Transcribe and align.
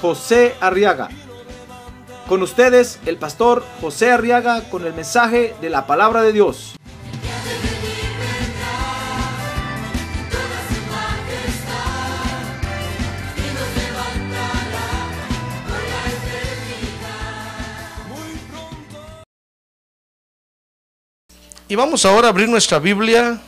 José 0.00 0.54
Arriaga. 0.60 1.08
Con 2.28 2.42
ustedes, 2.42 2.98
el 3.06 3.16
pastor 3.18 3.64
José 3.80 4.10
Arriaga 4.10 4.68
con 4.68 4.84
el 4.84 4.92
mensaje 4.92 5.54
de 5.60 5.70
la 5.70 5.86
palabra 5.86 6.22
de 6.22 6.32
Dios. 6.32 6.74
Y 21.68 21.74
vamos 21.74 22.04
ahora 22.04 22.28
a 22.28 22.30
abrir 22.30 22.48
nuestra 22.48 22.78
Biblia 22.78 23.40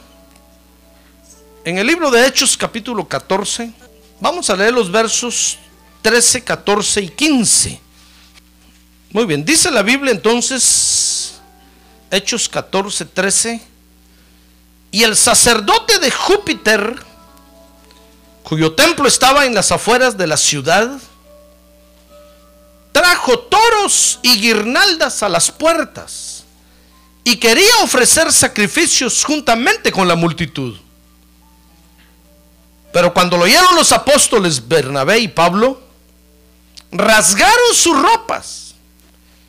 en 1.65 1.79
el 1.79 1.87
libro 1.87 2.11
de 2.11 2.27
Hechos 2.27 2.57
capítulo 2.57 3.07
14. 3.07 3.73
Vamos 4.19 4.51
a 4.51 4.57
leer 4.57 4.73
los 4.73 4.91
versos 4.91 5.59
13, 6.03 6.45
14 6.45 7.03
y 7.03 7.09
15. 7.09 7.81
Muy 9.11 9.25
bien, 9.25 9.45
dice 9.45 9.71
la 9.71 9.83
Biblia 9.83 10.13
entonces, 10.13 11.41
Hechos 12.11 12.49
14, 12.49 13.07
13, 13.07 13.61
y 14.91 15.03
el 15.03 15.17
sacerdote 15.17 15.99
de 15.99 16.11
Júpiter, 16.11 16.95
cuyo 18.43 18.73
templo 18.73 19.09
estaba 19.09 19.47
en 19.47 19.55
las 19.55 19.73
afueras 19.73 20.17
de 20.17 20.27
la 20.27 20.37
ciudad, 20.37 20.99
trajo 22.93 23.39
toros 23.39 24.19
y 24.23 24.41
guirnaldas 24.41 25.23
a 25.23 25.29
las 25.29 25.51
puertas 25.51 26.45
y 27.25 27.37
quería 27.37 27.77
ofrecer 27.83 28.33
sacrificios 28.33 29.25
juntamente 29.25 29.93
con 29.93 30.09
la 30.09 30.17
multitud. 30.17 30.77
Pero 32.93 33.13
cuando 33.13 33.37
lo 33.37 33.45
oyeron 33.45 33.77
los 33.77 33.93
apóstoles 33.93 34.67
Bernabé 34.67 35.19
y 35.19 35.29
Pablo, 35.29 35.88
rasgaron 36.91 37.75
sus 37.75 38.01
ropas 38.01 38.75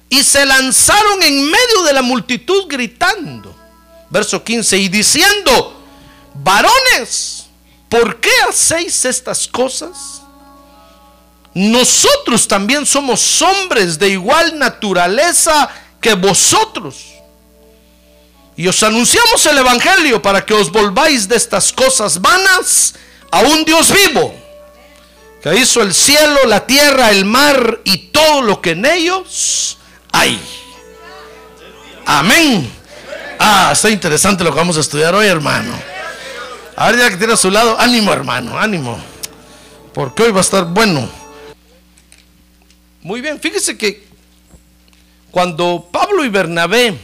y 0.10 0.24
se 0.24 0.46
lanzaron 0.46 1.22
en 1.24 1.46
medio 1.46 1.84
de 1.86 1.94
la 1.94 2.02
multitud 2.02 2.66
gritando. 2.68 3.56
Verso 4.10 4.44
15, 4.44 4.78
y 4.78 4.90
diciendo, 4.90 5.84
varones, 6.34 7.46
¿por 7.88 8.20
qué 8.20 8.32
hacéis 8.50 9.06
estas 9.06 9.48
cosas? 9.48 10.22
Nosotros 11.54 12.48
también 12.48 12.86
somos 12.86 13.42
hombres 13.42 14.00
de 14.00 14.10
igual 14.10 14.58
naturaleza 14.58 15.70
que 16.02 16.16
vosotros. 16.16 17.06
Y 18.56 18.68
os 18.68 18.82
anunciamos 18.84 19.46
el 19.46 19.58
Evangelio 19.58 20.22
para 20.22 20.46
que 20.46 20.54
os 20.54 20.72
volváis 20.72 21.28
de 21.28 21.36
estas 21.36 21.72
cosas 21.72 22.20
vanas 22.20 22.96
a 23.32 23.42
un 23.42 23.64
Dios 23.64 23.92
vivo, 23.92 24.34
que 25.42 25.56
hizo 25.56 25.82
el 25.82 25.94
cielo, 25.94 26.46
la 26.46 26.66
tierra, 26.66 27.12
el 27.12 27.26
mar 27.26 27.80
y 27.84 28.10
todo 28.10 28.42
lo 28.42 28.62
que 28.62 28.72
en 28.72 28.86
ellos 28.86 29.78
hay. 30.12 30.40
Amén. 32.06 32.70
Ah, 33.40 33.70
está 33.72 33.90
interesante 33.90 34.44
lo 34.44 34.52
que 34.52 34.58
vamos 34.58 34.78
a 34.78 34.82
estudiar 34.82 35.16
hoy, 35.16 35.28
hermano. 35.28 35.74
A 36.76 36.88
ver, 36.88 37.00
ya 37.00 37.10
que 37.10 37.18
tiene 37.18 37.34
a 37.34 37.38
su 37.38 37.50
lado, 37.52 37.80
ánimo, 37.80 38.12
hermano, 38.12 38.58
ánimo. 38.58 39.00
Porque 39.94 40.24
hoy 40.24 40.32
va 40.32 40.40
a 40.40 40.42
estar 40.42 40.66
bueno. 40.66 41.10
Muy 43.02 43.22
bien, 43.22 43.40
fíjese 43.40 43.78
que 43.78 44.08
cuando 45.32 45.88
Pablo 45.92 46.26
y 46.26 46.30
Bernabé 46.30 46.98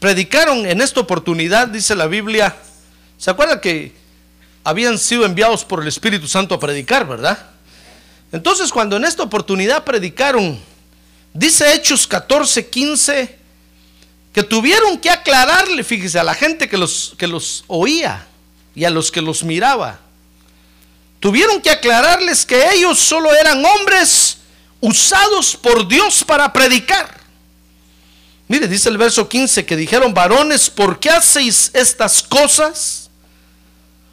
predicaron 0.00 0.66
en 0.66 0.80
esta 0.80 1.00
oportunidad, 1.00 1.68
dice 1.68 1.94
la 1.94 2.06
Biblia, 2.06 2.54
¿se 3.16 3.30
acuerda 3.30 3.60
que 3.60 3.94
habían 4.64 4.98
sido 4.98 5.24
enviados 5.24 5.64
por 5.64 5.82
el 5.82 5.88
Espíritu 5.88 6.28
Santo 6.28 6.54
a 6.54 6.60
predicar, 6.60 7.06
verdad? 7.06 7.38
Entonces 8.32 8.70
cuando 8.70 8.96
en 8.96 9.04
esta 9.04 9.22
oportunidad 9.22 9.84
predicaron, 9.84 10.58
dice 11.32 11.72
Hechos 11.72 12.06
14, 12.06 12.68
15, 12.68 13.38
que 14.32 14.42
tuvieron 14.42 14.98
que 14.98 15.10
aclararle, 15.10 15.82
fíjese, 15.82 16.18
a 16.18 16.24
la 16.24 16.34
gente 16.34 16.68
que 16.68 16.76
los, 16.76 17.14
que 17.18 17.26
los 17.26 17.64
oía 17.66 18.26
y 18.74 18.84
a 18.84 18.90
los 18.90 19.10
que 19.10 19.22
los 19.22 19.42
miraba, 19.42 19.98
tuvieron 21.20 21.60
que 21.60 21.70
aclararles 21.70 22.46
que 22.46 22.72
ellos 22.72 22.98
solo 22.98 23.34
eran 23.34 23.64
hombres 23.64 24.38
usados 24.80 25.56
por 25.56 25.88
Dios 25.88 26.22
para 26.24 26.52
predicar. 26.52 27.18
Mire, 28.46 28.68
dice 28.68 28.88
el 28.88 28.96
verso 28.96 29.28
15 29.28 29.66
que 29.66 29.76
dijeron, 29.76 30.14
varones, 30.14 30.70
¿por 30.70 30.98
qué 30.98 31.10
hacéis 31.10 31.70
estas 31.74 32.22
cosas? 32.22 33.07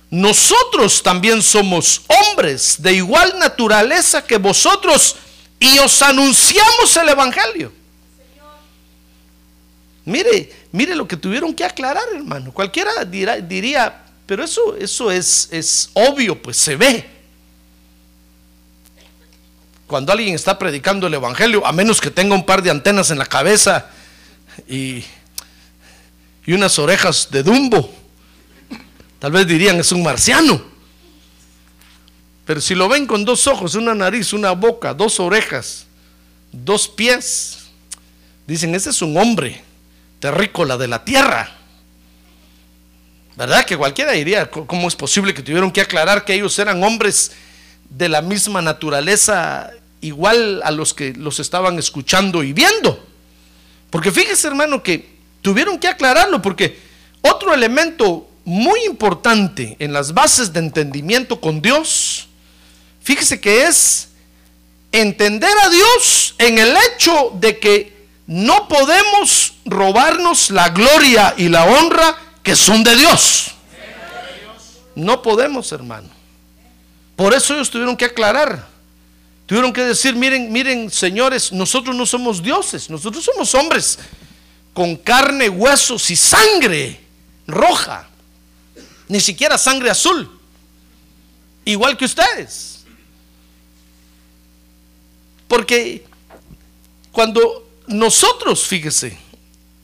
Nosotros 0.09 1.01
también 1.01 1.41
somos 1.41 2.01
hombres 2.07 2.81
de 2.81 2.93
igual 2.93 3.37
naturaleza 3.39 4.25
que 4.25 4.37
vosotros 4.37 5.15
y 5.59 5.77
os 5.79 6.01
anunciamos 6.01 6.95
el 6.97 7.09
Evangelio. 7.09 7.71
Mire, 10.05 10.53
mire 10.71 10.95
lo 10.95 11.07
que 11.07 11.17
tuvieron 11.17 11.53
que 11.53 11.63
aclarar, 11.63 12.03
hermano. 12.13 12.51
Cualquiera 12.51 13.03
dirá, 13.05 13.37
diría, 13.37 14.03
pero 14.25 14.43
eso, 14.43 14.75
eso 14.77 15.11
es, 15.11 15.49
es 15.51 15.89
obvio, 15.93 16.39
pues 16.41 16.57
se 16.57 16.75
ve. 16.75 17.09
Cuando 19.87 20.11
alguien 20.11 20.35
está 20.35 20.57
predicando 20.57 21.07
el 21.07 21.13
Evangelio, 21.15 21.65
a 21.65 21.71
menos 21.71 21.99
que 21.99 22.11
tenga 22.11 22.35
un 22.35 22.45
par 22.45 22.61
de 22.61 22.69
antenas 22.69 23.09
en 23.11 23.17
la 23.17 23.25
cabeza, 23.25 23.89
y, 24.67 25.03
y 26.45 26.53
unas 26.53 26.79
orejas 26.79 27.29
de 27.31 27.43
Dumbo. 27.43 28.04
Tal 29.25 29.31
vez 29.31 29.47
dirían 29.47 29.79
es 29.79 29.91
un 29.91 30.03
marciano. 30.03 30.61
Pero 32.45 32.61
si 32.61 32.75
lo 32.75 32.87
ven 32.87 33.07
con 33.07 33.25
dos 33.25 33.47
ojos, 33.47 33.73
una 33.73 33.95
nariz, 33.95 34.33
una 34.33 34.51
boca, 34.51 34.93
dos 34.93 35.19
orejas, 35.19 35.87
dos 36.51 36.87
pies, 36.87 37.57
dicen, 38.45 38.75
ese 38.75 38.91
es 38.91 39.01
un 39.01 39.17
hombre 39.17 39.63
terrícola 40.19 40.77
de 40.77 40.87
la 40.87 41.03
tierra. 41.03 41.49
¿Verdad? 43.35 43.65
Que 43.65 43.75
cualquiera 43.75 44.11
diría, 44.11 44.47
¿cómo 44.51 44.87
es 44.87 44.95
posible 44.95 45.33
que 45.33 45.41
tuvieron 45.41 45.71
que 45.71 45.81
aclarar 45.81 46.23
que 46.23 46.35
ellos 46.35 46.59
eran 46.59 46.83
hombres 46.83 47.31
de 47.89 48.09
la 48.09 48.21
misma 48.21 48.61
naturaleza, 48.61 49.71
igual 50.01 50.61
a 50.63 50.69
los 50.69 50.93
que 50.93 51.13
los 51.13 51.39
estaban 51.39 51.79
escuchando 51.79 52.43
y 52.43 52.53
viendo? 52.53 53.03
Porque 53.89 54.11
fíjese, 54.11 54.49
hermano, 54.49 54.83
que 54.83 55.15
tuvieron 55.41 55.79
que 55.79 55.87
aclararlo, 55.87 56.43
porque 56.43 56.79
otro 57.23 57.55
elemento 57.55 58.29
muy 58.45 58.85
importante 58.85 59.75
en 59.79 59.91
las 59.91 60.13
bases 60.13 60.53
de 60.53 60.59
entendimiento 60.59 61.41
con 61.41 61.61
Dios, 61.61 62.27
fíjese 63.01 63.41
que 63.41 63.63
es 63.63 64.09
entender 64.91 65.51
a 65.63 65.69
Dios 65.69 66.35
en 66.37 66.59
el 66.59 66.75
hecho 66.77 67.31
de 67.35 67.59
que 67.59 67.95
no 68.27 68.67
podemos 68.67 69.55
robarnos 69.65 70.51
la 70.51 70.69
gloria 70.69 71.33
y 71.37 71.49
la 71.49 71.65
honra 71.65 72.15
que 72.43 72.55
son 72.55 72.83
de 72.83 72.95
Dios. 72.95 73.51
No 74.95 75.21
podemos, 75.21 75.71
hermano. 75.71 76.09
Por 77.15 77.33
eso 77.33 77.53
ellos 77.53 77.69
tuvieron 77.69 77.97
que 77.97 78.05
aclarar. 78.05 78.67
Tuvieron 79.45 79.73
que 79.73 79.83
decir, 79.83 80.15
miren, 80.15 80.51
miren, 80.51 80.89
señores, 80.89 81.51
nosotros 81.51 81.95
no 81.95 82.05
somos 82.05 82.41
dioses, 82.41 82.89
nosotros 82.89 83.23
somos 83.23 83.53
hombres 83.53 83.99
con 84.73 84.95
carne, 84.95 85.49
huesos 85.49 86.09
y 86.09 86.15
sangre 86.15 86.99
roja, 87.47 88.09
ni 89.07 89.19
siquiera 89.19 89.57
sangre 89.57 89.89
azul, 89.89 90.39
igual 91.63 91.97
que 91.97 92.05
ustedes. 92.05 92.85
Porque 95.47 96.05
cuando 97.11 97.67
nosotros, 97.87 98.65
fíjese, 98.65 99.17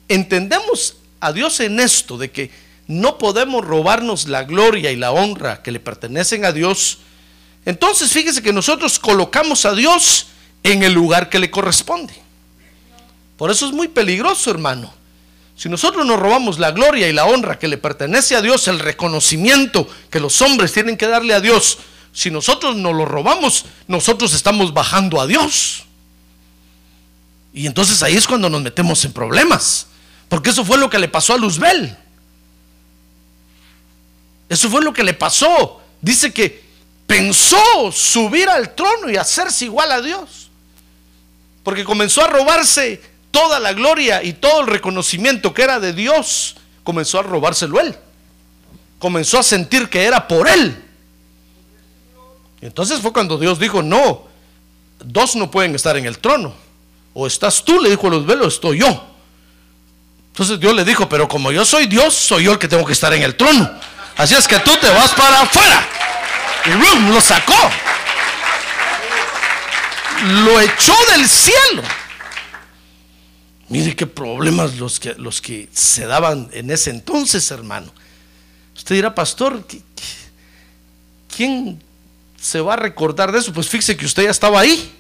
entendemos 0.08 0.96
a 1.20 1.32
Dios 1.32 1.60
en 1.60 1.80
esto, 1.80 2.18
de 2.18 2.32
que 2.32 2.52
no 2.88 3.18
podemos 3.18 3.64
robarnos 3.64 4.28
la 4.28 4.44
gloria 4.44 4.92
y 4.92 4.96
la 4.96 5.12
honra 5.12 5.62
que 5.62 5.72
le 5.72 5.80
pertenecen 5.80 6.46
a 6.46 6.52
Dios, 6.52 7.00
entonces 7.66 8.12
fíjese 8.12 8.42
que 8.42 8.52
nosotros 8.52 8.98
colocamos 8.98 9.66
a 9.66 9.74
Dios 9.74 10.28
en 10.64 10.84
el 10.84 10.94
lugar 10.94 11.30
que 11.30 11.40
le 11.40 11.52
corresponde. 11.52 12.14
Por 13.38 13.52
eso 13.52 13.66
es 13.68 13.72
muy 13.72 13.88
peligroso, 13.88 14.52
hermano. 14.52 14.94
Si 15.62 15.70
nosotros 15.70 16.08
nos 16.08 16.20
robamos 16.20 16.58
la 16.58 16.72
gloria 16.72 17.08
y 17.08 17.14
la 17.14 17.26
honra 17.26 17.60
que 17.60 17.68
le 17.68 17.78
pertenece 17.78 18.36
a 18.36 18.42
Dios, 18.42 18.68
el 18.68 18.80
reconocimiento 18.80 19.88
que 20.10 20.20
los 20.20 20.42
hombres 20.42 20.74
tienen 20.74 20.98
que 20.98 21.06
darle 21.06 21.36
a 21.36 21.40
Dios 21.40 21.78
si 22.12 22.32
nosotros 22.32 22.76
no 22.78 22.94
lo 22.94 23.06
robamos, 23.06 23.66
nosotros 23.86 24.34
estamos 24.34 24.74
bajando 24.74 25.22
a 25.22 25.28
Dios. 25.28 25.84
Y 27.54 27.68
entonces 27.68 28.02
ahí 28.02 28.18
es 28.18 28.26
cuando 28.26 28.50
nos 28.50 28.64
metemos 28.64 29.06
en 29.06 29.14
problemas. 29.14 29.86
Porque 30.30 30.50
eso 30.50 30.66
fue 30.66 30.80
lo 30.80 30.90
que 30.90 30.98
le 30.98 31.08
pasó 31.08 31.36
a 31.36 31.38
Luzbel. 31.38 31.96
Eso 34.50 34.68
fue 34.68 34.82
lo 34.82 34.92
que 34.92 35.04
le 35.04 35.14
pasó. 35.14 35.80
Dice 36.02 36.34
que 36.34 36.64
pensó 37.06 37.92
subir 37.92 38.50
al 38.50 38.74
trono 38.74 39.12
y 39.12 39.16
hacerse 39.16 39.66
igual 39.66 39.92
a 39.92 40.02
Dios. 40.02 40.50
Porque 41.62 41.84
comenzó 41.84 42.24
a 42.24 42.30
robarse 42.30 43.11
toda 43.32 43.60
la 43.60 43.74
gloria 43.74 44.24
y 44.24 44.34
todo 44.34 44.62
el 44.62 44.68
reconocimiento 44.68 45.54
que 45.54 45.64
era 45.64 45.80
de 45.80 45.94
Dios. 45.94 46.56
Comenzó 46.84 47.20
a 47.20 47.24
robárselo 47.24 47.80
él. 47.80 47.96
Comenzó 49.00 49.40
a 49.40 49.44
sentir 49.44 49.90
que 49.90 50.04
era 50.04 50.28
por 50.28 50.48
él. 50.48 50.84
Entonces 52.62 53.00
fue 53.00 53.12
cuando 53.12 53.38
Dios 53.38 53.58
dijo, 53.58 53.82
no, 53.82 54.24
dos 55.00 55.36
no 55.36 55.50
pueden 55.50 55.74
estar 55.74 55.98
en 55.98 56.06
el 56.06 56.20
trono. 56.20 56.54
O 57.14 57.26
estás 57.26 57.64
tú, 57.64 57.80
le 57.80 57.90
dijo 57.90 58.08
a 58.08 58.12
los 58.12 58.26
velos, 58.26 58.56
estoy 58.56 58.80
yo. 58.80 59.08
Entonces 60.28 60.60
Dios 60.60 60.76
le 60.76 60.86
dijo, 60.86 61.10
pero 61.10 61.28
como 61.28 61.52
yo 61.52 61.66
soy 61.66 61.88
Dios, 61.88 62.14
soy 62.14 62.46
yo 62.46 62.54
el 62.54 62.60
que 62.60 62.68
tengo 62.68 62.86
que 62.86 62.94
estar 62.94 63.14
en 63.14 63.24
el 63.24 63.36
trono. 63.36 63.70
Así 64.18 64.36
es 64.36 64.48
que 64.48 64.60
tú 64.60 64.78
te 64.78 64.90
vas 64.90 65.12
para 65.14 65.42
afuera. 65.42 65.88
Y 66.66 67.10
lo 67.12 67.20
sacó. 67.20 67.58
Lo 70.46 70.60
echó 70.60 70.96
del 71.16 71.28
cielo. 71.28 71.82
Mire 73.72 73.96
qué 73.96 74.06
problemas 74.06 74.76
los 74.76 75.00
que, 75.00 75.14
los 75.14 75.40
que 75.42 75.70
se 75.72 76.06
daban 76.06 76.50
en 76.52 76.70
ese 76.72 76.90
entonces, 76.90 77.50
hermano. 77.52 77.90
Usted 78.76 78.96
dirá, 78.96 79.16
pastor, 79.16 79.64
¿quién 81.34 81.82
se 82.38 82.60
va 82.60 82.74
a 82.74 82.76
recordar 82.76 83.32
de 83.32 83.40
eso? 83.40 83.54
Pues 83.54 83.70
fíjese 83.70 83.96
que 83.96 84.06
usted 84.06 84.24
ya 84.24 84.30
estaba 84.30 84.60
ahí. 84.60 84.92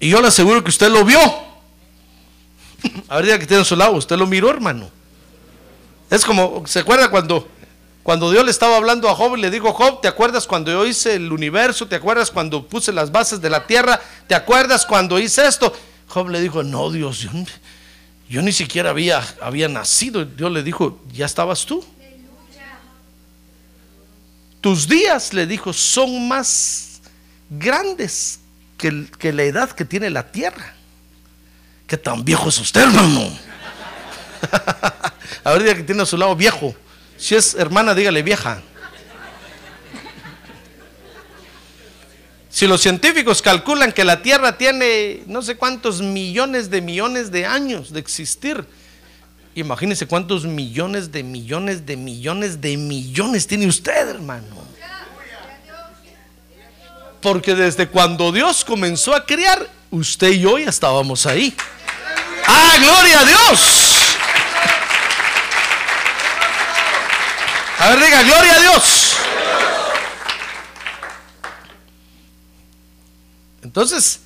Y 0.00 0.08
yo 0.08 0.20
le 0.20 0.26
aseguro 0.26 0.64
que 0.64 0.70
usted 0.70 0.90
lo 0.90 1.04
vio. 1.04 1.20
A 3.08 3.18
ver, 3.18 3.38
que 3.38 3.46
tiene 3.46 3.62
a 3.62 3.64
su 3.64 3.76
lado, 3.76 3.92
usted 3.92 4.16
lo 4.16 4.26
miró, 4.26 4.50
hermano. 4.50 4.90
Es 6.10 6.24
como, 6.24 6.66
¿se 6.66 6.80
acuerda 6.80 7.12
cuando, 7.12 7.46
cuando 8.02 8.32
Dios 8.32 8.44
le 8.44 8.50
estaba 8.50 8.76
hablando 8.76 9.08
a 9.08 9.14
Job 9.14 9.36
y 9.36 9.40
le 9.40 9.52
dijo, 9.52 9.72
Job, 9.72 10.00
¿te 10.00 10.08
acuerdas 10.08 10.48
cuando 10.48 10.72
yo 10.72 10.84
hice 10.84 11.14
el 11.14 11.30
universo? 11.30 11.86
¿Te 11.86 11.94
acuerdas 11.94 12.32
cuando 12.32 12.66
puse 12.66 12.92
las 12.92 13.12
bases 13.12 13.40
de 13.40 13.50
la 13.50 13.68
tierra? 13.68 14.00
¿Te 14.26 14.34
acuerdas 14.34 14.84
cuando 14.84 15.20
hice 15.20 15.46
esto? 15.46 15.72
Job 16.12 16.28
le 16.28 16.42
dijo, 16.42 16.62
no, 16.62 16.90
Dios, 16.90 17.26
yo, 18.28 18.42
ni 18.42 18.52
siquiera 18.52 18.90
había, 18.90 19.24
había 19.40 19.66
nacido. 19.66 20.26
Dios 20.26 20.52
le 20.52 20.62
dijo, 20.62 21.00
¿ya 21.10 21.24
estabas 21.24 21.64
tú? 21.64 21.82
tus 24.60 24.86
días, 24.86 25.32
le 25.32 25.46
dijo, 25.46 25.72
son 25.72 26.28
más 26.28 27.00
grandes 27.48 28.40
que, 28.76 29.06
que, 29.18 29.32
la 29.32 29.44
edad 29.44 29.70
que 29.70 29.86
tiene 29.86 30.10
la 30.10 30.30
tierra. 30.30 30.74
¿Qué 31.86 31.96
tan 31.96 32.22
viejo 32.22 32.50
es 32.50 32.58
usted, 32.58 32.82
hermano? 32.82 33.32
a 35.44 35.52
ver, 35.52 35.62
diga 35.62 35.74
que 35.76 35.82
tiene 35.82 36.02
a 36.02 36.06
su 36.06 36.18
lado 36.18 36.36
viejo. 36.36 36.76
Si 37.16 37.34
es 37.34 37.54
hermana, 37.54 37.94
dígale 37.94 38.22
vieja. 38.22 38.62
Si 42.52 42.66
los 42.66 42.80
científicos 42.80 43.42
calculan 43.42 43.92
que 43.92 44.04
la 44.04 44.22
Tierra 44.22 44.58
tiene 44.58 45.22
no 45.26 45.42
sé 45.42 45.56
cuántos 45.56 46.02
millones 46.02 46.70
de 46.70 46.80
millones 46.80 47.32
de 47.32 47.46
años 47.46 47.92
de 47.92 47.98
existir, 47.98 48.64
Imagínese 49.54 50.06
cuántos 50.06 50.44
millones 50.44 51.12
de 51.12 51.22
millones 51.22 51.84
de 51.84 51.96
millones 51.96 52.60
de 52.60 52.76
millones 52.78 53.46
tiene 53.46 53.66
usted, 53.66 54.08
hermano. 54.08 54.62
Porque 57.20 57.54
desde 57.54 57.86
cuando 57.86 58.32
Dios 58.32 58.64
comenzó 58.64 59.14
a 59.14 59.26
crear, 59.26 59.68
usted 59.90 60.30
y 60.30 60.40
yo 60.40 60.58
ya 60.58 60.70
estábamos 60.70 61.26
ahí. 61.26 61.54
¡Ah, 62.46 62.76
gloria 62.80 63.20
a 63.20 63.24
Dios! 63.24 64.16
A 67.78 67.88
ver, 67.90 68.04
diga, 68.04 68.22
gloria 68.22 68.54
a 68.54 68.60
Dios. 68.60 69.01
Entonces, 73.72 74.20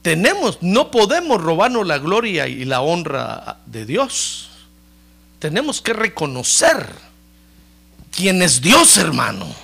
tenemos, 0.00 0.62
no 0.62 0.90
podemos 0.90 1.38
robarnos 1.38 1.86
la 1.86 1.98
gloria 1.98 2.48
y 2.48 2.64
la 2.64 2.80
honra 2.80 3.58
de 3.66 3.84
Dios. 3.84 4.48
Tenemos 5.38 5.82
que 5.82 5.92
reconocer 5.92 6.88
quién 8.10 8.40
es 8.40 8.62
Dios, 8.62 8.96
hermano. 8.96 9.54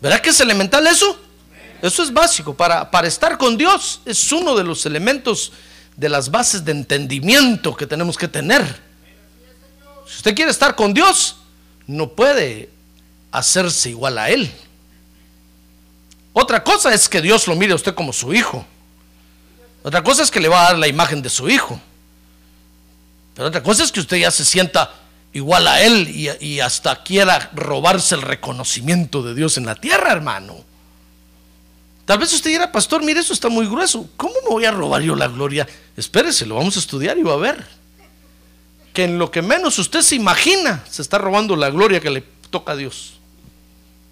¿Verdad 0.00 0.22
que 0.22 0.30
es 0.30 0.40
elemental 0.40 0.86
eso? 0.86 1.18
Eso 1.82 2.02
es 2.02 2.10
básico. 2.10 2.54
Para, 2.54 2.90
para 2.90 3.06
estar 3.06 3.36
con 3.36 3.58
Dios 3.58 4.00
es 4.06 4.32
uno 4.32 4.56
de 4.56 4.64
los 4.64 4.86
elementos 4.86 5.52
de 5.94 6.08
las 6.08 6.30
bases 6.30 6.64
de 6.64 6.72
entendimiento 6.72 7.76
que 7.76 7.86
tenemos 7.86 8.16
que 8.16 8.28
tener. 8.28 8.62
Si 10.06 10.16
usted 10.16 10.34
quiere 10.34 10.50
estar 10.50 10.74
con 10.74 10.94
Dios, 10.94 11.36
no 11.86 12.08
puede 12.08 12.70
hacerse 13.30 13.90
igual 13.90 14.16
a 14.16 14.30
Él. 14.30 14.50
Otra 16.38 16.62
cosa 16.62 16.92
es 16.92 17.08
que 17.08 17.22
Dios 17.22 17.48
lo 17.48 17.56
mire 17.56 17.72
a 17.72 17.76
usted 17.76 17.94
como 17.94 18.12
su 18.12 18.34
hijo. 18.34 18.62
Otra 19.82 20.04
cosa 20.04 20.22
es 20.22 20.30
que 20.30 20.38
le 20.38 20.48
va 20.48 20.60
a 20.60 20.64
dar 20.64 20.78
la 20.78 20.86
imagen 20.86 21.22
de 21.22 21.30
su 21.30 21.48
hijo. 21.48 21.80
Pero 23.34 23.48
otra 23.48 23.62
cosa 23.62 23.82
es 23.82 23.90
que 23.90 24.00
usted 24.00 24.18
ya 24.18 24.30
se 24.30 24.44
sienta 24.44 24.92
igual 25.32 25.66
a 25.66 25.80
él 25.80 26.06
y, 26.10 26.60
hasta 26.60 27.02
quiera 27.02 27.50
robarse 27.54 28.16
el 28.16 28.20
reconocimiento 28.20 29.22
de 29.22 29.34
Dios 29.34 29.56
en 29.56 29.64
la 29.64 29.76
tierra, 29.76 30.12
hermano. 30.12 30.56
Tal 32.04 32.18
vez 32.18 32.30
usted 32.34 32.50
dirá, 32.50 32.70
pastor, 32.70 33.02
mire, 33.02 33.20
eso 33.20 33.32
está 33.32 33.48
muy 33.48 33.64
grueso. 33.66 34.06
¿Cómo 34.18 34.34
me 34.44 34.50
voy 34.50 34.66
a 34.66 34.72
robar 34.72 35.00
yo 35.00 35.16
la 35.16 35.28
gloria? 35.28 35.66
Espérese, 35.96 36.44
lo 36.44 36.56
vamos 36.56 36.76
a 36.76 36.80
estudiar 36.80 37.16
y 37.16 37.22
va 37.22 37.32
a 37.32 37.38
ver. 37.38 37.66
Que 38.92 39.04
en 39.04 39.18
lo 39.18 39.30
que 39.30 39.40
menos 39.40 39.78
usted 39.78 40.02
se 40.02 40.16
imagina, 40.16 40.84
se 40.90 41.00
está 41.00 41.16
robando 41.16 41.56
la 41.56 41.70
gloria 41.70 41.98
que 41.98 42.10
le 42.10 42.20
toca 42.50 42.72
a 42.72 42.76
Dios. 42.76 43.15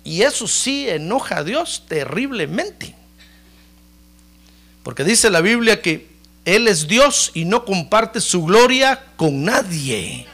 Y 0.04 0.20
eso 0.22 0.46
sí 0.46 0.88
enoja 0.88 1.38
a 1.38 1.44
Dios 1.44 1.84
terriblemente. 1.88 2.94
Porque 4.82 5.02
dice 5.02 5.30
la 5.30 5.40
Biblia 5.40 5.80
que 5.80 6.10
Él 6.44 6.68
es 6.68 6.86
Dios 6.86 7.30
y 7.32 7.46
no 7.46 7.64
comparte 7.64 8.20
su 8.20 8.44
gloria 8.44 9.02
con 9.16 9.44
nadie. 9.44 10.26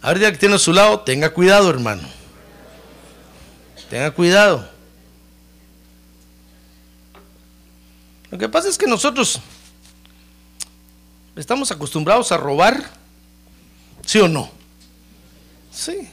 A 0.00 0.12
ver, 0.12 0.20
ya 0.20 0.30
que 0.30 0.38
tiene 0.38 0.54
a 0.54 0.58
su 0.60 0.72
lado, 0.72 1.00
tenga 1.00 1.30
cuidado, 1.30 1.68
hermano. 1.68 2.08
Tenga 3.90 4.12
cuidado. 4.12 4.70
Lo 8.30 8.38
que 8.38 8.48
pasa 8.48 8.68
es 8.68 8.78
que 8.78 8.86
nosotros 8.86 9.40
estamos 11.34 11.72
acostumbrados 11.72 12.30
a 12.30 12.36
robar, 12.36 12.90
¿sí 14.06 14.20
o 14.20 14.28
no? 14.28 14.52
Sí 15.72 16.08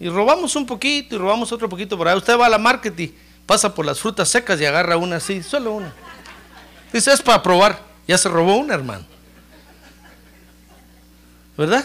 y 0.00 0.08
robamos 0.08 0.54
un 0.56 0.66
poquito 0.66 1.16
y 1.16 1.18
robamos 1.18 1.50
otro 1.52 1.68
poquito 1.68 1.96
por 1.96 2.08
ahí. 2.08 2.16
Usted 2.16 2.38
va 2.38 2.46
a 2.46 2.50
la 2.50 2.58
market 2.58 2.98
y 3.00 3.14
pasa 3.46 3.74
por 3.74 3.84
las 3.84 3.98
frutas 3.98 4.28
secas 4.28 4.60
y 4.60 4.64
agarra 4.64 4.96
una 4.96 5.16
así, 5.16 5.42
solo 5.42 5.72
una. 5.72 5.92
Dice, 6.92 7.12
es 7.12 7.22
para 7.22 7.42
probar. 7.42 7.82
Ya 8.06 8.16
se 8.16 8.28
robó 8.28 8.56
una, 8.56 8.74
hermano. 8.74 9.04
¿Verdad? 11.56 11.84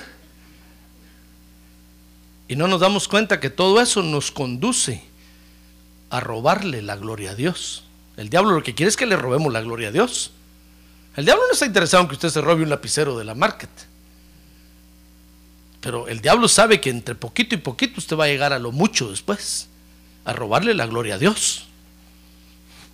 Y 2.48 2.56
no 2.56 2.68
nos 2.68 2.82
damos 2.82 3.08
cuenta 3.08 3.40
que 3.40 3.50
todo 3.50 3.82
eso 3.82 4.04
nos 4.04 4.32
conduce 4.32 5.04
a 6.10 6.20
robarle 6.20 6.82
la 6.82 6.96
gloria 6.96 7.32
a 7.32 7.36
Dios. 7.36 7.84
El 8.16 8.30
diablo 8.30 8.52
lo 8.52 8.62
que 8.62 8.76
quiere 8.76 8.90
es 8.90 8.96
que 8.96 9.08
le 9.08 9.18
robemos 9.18 9.52
la 9.52 9.62
gloria 9.62 9.88
a 9.88 9.92
Dios. 9.92 10.32
El 11.16 11.26
diablo 11.26 11.44
no 11.48 11.54
está 11.54 11.66
interesado 11.66 12.04
en 12.04 12.10
que 12.10 12.16
usted 12.16 12.30
se 12.30 12.42
robe 12.42 12.64
un 12.64 12.70
lapicero 12.70 13.18
de 13.18 13.26
la 13.26 13.34
market. 13.34 13.70
Pero 15.84 16.08
el 16.08 16.22
diablo 16.22 16.48
sabe 16.48 16.80
que 16.80 16.90
entre 16.90 17.14
poquito 17.14 17.56
y 17.56 17.58
poquito 17.58 17.96
usted 18.00 18.16
va 18.16 18.24
a 18.24 18.28
llegar 18.28 18.54
a 18.54 18.58
lo 18.58 18.72
mucho 18.72 19.12
después, 19.12 19.68
a 20.24 20.32
robarle 20.32 20.74
la 20.74 20.86
gloria 20.86 21.16
a 21.16 21.18
Dios. 21.18 21.66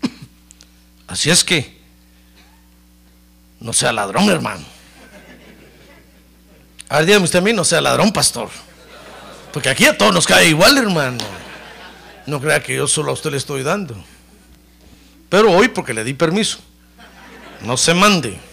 Así 1.08 1.30
es 1.30 1.44
que 1.44 1.78
no 3.60 3.74
sea 3.74 3.94
ladrón, 3.94 4.28
hermano. 4.32 4.66
A 6.90 6.98
ver, 6.98 7.06
dígame 7.06 7.26
usted 7.26 7.38
a 7.38 7.42
mí, 7.44 7.54
no 7.54 7.64
sea 7.64 7.80
ladrón, 7.80 8.12
pastor. 8.12 8.50
Porque 9.54 9.70
aquí 9.70 9.86
a 9.86 9.96
todos 9.96 10.12
nos 10.12 10.26
cae 10.26 10.48
igual, 10.48 10.76
hermano. 10.76 11.24
No 12.26 12.42
crea 12.42 12.64
que 12.64 12.76
yo 12.76 12.88
solo 12.88 13.12
a 13.12 13.14
usted 13.14 13.30
le 13.30 13.38
estoy 13.38 13.62
dando. 13.62 13.96
Pero 15.30 15.52
hoy 15.52 15.68
porque 15.68 15.94
le 15.94 16.04
di 16.04 16.16
permiso. 16.16 16.58
No 17.62 17.78
se 17.78 17.94
mande. 17.94 18.49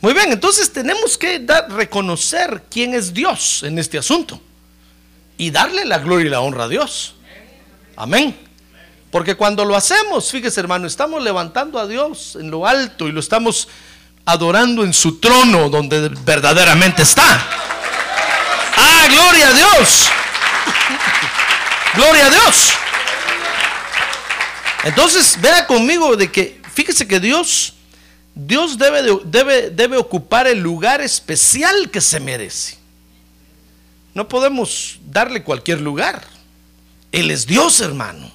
Muy 0.00 0.14
bien, 0.14 0.30
entonces 0.32 0.72
tenemos 0.72 1.18
que 1.18 1.40
dar, 1.40 1.70
reconocer 1.72 2.64
quién 2.70 2.94
es 2.94 3.12
Dios 3.12 3.62
en 3.64 3.78
este 3.78 3.98
asunto 3.98 4.40
y 5.36 5.50
darle 5.50 5.84
la 5.84 5.98
gloria 5.98 6.26
y 6.26 6.30
la 6.30 6.40
honra 6.40 6.64
a 6.64 6.68
Dios. 6.68 7.14
Amén. 7.96 8.36
Porque 9.10 9.34
cuando 9.34 9.64
lo 9.64 9.74
hacemos, 9.74 10.30
fíjese 10.30 10.60
hermano, 10.60 10.86
estamos 10.86 11.22
levantando 11.22 11.78
a 11.78 11.86
Dios 11.86 12.36
en 12.38 12.50
lo 12.50 12.66
alto 12.66 13.08
y 13.08 13.12
lo 13.12 13.20
estamos 13.20 13.68
adorando 14.24 14.84
en 14.84 14.92
su 14.92 15.18
trono 15.18 15.70
donde 15.70 16.10
verdaderamente 16.24 17.02
está. 17.02 17.42
Ah, 18.76 19.06
gloria 19.08 19.48
a 19.48 19.52
Dios! 19.52 20.08
Gloria 21.94 22.26
a 22.26 22.30
Dios. 22.30 22.72
Entonces, 24.84 25.40
vea 25.40 25.66
conmigo 25.66 26.16
de 26.16 26.30
que, 26.30 26.60
fíjese 26.72 27.08
que 27.08 27.18
Dios, 27.18 27.74
Dios 28.40 28.78
debe, 28.78 29.02
debe, 29.24 29.70
debe 29.70 29.96
ocupar 29.96 30.46
el 30.46 30.60
lugar 30.60 31.00
especial 31.00 31.90
que 31.90 32.00
se 32.00 32.20
merece. 32.20 32.78
No 34.14 34.28
podemos 34.28 35.00
darle 35.10 35.42
cualquier 35.42 35.80
lugar. 35.80 36.24
Él 37.10 37.32
es 37.32 37.48
Dios, 37.48 37.80
hermano. 37.80 38.30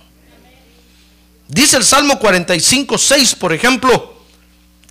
Dice 1.48 1.78
el 1.78 1.86
Salmo 1.86 2.20
45, 2.20 2.98
6, 2.98 3.36
por 3.36 3.54
ejemplo, 3.54 4.22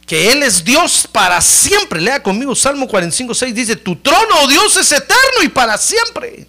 que 0.06 0.32
Él 0.32 0.42
es 0.42 0.64
Dios 0.64 1.06
para 1.12 1.42
siempre. 1.42 2.00
Lea 2.00 2.22
conmigo, 2.22 2.54
Salmo 2.54 2.88
45, 2.88 3.34
6 3.34 3.54
dice, 3.54 3.76
tu 3.76 3.96
trono, 3.96 4.34
oh 4.40 4.48
Dios, 4.48 4.74
es 4.78 4.92
eterno 4.92 5.42
y 5.42 5.48
para 5.48 5.76
siempre. 5.76 6.46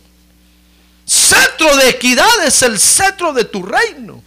Cetro 1.05 1.75
de 1.75 1.89
equidad 1.89 2.45
es 2.45 2.61
el 2.61 2.79
cetro 2.79 3.33
de 3.33 3.43
tu 3.43 3.61
reino. 3.61 4.23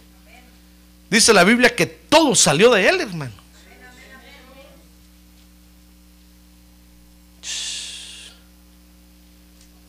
Dice 1.09 1.33
la 1.33 1.43
Biblia 1.43 1.75
que 1.75 1.87
todo 1.87 2.35
salió 2.35 2.71
de 2.71 2.87
Él, 2.87 3.01
hermano. 3.01 3.46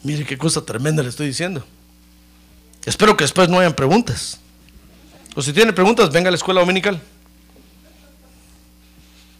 Mire 0.09 0.25
qué 0.25 0.39
cosa 0.39 0.65
tremenda 0.65 1.03
le 1.03 1.11
estoy 1.11 1.27
diciendo. 1.27 1.63
Espero 2.87 3.15
que 3.15 3.25
después 3.25 3.47
no 3.51 3.59
hayan 3.59 3.75
preguntas. 3.75 4.39
O 5.35 5.43
si 5.43 5.53
tienen 5.53 5.75
preguntas, 5.75 6.11
venga 6.11 6.29
a 6.29 6.31
la 6.31 6.39
escuela 6.39 6.61
dominical. 6.61 6.99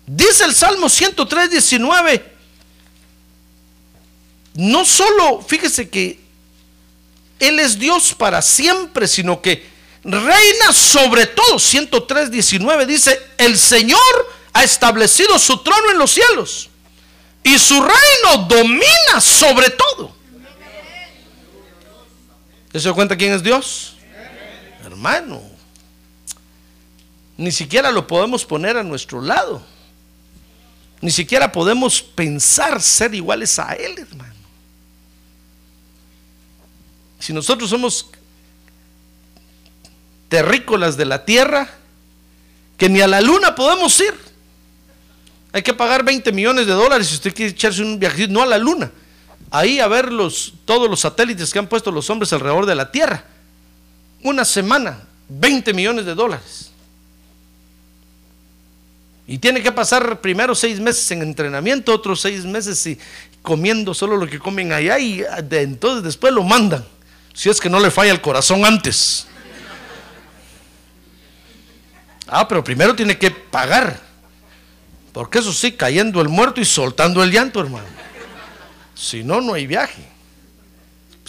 Dice 0.07 0.45
el 0.45 0.55
Salmo 0.55 0.91
103, 0.91 1.53
19. 1.53 2.23
No 4.57 4.85
solo, 4.85 5.41
fíjese 5.41 5.89
que 5.89 6.21
Él 7.39 7.61
es 7.61 7.79
Dios 7.79 8.13
para 8.13 8.43
siempre, 8.43 9.09
sino 9.09 9.41
que 9.41 9.67
reina 10.05 10.75
sobre 10.75 11.25
todo. 11.29 11.59
103, 11.59 12.31
19 12.31 12.85
dice, 12.85 13.19
el 13.39 13.57
Señor 13.57 13.99
ha 14.53 14.65
establecido 14.65 15.39
su 15.39 15.63
trono 15.63 15.93
en 15.93 15.99
los 15.99 16.11
cielos 16.11 16.69
y 17.43 17.59
su 17.59 17.81
reino 17.81 18.45
domina 18.47 19.19
sobre 19.23 19.71
todo. 19.71 20.18
¿Se 22.73 22.81
da 22.81 22.93
cuenta 22.93 23.17
quién 23.17 23.33
es 23.33 23.43
Dios? 23.43 23.97
Hermano, 24.85 25.43
ni 27.37 27.51
siquiera 27.51 27.91
lo 27.91 28.07
podemos 28.07 28.45
poner 28.45 28.77
a 28.77 28.83
nuestro 28.83 29.21
lado. 29.21 29.63
Ni 31.01 31.11
siquiera 31.11 31.51
podemos 31.53 32.03
pensar 32.03 32.83
ser 32.83 33.15
iguales 33.15 33.59
a 33.59 33.73
Él, 33.73 33.99
hermano. 33.99 34.35
Si 37.21 37.33
nosotros 37.33 37.71
somos 37.71 38.11
terrícolas 40.29 40.97
de 40.97 41.05
la 41.05 41.25
tierra, 41.25 41.69
que 42.77 42.89
ni 42.89 43.01
a 43.01 43.07
la 43.07 43.21
luna 43.21 43.55
podemos 43.55 43.99
ir. 44.01 44.15
Hay 45.53 45.63
que 45.63 45.75
pagar 45.75 46.05
20 46.05 46.31
millones 46.33 46.67
de 46.67 46.73
dólares 46.73 47.09
si 47.09 47.15
usted 47.15 47.35
quiere 47.35 47.51
echarse 47.53 47.83
un 47.83 47.99
viaje, 47.99 48.29
no 48.29 48.43
a 48.43 48.47
la 48.47 48.59
luna, 48.59 48.91
ahí 49.51 49.81
a 49.81 49.89
ver 49.89 50.13
los, 50.13 50.55
todos 50.65 50.89
los 50.89 51.01
satélites 51.01 51.53
que 51.53 51.59
han 51.59 51.67
puesto 51.67 51.91
los 51.91 52.09
hombres 52.11 52.33
alrededor 52.33 52.67
de 52.67 52.75
la 52.75 52.91
tierra. 52.91 53.25
Una 54.23 54.45
semana, 54.45 55.01
20 55.29 55.73
millones 55.75 56.05
de 56.05 56.15
dólares. 56.15 56.71
Y 59.27 59.39
tiene 59.39 59.63
que 59.63 59.71
pasar 59.71 60.21
primero 60.21 60.55
seis 60.55 60.81
meses 60.81 61.11
en 61.11 61.23
entrenamiento, 61.23 61.93
otros 61.93 62.21
seis 62.21 62.45
meses 62.47 62.85
y 62.87 62.99
comiendo 63.43 63.93
solo 63.93 64.17
lo 64.17 64.27
que 64.27 64.39
comen 64.39 64.73
allá 64.73 64.99
y 64.99 65.23
entonces 65.51 66.03
después 66.03 66.33
lo 66.33 66.43
mandan. 66.43 66.85
Si 67.35 67.49
es 67.49 67.61
que 67.61 67.69
no 67.69 67.79
le 67.79 67.91
falla 67.91 68.11
el 68.11 68.21
corazón 68.21 68.65
antes. 68.65 69.27
Ah, 72.27 72.49
pero 72.49 72.65
primero 72.65 72.97
tiene 72.97 73.19
que 73.19 73.31
pagar. 73.31 74.01
Porque 75.13 75.39
eso 75.39 75.53
sí, 75.53 75.73
cayendo 75.73 76.21
el 76.21 76.29
muerto 76.29 76.61
y 76.61 76.65
soltando 76.65 77.23
el 77.23 77.31
llanto, 77.31 77.61
hermano. 77.61 77.87
Si 78.99 79.23
no, 79.23 79.41
no 79.41 79.55
hay 79.55 79.67
viaje. 79.67 80.03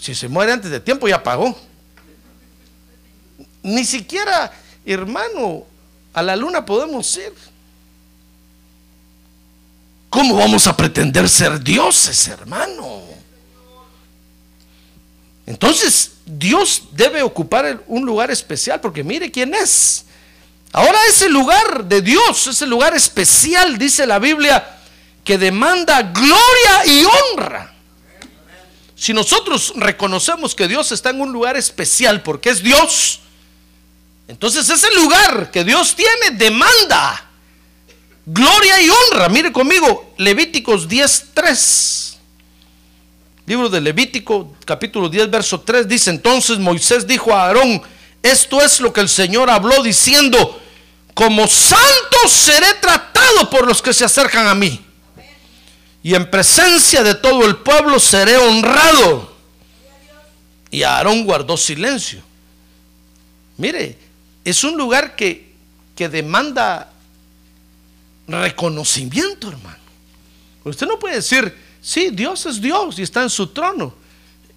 Si 0.02 0.16
se 0.16 0.28
muere 0.28 0.52
antes 0.52 0.72
de 0.72 0.80
tiempo, 0.80 1.08
ya 1.08 1.22
pagó. 1.22 1.56
Ni 3.62 3.86
siquiera, 3.86 4.52
hermano, 4.86 5.66
a 6.14 6.24
la 6.24 6.36
luna 6.36 6.66
podemos 6.66 7.16
ir. 7.18 7.34
¿Cómo 10.10 10.38
vamos 10.38 10.66
a 10.66 10.76
pretender 10.76 11.30
ser 11.30 11.64
dioses, 11.64 12.28
hermano? 12.28 13.04
Entonces, 15.46 16.14
Dios 16.26 16.84
debe 16.92 17.22
ocupar 17.22 17.84
un 17.86 18.04
lugar 18.04 18.32
especial, 18.32 18.82
porque 18.82 19.04
mire 19.04 19.30
quién 19.30 19.54
es. 19.54 20.06
Ahora 20.72 20.98
ese 21.08 21.30
lugar 21.30 21.86
de 21.86 22.02
Dios, 22.02 22.48
ese 22.48 22.66
lugar 22.66 22.96
especial, 22.96 23.78
dice 23.78 24.08
la 24.08 24.18
Biblia, 24.18 24.78
que 25.29 25.38
demanda 25.38 26.01
gloria 26.01 26.88
y 26.88 27.05
honra. 27.05 27.71
Si 28.95 29.13
nosotros 29.13 29.74
reconocemos 29.75 30.55
que 30.55 30.67
Dios 30.67 30.91
está 30.91 31.12
en 31.12 31.21
un 31.21 31.31
lugar 31.31 31.55
especial 31.55 32.24
porque 32.24 32.50
es 32.50 32.63
Dios, 32.63 33.19
entonces 34.27 34.67
ese 34.67 34.91
lugar 34.95 35.51
que 35.51 35.63
Dios 35.63 35.95
tiene 35.95 36.31
demanda 36.31 37.29
gloria 38.25 38.81
y 38.81 38.89
honra. 38.89 39.29
Mire 39.29 39.51
conmigo, 39.51 40.15
Levíticos 40.17 40.89
10.3. 40.89 42.15
Libro 43.45 43.69
de 43.69 43.81
Levítico, 43.81 44.55
capítulo 44.65 45.09
10, 45.09 45.29
verso 45.29 45.62
3, 45.62 45.88
dice, 45.88 46.09
entonces 46.09 46.57
Moisés 46.57 47.05
dijo 47.05 47.36
a 47.36 47.45
Aarón, 47.45 47.83
esto 48.24 48.59
es 48.63 48.79
lo 48.79 48.91
que 48.91 49.01
el 49.01 49.09
Señor 49.09 49.51
habló 49.51 49.83
diciendo, 49.83 50.59
como 51.13 51.48
santo 51.48 52.17
seré 52.27 52.74
tratado 52.81 53.48
por 53.51 53.67
los 53.67 53.79
que 53.79 53.93
se 53.93 54.05
acercan 54.05 54.48
a 54.48 54.55
mí. 54.55 54.88
Y 56.01 56.15
en 56.15 56.29
presencia 56.29 57.03
de 57.03 57.15
todo 57.15 57.46
el 57.46 57.58
pueblo 57.58 58.00
seré 58.00 58.38
honrado. 58.38 59.36
Y 60.72 60.84
Aarón 60.84 61.25
guardó 61.25 61.58
silencio. 61.58 62.22
Mire, 63.58 63.98
es 64.46 64.63
un 64.63 64.77
lugar 64.77 65.15
que, 65.15 65.53
que 65.96 66.08
demanda 66.08 66.91
reconocimiento, 68.27 69.50
hermano. 69.50 69.77
Usted 70.63 70.88
no 70.88 71.00
puede 71.00 71.15
decir, 71.15 71.56
sí, 71.82 72.10
Dios 72.12 72.46
es 72.46 72.62
Dios 72.62 73.00
y 73.00 73.03
está 73.03 73.24
en 73.24 73.29
su 73.29 73.48
trono 73.48 73.94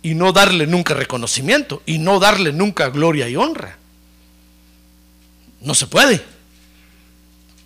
y 0.02 0.14
no 0.14 0.32
darle 0.32 0.66
nunca 0.66 0.94
reconocimiento 0.94 1.82
y 1.86 1.98
no 1.98 2.18
darle 2.18 2.52
nunca 2.52 2.90
gloria 2.90 3.28
y 3.28 3.36
honra. 3.36 3.78
No 5.60 5.74
se 5.74 5.86
puede. 5.86 6.31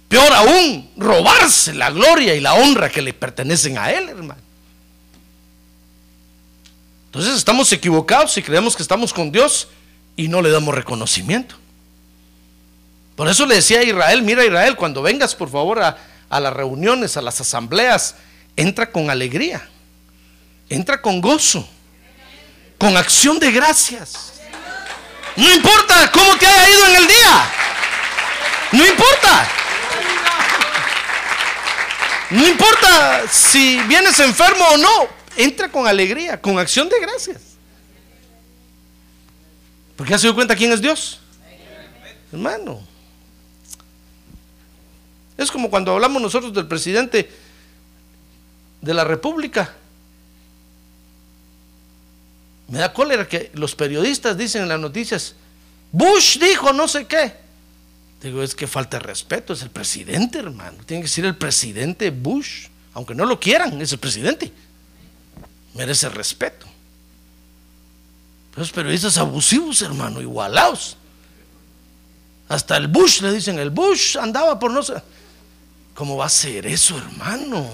Peor 0.08 0.32
aún, 0.32 0.90
robarse 0.96 1.74
la 1.74 1.90
gloria 1.90 2.34
y 2.34 2.40
la 2.40 2.54
honra 2.54 2.88
que 2.90 3.02
le 3.02 3.12
pertenecen 3.12 3.78
a 3.78 3.90
Él, 3.90 4.08
hermano. 4.08 4.40
Entonces 7.06 7.34
estamos 7.36 7.72
equivocados 7.72 8.32
si 8.32 8.42
creemos 8.42 8.76
que 8.76 8.82
estamos 8.82 9.12
con 9.12 9.32
Dios 9.32 9.68
y 10.16 10.28
no 10.28 10.42
le 10.42 10.50
damos 10.50 10.74
reconocimiento. 10.74 11.56
Por 13.16 13.28
eso 13.28 13.46
le 13.46 13.56
decía 13.56 13.80
a 13.80 13.84
Israel, 13.84 14.22
mira 14.22 14.44
Israel, 14.44 14.76
cuando 14.76 15.02
vengas 15.02 15.34
por 15.34 15.50
favor 15.50 15.82
a, 15.82 15.96
a 16.28 16.40
las 16.40 16.52
reuniones, 16.52 17.16
a 17.16 17.22
las 17.22 17.40
asambleas, 17.40 18.16
entra 18.54 18.90
con 18.90 19.10
alegría, 19.10 19.66
entra 20.68 21.00
con 21.00 21.20
gozo 21.20 21.66
con 22.78 22.96
acción 22.96 23.38
de 23.38 23.50
gracias. 23.52 24.32
No 25.36 25.52
importa 25.52 26.10
cómo 26.12 26.36
te 26.36 26.46
haya 26.46 26.70
ido 26.70 26.86
en 26.86 26.96
el 26.96 27.06
día. 27.06 27.50
No 28.72 28.86
importa. 28.86 29.48
No 32.30 32.46
importa 32.46 33.28
si 33.30 33.80
vienes 33.82 34.18
enfermo 34.20 34.64
o 34.72 34.76
no. 34.76 35.08
Entra 35.36 35.70
con 35.70 35.86
alegría, 35.86 36.40
con 36.40 36.58
acción 36.58 36.88
de 36.88 36.98
gracias. 37.00 37.42
Porque 39.96 40.14
has 40.14 40.20
se 40.20 40.26
dio 40.26 40.34
cuenta 40.34 40.56
quién 40.56 40.72
es 40.72 40.80
Dios. 40.80 41.20
Hermano. 42.32 42.80
Es 45.36 45.50
como 45.50 45.70
cuando 45.70 45.92
hablamos 45.92 46.20
nosotros 46.20 46.52
del 46.54 46.66
presidente 46.66 47.30
de 48.80 48.94
la 48.94 49.04
República. 49.04 49.74
Me 52.68 52.78
da 52.78 52.92
cólera 52.92 53.28
que 53.28 53.50
los 53.54 53.74
periodistas 53.74 54.36
dicen 54.36 54.62
en 54.62 54.68
las 54.68 54.80
noticias, 54.80 55.34
Bush 55.92 56.38
dijo 56.38 56.72
no 56.72 56.88
sé 56.88 57.06
qué. 57.06 57.45
Digo, 58.22 58.42
es 58.42 58.54
que 58.54 58.66
falta 58.66 58.98
respeto, 58.98 59.52
es 59.52 59.62
el 59.62 59.70
presidente, 59.70 60.38
hermano. 60.38 60.78
Tiene 60.84 61.02
que 61.02 61.08
ser 61.08 61.26
el 61.26 61.36
presidente 61.36 62.10
Bush, 62.10 62.68
aunque 62.94 63.14
no 63.14 63.26
lo 63.26 63.38
quieran, 63.38 63.80
es 63.80 63.92
el 63.92 63.98
presidente. 63.98 64.52
Merece 65.74 66.08
respeto. 66.08 66.66
Los 68.56 68.72
periodistas 68.72 69.18
abusivos, 69.18 69.82
hermano, 69.82 70.22
igualados. 70.22 70.96
Hasta 72.48 72.76
el 72.76 72.88
Bush 72.88 73.20
le 73.20 73.32
dicen, 73.32 73.58
el 73.58 73.70
Bush 73.70 74.16
andaba 74.16 74.58
por 74.58 74.70
no 74.70 74.82
sé. 74.82 74.94
¿Cómo 75.94 76.16
va 76.16 76.26
a 76.26 76.30
ser 76.30 76.66
eso, 76.66 76.96
hermano? 76.96 77.68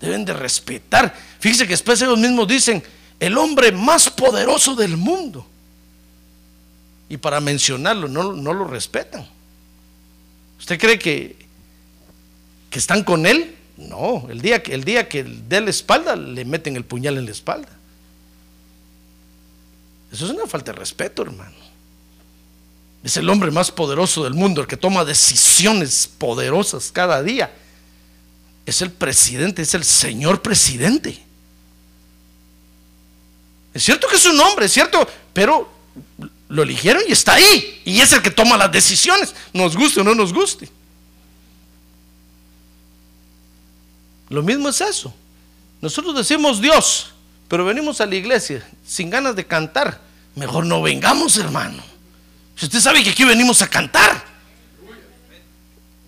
Deben 0.00 0.24
de 0.24 0.34
respetar. 0.34 1.14
Fíjese 1.38 1.64
que 1.64 1.72
después 1.72 2.02
ellos 2.02 2.18
mismos 2.18 2.46
dicen, 2.48 2.82
el 3.18 3.38
hombre 3.38 3.72
más 3.72 4.10
poderoso 4.10 4.74
del 4.74 4.96
mundo. 4.96 5.46
Y 7.12 7.18
para 7.18 7.42
mencionarlo, 7.42 8.08
no, 8.08 8.32
no 8.32 8.54
lo 8.54 8.64
respetan. 8.66 9.28
¿Usted 10.58 10.80
cree 10.80 10.98
que, 10.98 11.36
que 12.70 12.78
están 12.78 13.04
con 13.04 13.26
él? 13.26 13.54
No, 13.76 14.26
el 14.30 14.40
día, 14.40 14.62
el 14.64 14.82
día 14.82 15.06
que 15.10 15.22
dé 15.22 15.60
la 15.60 15.68
espalda, 15.68 16.16
le 16.16 16.42
meten 16.46 16.74
el 16.74 16.86
puñal 16.86 17.18
en 17.18 17.26
la 17.26 17.32
espalda. 17.32 17.68
Eso 20.10 20.24
es 20.24 20.30
una 20.30 20.46
falta 20.46 20.72
de 20.72 20.78
respeto, 20.78 21.20
hermano. 21.20 21.54
Es 23.04 23.18
el 23.18 23.28
hombre 23.28 23.50
más 23.50 23.70
poderoso 23.70 24.24
del 24.24 24.32
mundo, 24.32 24.62
el 24.62 24.66
que 24.66 24.78
toma 24.78 25.04
decisiones 25.04 26.08
poderosas 26.16 26.90
cada 26.92 27.22
día. 27.22 27.54
Es 28.64 28.80
el 28.80 28.90
presidente, 28.90 29.60
es 29.60 29.74
el 29.74 29.84
señor 29.84 30.40
presidente. 30.40 31.22
Es 33.74 33.84
cierto 33.84 34.08
que 34.08 34.16
es 34.16 34.24
un 34.24 34.40
hombre, 34.40 34.64
es 34.64 34.72
cierto, 34.72 35.06
pero 35.34 35.70
lo 36.52 36.62
eligieron 36.62 37.02
y 37.08 37.12
está 37.12 37.34
ahí. 37.34 37.80
Y 37.82 38.00
es 38.00 38.12
el 38.12 38.20
que 38.20 38.30
toma 38.30 38.58
las 38.58 38.70
decisiones, 38.70 39.34
nos 39.54 39.74
guste 39.74 40.02
o 40.02 40.04
no 40.04 40.14
nos 40.14 40.34
guste. 40.34 40.68
Lo 44.28 44.42
mismo 44.42 44.68
es 44.68 44.80
eso. 44.82 45.14
Nosotros 45.80 46.14
decimos 46.14 46.60
Dios, 46.60 47.14
pero 47.48 47.64
venimos 47.64 48.02
a 48.02 48.06
la 48.06 48.16
iglesia 48.16 48.62
sin 48.86 49.08
ganas 49.08 49.34
de 49.34 49.46
cantar. 49.46 49.98
Mejor 50.34 50.66
no 50.66 50.82
vengamos, 50.82 51.38
hermano. 51.38 51.82
Si 52.54 52.66
usted 52.66 52.80
sabe 52.80 53.02
que 53.02 53.10
aquí 53.10 53.24
venimos 53.24 53.62
a 53.62 53.68
cantar, 53.68 54.22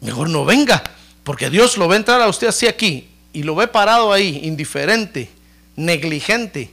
mejor 0.02 0.28
no 0.28 0.44
venga, 0.44 0.84
porque 1.22 1.48
Dios 1.48 1.78
lo 1.78 1.88
va 1.88 1.94
a 1.94 1.96
entrar 1.96 2.20
a 2.20 2.28
usted 2.28 2.48
así 2.48 2.66
aquí 2.66 3.08
y 3.32 3.44
lo 3.44 3.54
ve 3.54 3.66
parado 3.66 4.12
ahí, 4.12 4.40
indiferente, 4.42 5.30
negligente. 5.74 6.70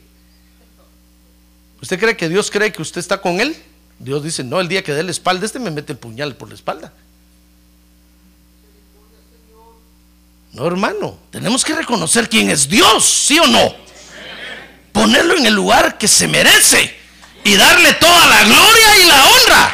¿Usted 1.82 2.00
cree 2.00 2.16
que 2.16 2.30
Dios 2.30 2.52
cree 2.52 2.72
que 2.72 2.82
usted 2.82 3.00
está 3.00 3.20
con 3.20 3.42
él? 3.42 3.56
Dios 3.98 4.24
dice, 4.24 4.44
no, 4.44 4.60
el 4.60 4.68
día 4.68 4.84
que 4.84 4.94
dé 4.94 5.04
la 5.04 5.12
espalda, 5.12 5.46
este 5.46 5.60
me 5.60 5.72
mete 5.72 5.94
el 5.94 5.98
puñal 5.98 6.36
por 6.36 6.50
la 6.50 6.56
espalda. 6.56 6.94
No, 10.54 10.68
hermano, 10.68 11.18
tenemos 11.32 11.64
que 11.64 11.74
reconocer 11.74 12.28
quién 12.28 12.50
es 12.50 12.68
Dios, 12.68 13.06
¿sí 13.06 13.40
o 13.40 13.48
no? 13.48 13.76
Ponerlo 14.92 15.38
en 15.38 15.46
el 15.46 15.54
lugar 15.54 15.98
que 15.98 16.08
se 16.08 16.28
merece 16.28 16.96
y 17.44 17.56
darle 17.56 17.94
toda 17.94 18.28
la 18.28 18.44
gloria 18.44 18.98
y 19.00 19.08
la 19.08 19.26
honra. 19.26 19.72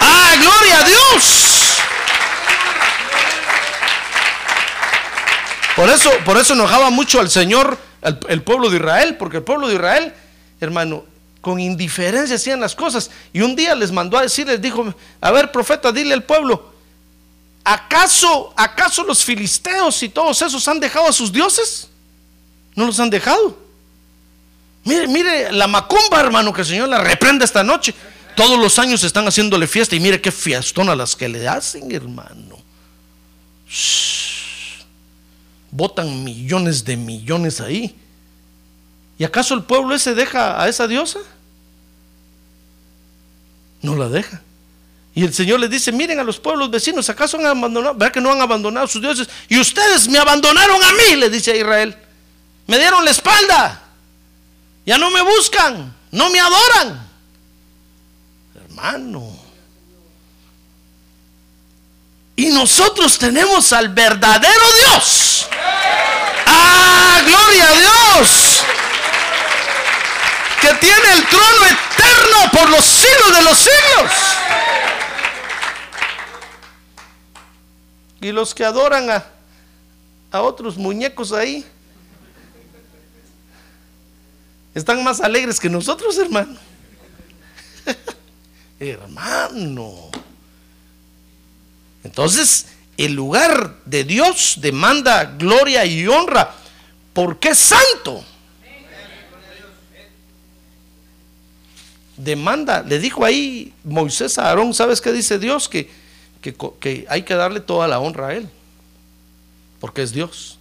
¡Ah, 0.00 0.34
gloria 0.40 0.78
a 0.80 0.84
Dios! 0.84 1.78
Por 5.76 5.90
eso, 5.90 6.10
por 6.24 6.38
eso 6.38 6.54
enojaba 6.54 6.90
mucho 6.90 7.20
al 7.20 7.30
Señor 7.30 7.78
el, 8.02 8.18
el 8.28 8.42
pueblo 8.42 8.70
de 8.70 8.76
Israel, 8.76 9.16
porque 9.16 9.38
el 9.38 9.42
pueblo 9.42 9.68
de 9.68 9.74
Israel, 9.74 10.14
hermano, 10.60 11.04
con 11.40 11.60
indiferencia 11.60 12.36
hacían 12.36 12.60
las 12.60 12.74
cosas. 12.74 13.10
Y 13.32 13.42
un 13.42 13.54
día 13.54 13.74
les 13.74 13.92
mandó 13.92 14.16
a 14.18 14.22
decir, 14.22 14.46
les 14.46 14.60
dijo, 14.60 14.94
a 15.20 15.30
ver, 15.30 15.52
profeta, 15.52 15.92
dile 15.92 16.14
al 16.14 16.24
pueblo, 16.24 16.72
¿acaso, 17.62 18.52
acaso 18.56 19.04
los 19.04 19.24
filisteos 19.24 20.02
y 20.02 20.08
todos 20.08 20.40
esos 20.42 20.66
han 20.66 20.80
dejado 20.80 21.06
a 21.06 21.12
sus 21.12 21.30
dioses? 21.30 21.88
No 22.74 22.86
los 22.86 22.98
han 22.98 23.10
dejado. 23.10 23.56
Mire, 24.84 25.06
mire 25.06 25.52
la 25.52 25.66
macumba, 25.66 26.20
hermano, 26.20 26.52
que 26.52 26.62
el 26.62 26.66
Señor 26.66 26.88
la 26.88 26.98
reprende 26.98 27.44
esta 27.44 27.62
noche. 27.62 27.94
Todos 28.34 28.58
los 28.58 28.78
años 28.78 29.04
están 29.04 29.26
haciéndole 29.26 29.66
fiesta 29.66 29.94
y 29.94 30.00
mire 30.00 30.20
qué 30.20 30.32
fiestón 30.32 30.88
a 30.88 30.96
las 30.96 31.14
que 31.14 31.28
le 31.28 31.46
hacen, 31.46 31.92
hermano. 31.92 32.58
Botan 35.70 36.24
millones 36.24 36.84
de 36.84 36.96
millones 36.96 37.60
ahí. 37.60 37.96
¿Y 39.18 39.24
acaso 39.24 39.54
el 39.54 39.62
pueblo 39.62 39.94
ese 39.94 40.14
deja 40.14 40.60
a 40.60 40.68
esa 40.68 40.86
diosa? 40.86 41.20
No 43.82 43.96
la 43.96 44.08
deja. 44.08 44.40
Y 45.14 45.22
el 45.22 45.32
Señor 45.32 45.60
les 45.60 45.70
dice, 45.70 45.92
miren 45.92 46.18
a 46.18 46.24
los 46.24 46.40
pueblos 46.40 46.70
vecinos, 46.70 47.08
¿acaso 47.08 47.36
han 47.36 47.46
abandonado? 47.46 47.94
¿Verdad 47.94 48.12
que 48.12 48.20
no 48.20 48.32
han 48.32 48.40
abandonado 48.40 48.88
sus 48.88 49.00
dioses? 49.00 49.28
Y 49.48 49.60
ustedes 49.60 50.08
me 50.08 50.18
abandonaron 50.18 50.82
a 50.82 50.92
mí, 50.92 51.16
le 51.16 51.30
dice 51.30 51.52
a 51.52 51.56
Israel. 51.56 51.96
Me 52.66 52.78
dieron 52.78 53.04
la 53.04 53.12
espalda. 53.12 53.82
Ya 54.84 54.98
no 54.98 55.10
me 55.10 55.22
buscan, 55.22 55.94
no 56.10 56.30
me 56.30 56.40
adoran. 56.40 57.08
Hermano. 58.56 59.38
Y 62.36 62.46
nosotros 62.46 63.16
tenemos 63.16 63.72
al 63.72 63.90
verdadero 63.90 64.64
Dios. 64.80 65.46
¡Ah, 66.46 67.22
gloria 67.24 67.68
a 67.68 67.72
Dios! 67.72 68.53
Que 70.64 70.72
tiene 70.76 71.12
el 71.12 71.28
trono 71.28 71.66
eterno 71.66 72.50
por 72.50 72.70
los 72.70 72.82
siglos 72.82 73.36
de 73.36 73.42
los 73.42 73.58
siglos. 73.58 74.12
Y 78.22 78.32
los 78.32 78.54
que 78.54 78.64
adoran 78.64 79.10
a, 79.10 79.26
a 80.30 80.40
otros 80.40 80.78
muñecos 80.78 81.32
ahí, 81.32 81.66
están 84.74 85.04
más 85.04 85.20
alegres 85.20 85.60
que 85.60 85.68
nosotros, 85.68 86.16
hermano. 86.16 86.56
hermano. 88.80 90.10
Entonces, 92.04 92.68
el 92.96 93.12
lugar 93.12 93.76
de 93.84 94.04
Dios 94.04 94.54
demanda 94.62 95.24
gloria 95.24 95.84
y 95.84 96.08
honra 96.08 96.54
porque 97.12 97.50
es 97.50 97.58
santo. 97.58 98.24
Demanda, 102.16 102.82
le 102.82 102.98
dijo 102.98 103.24
ahí 103.24 103.72
Moisés 103.82 104.38
a 104.38 104.48
Aarón, 104.48 104.72
¿sabes 104.72 105.00
qué 105.00 105.12
dice 105.12 105.38
Dios? 105.38 105.68
Que, 105.68 105.90
que, 106.40 106.54
que 106.80 107.06
hay 107.08 107.22
que 107.22 107.34
darle 107.34 107.60
toda 107.60 107.88
la 107.88 107.98
honra 107.98 108.28
a 108.28 108.34
él, 108.34 108.48
porque 109.80 110.02
es 110.02 110.12
Dios. 110.12 110.58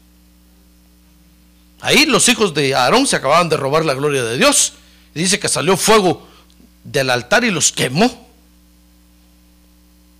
Ahí 1.82 2.06
los 2.06 2.28
hijos 2.30 2.54
de 2.54 2.74
Aarón 2.74 3.06
se 3.06 3.18
acababan 3.18 3.50
de 3.50 3.58
robar 3.58 3.84
la 3.84 3.94
gloria 3.94 4.24
de 4.24 4.38
Dios. 4.38 4.74
Dice 5.14 5.40
que 5.40 5.50
salió 5.50 5.76
fuego 5.76 6.26
del 6.84 7.10
altar 7.10 7.44
y 7.44 7.52
los 7.52 7.72
quemó. 7.72 8.24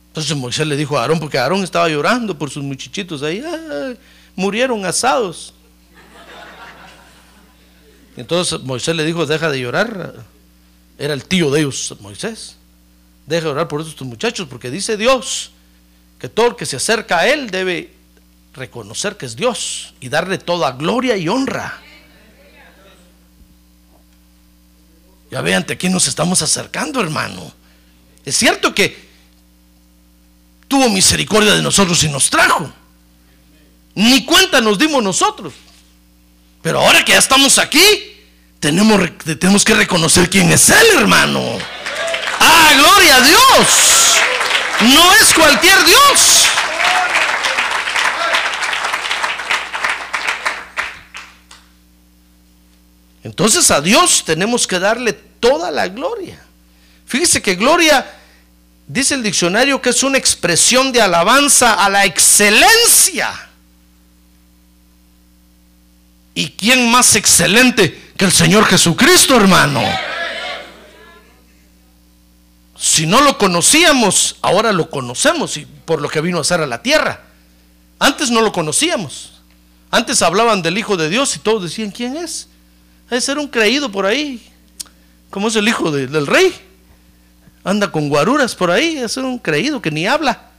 Entonces 0.10 0.36
Moisés 0.36 0.68
le 0.68 0.76
dijo 0.76 0.98
a 0.98 1.02
Aarón, 1.02 1.20
porque 1.20 1.38
Aarón 1.38 1.64
estaba 1.64 1.90
llorando 1.90 2.38
por 2.38 2.50
sus 2.52 2.62
muchachitos 2.62 3.24
ahí, 3.24 3.44
murieron 4.36 4.86
asados. 4.86 5.54
Entonces 8.16 8.62
Moisés 8.62 8.96
le 8.96 9.06
dijo, 9.06 9.26
deja 9.26 9.50
de 9.50 9.60
llorar. 9.60 10.14
Era 11.04 11.14
el 11.14 11.26
tío 11.26 11.52
de 11.52 11.60
ellos, 11.60 11.94
Moisés. 12.00 12.56
Deja 13.26 13.42
de 13.42 13.50
llorar 13.50 13.68
por 13.68 13.82
estos 13.82 14.08
muchachos, 14.08 14.48
porque 14.50 14.72
dice 14.72 14.96
Dios 14.96 15.52
que 16.18 16.30
todo 16.30 16.48
el 16.48 16.56
que 16.56 16.66
se 16.66 16.78
acerca 16.78 17.20
a 17.20 17.28
Él 17.28 17.52
debe 17.52 17.92
reconocer 18.54 19.18
que 19.18 19.26
es 19.26 19.36
Dios 19.36 19.96
y 20.00 20.08
darle 20.08 20.38
toda 20.38 20.72
gloria 20.72 21.18
y 21.18 21.28
honra. 21.28 21.82
Ya 25.30 25.42
vean 25.42 25.64
ante 25.64 25.78
quién 25.78 25.92
nos 25.92 26.08
estamos 26.08 26.42
acercando, 26.42 27.02
hermano. 27.02 27.52
Es 28.24 28.38
cierto 28.38 28.74
que 28.74 29.10
tuvo 30.70 30.88
misericordia 30.88 31.54
de 31.54 31.62
nosotros 31.62 32.02
y 32.06 32.08
nos 32.08 32.30
trajo. 32.30 32.72
Ni 33.96 34.24
cuenta 34.24 34.62
nos 34.62 34.80
dimos 34.80 35.04
nosotros. 35.04 35.54
Pero 36.62 36.80
ahora 36.80 37.04
que 37.04 37.12
ya 37.12 37.20
estamos 37.20 37.58
aquí, 37.60 38.13
tenemos, 38.64 38.98
tenemos 39.20 39.66
que 39.66 39.74
reconocer 39.74 40.30
quién 40.30 40.50
es 40.50 40.70
Él, 40.70 40.88
hermano. 40.98 41.60
Ah, 42.40 42.72
gloria 42.78 43.18
a 43.18 43.20
Dios. 43.20 44.16
No 44.96 45.14
es 45.16 45.34
cualquier 45.34 45.84
Dios. 45.84 46.46
Entonces 53.26 53.70
a 53.70 53.82
Dios 53.82 54.24
tenemos 54.26 54.66
que 54.66 54.80
darle 54.80 55.12
toda 55.12 55.70
la 55.70 55.90
gloria. 55.90 56.42
Fíjese 57.06 57.42
que 57.42 57.56
gloria, 57.56 58.10
dice 58.88 59.16
el 59.16 59.24
diccionario, 59.24 59.82
que 59.82 59.90
es 59.90 60.04
una 60.04 60.18
expresión 60.18 60.94
de 60.94 61.02
alabanza 61.02 61.74
a 61.74 61.90
la 61.90 62.06
excelencia. 62.06 63.30
¿Y 66.34 66.52
quién 66.52 66.90
más 66.90 67.18
excelente 67.18 68.03
que 68.18 68.26
el 68.26 68.32
Señor 68.32 68.66
Jesucristo, 68.66 69.36
hermano? 69.36 69.82
Si 72.78 73.06
no 73.06 73.22
lo 73.22 73.38
conocíamos, 73.38 74.38
ahora 74.42 74.72
lo 74.72 74.90
conocemos 74.90 75.58
y 75.58 75.66
por 75.66 76.02
lo 76.02 76.10
que 76.10 76.22
vino 76.22 76.38
a 76.38 76.42
hacer 76.42 76.62
a 76.62 76.68
la 76.68 76.82
tierra. 76.82 77.22
Antes 78.00 78.30
no 78.30 78.42
lo 78.42 78.52
conocíamos. 78.52 79.42
Antes 79.90 80.22
hablaban 80.22 80.62
del 80.62 80.78
Hijo 80.78 80.98
de 80.98 81.10
Dios 81.10 81.36
y 81.36 81.40
todos 81.40 81.64
decían, 81.64 81.92
¿quién 81.92 82.18
es? 82.18 82.48
Debe 83.10 83.22
ser 83.22 83.38
un 83.38 83.48
creído 83.48 83.92
por 83.92 84.06
ahí. 84.06 84.44
Como 85.30 85.48
es 85.48 85.56
el 85.56 85.68
hijo 85.68 85.92
del 85.92 86.28
rey. 86.28 86.54
Anda 87.64 87.92
con 87.92 88.10
guaruras 88.10 88.56
por 88.56 88.70
ahí. 88.70 88.98
Es 88.98 89.18
un 89.18 89.40
creído 89.40 89.82
que 89.82 89.92
ni 89.92 90.06
habla. 90.06 90.50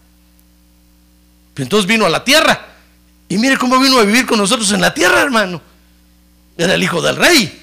Entonces 1.57 1.87
vino 1.87 2.07
a 2.07 2.09
la 2.09 2.25
tierra. 2.25 2.67
Y 3.29 3.38
mire 3.38 3.57
cómo 3.57 3.79
vino 3.79 3.99
a 3.99 4.05
vivir 4.05 4.27
con 4.27 4.38
nosotros 4.38 4.71
en 4.73 4.81
la 4.81 4.95
tierra, 4.95 5.21
hermano. 5.21 5.61
Era 6.57 6.75
el 6.75 6.83
hijo 6.83 7.03
del 7.03 7.17
rey. 7.17 7.61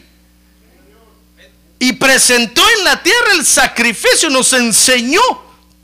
Y 1.80 1.94
presentó 1.94 2.62
en 2.78 2.84
la 2.84 3.02
tierra 3.02 3.34
el 3.34 3.46
sacrificio, 3.46 4.30
nos 4.30 4.54
enseñó 4.54 5.22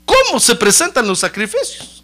cómo 0.04 0.38
se 0.38 0.54
presentan 0.54 1.06
los 1.08 1.18
sacrificios. 1.18 2.02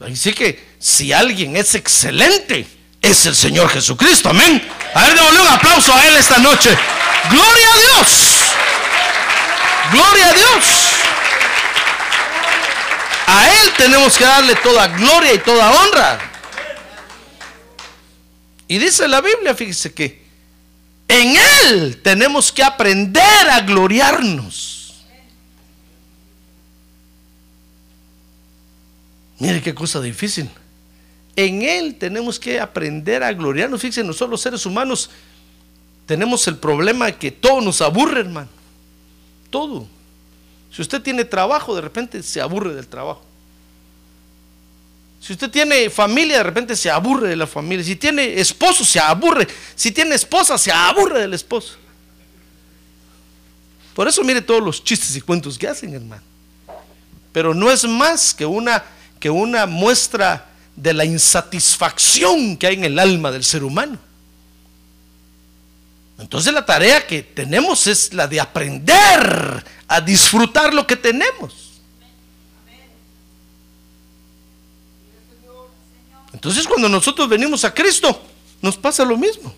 Así 0.00 0.32
que 0.32 0.72
si 0.78 1.12
alguien 1.12 1.56
es 1.56 1.74
excelente, 1.74 2.66
es 3.00 3.26
el 3.26 3.34
Señor 3.34 3.68
Jesucristo. 3.68 4.30
Amén. 4.30 4.66
A 4.94 5.02
ver, 5.02 5.14
démosle 5.14 5.40
un 5.40 5.48
aplauso 5.48 5.94
a 5.94 6.06
Él 6.06 6.16
esta 6.16 6.38
noche. 6.38 6.76
Gloria 7.30 7.66
a 7.72 7.76
Dios. 7.76 8.08
Gloria 9.92 10.28
a 10.28 10.32
Dios. 10.32 10.64
A 13.26 13.48
Él 13.48 13.72
tenemos 13.76 14.16
que 14.16 14.24
darle 14.24 14.54
toda 14.56 14.88
gloria 14.88 15.34
y 15.34 15.38
toda 15.38 15.70
honra. 15.70 16.31
Y 18.68 18.78
dice 18.78 19.06
la 19.08 19.20
Biblia, 19.20 19.54
fíjese 19.54 19.92
que 19.92 20.22
en 21.08 21.36
Él 21.66 22.00
tenemos 22.02 22.50
que 22.50 22.62
aprender 22.62 23.48
a 23.50 23.60
gloriarnos. 23.60 25.04
Mire 29.38 29.60
qué 29.60 29.74
cosa 29.74 30.00
difícil. 30.00 30.48
En 31.34 31.62
Él 31.62 31.96
tenemos 31.96 32.38
que 32.38 32.60
aprender 32.60 33.22
a 33.22 33.32
gloriarnos. 33.32 33.80
Fíjense, 33.80 34.04
nosotros 34.04 34.30
los 34.30 34.40
seres 34.40 34.64
humanos 34.64 35.10
tenemos 36.06 36.46
el 36.46 36.56
problema 36.56 37.10
que 37.12 37.30
todo 37.30 37.60
nos 37.60 37.80
aburre, 37.80 38.20
hermano. 38.20 38.48
Todo. 39.50 39.86
Si 40.70 40.80
usted 40.80 41.02
tiene 41.02 41.24
trabajo, 41.24 41.74
de 41.74 41.80
repente 41.82 42.22
se 42.22 42.40
aburre 42.40 42.74
del 42.74 42.86
trabajo. 42.86 43.22
Si 45.22 45.34
usted 45.34 45.50
tiene 45.50 45.88
familia, 45.88 46.38
de 46.38 46.42
repente 46.42 46.74
se 46.74 46.90
aburre 46.90 47.28
de 47.28 47.36
la 47.36 47.46
familia. 47.46 47.84
Si 47.84 47.94
tiene 47.94 48.40
esposo, 48.40 48.84
se 48.84 48.98
aburre. 48.98 49.46
Si 49.76 49.92
tiene 49.92 50.16
esposa, 50.16 50.58
se 50.58 50.72
aburre 50.72 51.20
del 51.20 51.32
esposo. 51.32 51.76
Por 53.94 54.08
eso 54.08 54.24
mire 54.24 54.40
todos 54.40 54.60
los 54.60 54.82
chistes 54.82 55.14
y 55.14 55.20
cuentos 55.20 55.56
que 55.56 55.68
hacen, 55.68 55.94
hermano. 55.94 56.22
Pero 57.30 57.54
no 57.54 57.70
es 57.70 57.84
más 57.84 58.34
que 58.34 58.44
una, 58.44 58.82
que 59.20 59.30
una 59.30 59.66
muestra 59.66 60.50
de 60.74 60.92
la 60.92 61.04
insatisfacción 61.04 62.56
que 62.56 62.66
hay 62.66 62.74
en 62.74 62.84
el 62.84 62.98
alma 62.98 63.30
del 63.30 63.44
ser 63.44 63.62
humano. 63.62 64.00
Entonces 66.18 66.52
la 66.52 66.66
tarea 66.66 67.06
que 67.06 67.22
tenemos 67.22 67.86
es 67.86 68.12
la 68.12 68.26
de 68.26 68.40
aprender 68.40 69.64
a 69.86 70.00
disfrutar 70.00 70.74
lo 70.74 70.84
que 70.84 70.96
tenemos. 70.96 71.61
Entonces 76.42 76.66
cuando 76.66 76.88
nosotros 76.88 77.28
venimos 77.28 77.64
a 77.64 77.72
Cristo, 77.72 78.20
nos 78.60 78.76
pasa 78.76 79.04
lo 79.04 79.16
mismo. 79.16 79.54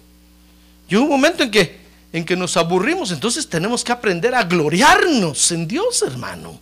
Y 0.87 0.97
un 0.97 1.09
momento 1.09 1.42
en 1.42 1.51
que, 1.51 1.81
en 2.12 2.27
que 2.27 2.37
nos 2.37 2.59
aburrimos, 2.59 3.11
entonces 3.11 3.49
tenemos 3.49 3.83
que 3.83 3.90
aprender 3.90 4.35
a 4.35 4.42
gloriarnos 4.42 5.51
en 5.53 5.66
Dios, 5.66 6.03
hermano. 6.03 6.61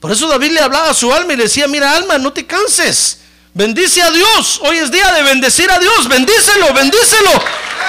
Por 0.00 0.10
eso 0.10 0.26
David 0.26 0.50
le 0.50 0.58
hablaba 0.58 0.90
a 0.90 0.94
su 0.94 1.12
alma 1.12 1.32
y 1.32 1.36
le 1.36 1.44
decía, 1.44 1.68
mira 1.68 1.94
alma, 1.94 2.18
no 2.18 2.32
te 2.32 2.44
canses. 2.44 3.20
Bendice 3.54 4.02
a 4.02 4.10
Dios. 4.10 4.60
Hoy 4.64 4.78
es 4.78 4.90
día 4.90 5.12
de 5.12 5.22
bendecir 5.22 5.70
a 5.70 5.78
Dios. 5.78 6.08
Bendícelo, 6.08 6.74
bendícelo. 6.74 7.30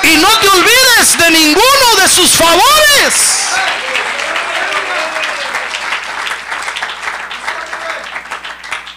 Y 0.04 0.16
no 0.18 0.30
te 0.40 0.48
olvides 0.50 1.18
de 1.18 1.32
ninguno 1.32 2.02
de 2.04 2.08
sus 2.08 2.30
favores. 2.34 3.14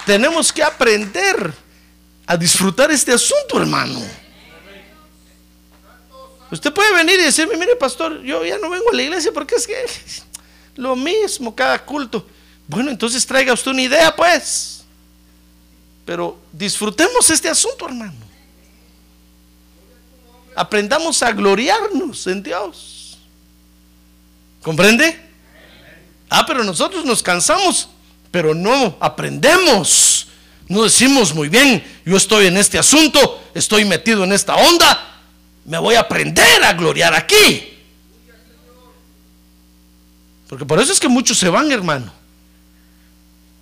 Tenemos 0.05 0.53
que 0.53 0.63
aprender 0.63 1.70
a 2.31 2.37
disfrutar 2.37 2.93
este 2.93 3.13
asunto, 3.13 3.61
hermano. 3.61 4.01
Usted 6.49 6.73
puede 6.73 6.95
venir 6.95 7.19
y 7.19 7.25
decirme, 7.25 7.57
mire 7.57 7.75
pastor, 7.75 8.23
yo 8.23 8.45
ya 8.45 8.57
no 8.57 8.71
vengo 8.71 8.89
a 8.89 8.95
la 8.95 9.03
iglesia 9.03 9.33
porque 9.35 9.57
es 9.57 9.67
que 9.67 9.75
lo 10.77 10.95
mismo 10.95 11.53
cada 11.53 11.85
culto. 11.85 12.25
Bueno, 12.69 12.89
entonces 12.89 13.27
traiga 13.27 13.53
usted 13.53 13.73
una 13.73 13.83
idea, 13.83 14.15
pues. 14.15 14.85
Pero 16.05 16.39
disfrutemos 16.53 17.29
este 17.31 17.49
asunto, 17.49 17.87
hermano. 17.87 18.15
Aprendamos 20.55 21.21
a 21.25 21.33
gloriarnos 21.33 22.29
en 22.29 22.45
Dios. 22.45 23.19
¿Comprende? 24.63 25.21
Ah, 26.29 26.45
pero 26.47 26.63
nosotros 26.63 27.05
nos 27.05 27.25
cansamos, 27.25 27.89
pero 28.31 28.55
no 28.55 28.97
aprendemos. 29.01 30.10
No 30.71 30.85
decimos 30.85 31.35
muy 31.35 31.49
bien, 31.49 31.83
yo 32.05 32.17
estoy 32.17 32.47
en 32.47 32.57
este 32.57 32.79
asunto, 32.79 33.43
estoy 33.53 33.85
metido 33.85 34.23
en 34.23 34.31
esta 34.31 34.55
onda, 34.55 35.21
me 35.65 35.77
voy 35.79 35.97
a 35.97 36.01
aprender 36.01 36.63
a 36.63 36.73
gloriar 36.75 37.13
aquí. 37.13 37.77
Porque 40.49 40.65
por 40.65 40.79
eso 40.79 40.93
es 40.93 41.01
que 41.01 41.09
muchos 41.09 41.37
se 41.39 41.49
van, 41.49 41.73
hermano. 41.73 42.13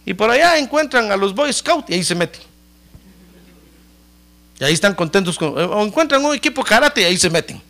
Y 0.05 0.13
por 0.13 0.31
allá 0.31 0.59
encuentran 0.59 1.11
a 1.11 1.17
los 1.17 1.35
Boy 1.35 1.51
Scouts 1.51 1.89
y 1.89 1.95
ahí 1.95 2.05
se 2.05 2.15
meten. 2.15 2.43
Y 4.61 4.65
ahí 4.65 4.75
están 4.75 4.95
contentos 4.95 5.39
con. 5.39 5.57
O 5.57 5.83
encuentran 5.83 6.23
un 6.23 6.35
equipo 6.35 6.63
karate 6.63 7.01
y 7.01 7.05
ahí 7.05 7.17
se 7.17 7.31
meten. 7.31 7.63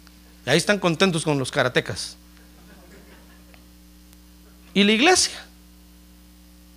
Y 0.47 0.51
ahí 0.51 0.59
están 0.59 0.81
contentos 0.81 1.23
con 1.23 1.39
los 1.39 1.53
karatecas. 1.53 2.17
Y 4.75 4.83
la 4.83 4.91
iglesia. 4.91 5.47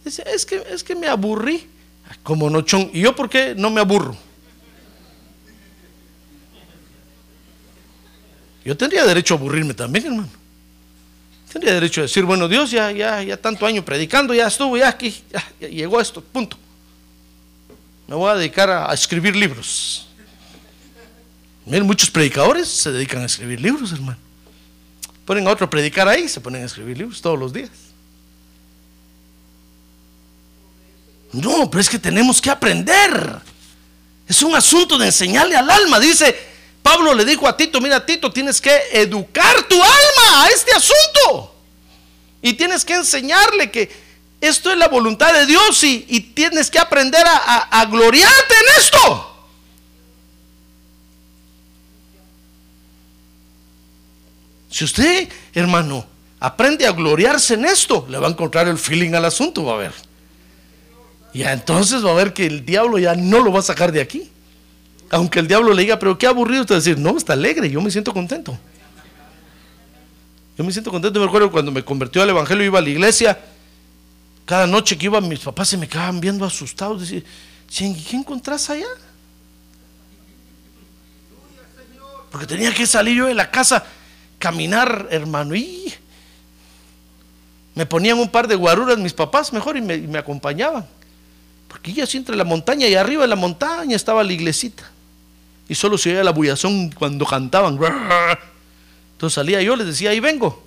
Dice, 0.05 0.23
es 0.27 0.45
que, 0.45 0.63
es 0.69 0.83
que 0.83 0.93
me 0.93 1.07
aburrí. 1.07 1.67
Como 2.23 2.49
nochón. 2.49 2.89
¿Y 2.93 3.01
yo 3.01 3.15
por 3.15 3.29
qué 3.29 3.53
no 3.55 3.69
me 3.69 3.81
aburro? 3.81 4.15
Yo 8.63 8.77
tendría 8.77 9.05
derecho 9.05 9.33
a 9.33 9.37
aburrirme 9.37 9.73
también, 9.73 10.05
hermano. 10.05 10.29
Tendría 11.51 11.73
derecho 11.73 12.01
a 12.01 12.03
decir, 12.03 12.23
bueno, 12.23 12.47
Dios 12.47 12.71
ya, 12.71 12.91
ya, 12.91 13.21
ya 13.23 13.35
tanto 13.35 13.65
año 13.65 13.83
predicando, 13.83 14.33
ya 14.33 14.47
estuvo, 14.47 14.77
ya 14.77 14.87
aquí, 14.87 15.21
ya, 15.31 15.67
llegó 15.67 15.99
esto, 15.99 16.21
punto. 16.21 16.57
Me 18.07 18.15
voy 18.15 18.31
a 18.31 18.35
dedicar 18.35 18.69
a, 18.69 18.93
escribir 18.93 19.35
libros. 19.35 20.07
Miren, 21.65 21.85
muchos 21.85 22.09
predicadores 22.09 22.67
se 22.67 22.91
dedican 22.91 23.21
a 23.21 23.25
escribir 23.25 23.59
libros, 23.59 23.91
hermano. 23.91 24.17
Ponen 25.25 25.45
a 25.47 25.51
otro 25.51 25.65
a 25.65 25.69
predicar 25.69 26.07
ahí, 26.07 26.27
se 26.27 26.39
ponen 26.39 26.63
a 26.63 26.65
escribir 26.65 26.97
libros 26.97 27.21
todos 27.21 27.37
los 27.37 27.51
días. 27.51 27.90
No, 31.33 31.69
pero 31.69 31.81
es 31.81 31.89
que 31.89 31.99
tenemos 31.99 32.41
que 32.41 32.49
aprender. 32.49 33.39
Es 34.27 34.41
un 34.41 34.55
asunto 34.55 34.97
de 34.97 35.07
enseñarle 35.07 35.55
al 35.55 35.69
alma. 35.69 35.99
Dice, 35.99 36.35
Pablo 36.81 37.13
le 37.13 37.25
dijo 37.25 37.47
a 37.47 37.55
Tito, 37.55 37.79
mira 37.79 38.05
Tito, 38.05 38.31
tienes 38.31 38.59
que 38.59 38.75
educar 38.93 39.63
tu 39.63 39.75
alma 39.75 40.43
a 40.43 40.47
este 40.47 40.71
asunto. 40.71 41.55
Y 42.41 42.53
tienes 42.53 42.83
que 42.83 42.95
enseñarle 42.95 43.69
que 43.69 43.91
esto 44.41 44.71
es 44.71 44.77
la 44.77 44.87
voluntad 44.87 45.33
de 45.33 45.45
Dios 45.45 45.83
y, 45.83 45.99
tienes 46.33 46.71
que 46.71 46.79
aprender 46.79 47.23
a, 47.27 47.85
gloriarte 47.85 48.53
en 48.55 48.81
esto. 48.81 49.27
Si 54.71 54.83
usted, 54.83 55.29
hermano, 55.53 56.05
aprende 56.39 56.87
a 56.87 56.91
gloriarse 56.91 57.53
en 57.53 57.65
esto, 57.65 58.07
le 58.09 58.17
va 58.17 58.27
a 58.27 58.31
encontrar 58.31 58.67
el 58.67 58.79
feeling 58.79 59.13
al 59.13 59.25
asunto, 59.25 59.63
va 59.63 59.73
a 59.73 59.77
ver. 59.77 60.10
Y 61.33 61.43
entonces 61.43 62.05
va 62.05 62.11
a 62.11 62.15
ver 62.15 62.33
que 62.33 62.45
el 62.45 62.65
diablo 62.65 62.99
ya 62.99 63.15
no 63.15 63.39
lo 63.39 63.51
va 63.51 63.59
a 63.59 63.63
sacar 63.63 63.91
de 63.91 64.01
aquí. 64.01 64.29
Aunque 65.09 65.39
el 65.39 65.47
diablo 65.47 65.73
le 65.73 65.81
diga, 65.81 65.99
pero 65.99 66.17
qué 66.17 66.27
aburrido, 66.27 66.61
usted 66.61 66.75
decir, 66.75 66.97
no, 66.97 67.17
está 67.17 67.33
alegre, 67.33 67.69
yo 67.69 67.81
me 67.81 67.91
siento 67.91 68.13
contento. 68.13 68.57
Yo 70.57 70.63
me 70.63 70.71
siento 70.71 70.91
contento, 70.91 71.19
me 71.19 71.25
acuerdo 71.25 71.51
cuando 71.51 71.71
me 71.71 71.83
convirtió 71.83 72.21
al 72.21 72.29
Evangelio, 72.29 72.65
iba 72.65 72.79
a 72.79 72.81
la 72.81 72.89
iglesia, 72.89 73.39
cada 74.45 74.67
noche 74.67 74.97
que 74.97 75.05
iba 75.05 75.19
mis 75.21 75.39
papás 75.39 75.69
se 75.69 75.77
me 75.77 75.87
quedaban 75.87 76.19
viendo 76.19 76.45
asustados, 76.45 77.01
decían, 77.01 77.95
¿qué 77.95 78.15
encontrás 78.15 78.69
allá? 78.69 78.87
Porque 82.31 82.47
tenía 82.47 82.73
que 82.73 82.85
salir 82.85 83.17
yo 83.17 83.25
de 83.27 83.33
la 83.33 83.51
casa, 83.51 83.83
caminar, 84.39 85.07
hermano, 85.11 85.55
y 85.55 85.93
me 87.75 87.85
ponían 87.85 88.17
un 88.19 88.29
par 88.29 88.47
de 88.47 88.55
guaruras 88.55 88.97
mis 88.97 89.13
papás 89.13 89.51
mejor 89.51 89.77
y 89.77 89.81
me, 89.81 89.95
y 89.95 90.07
me 90.07 90.17
acompañaban. 90.17 90.85
Porque 91.71 91.93
ya 91.93 92.03
así 92.03 92.17
entre 92.17 92.35
la 92.35 92.43
montaña 92.43 92.85
y 92.85 92.95
arriba 92.95 93.21
de 93.21 93.29
la 93.29 93.37
montaña 93.37 93.95
estaba 93.95 94.25
la 94.25 94.33
iglesita 94.33 94.91
y 95.69 95.75
solo 95.75 95.97
se 95.97 96.09
oía 96.09 96.21
la 96.21 96.31
bullazón 96.31 96.91
cuando 96.91 97.25
cantaban. 97.25 97.79
Entonces 99.13 99.33
salía 99.33 99.61
yo, 99.61 99.77
les 99.77 99.87
decía, 99.87 100.09
ahí 100.09 100.19
vengo. 100.19 100.61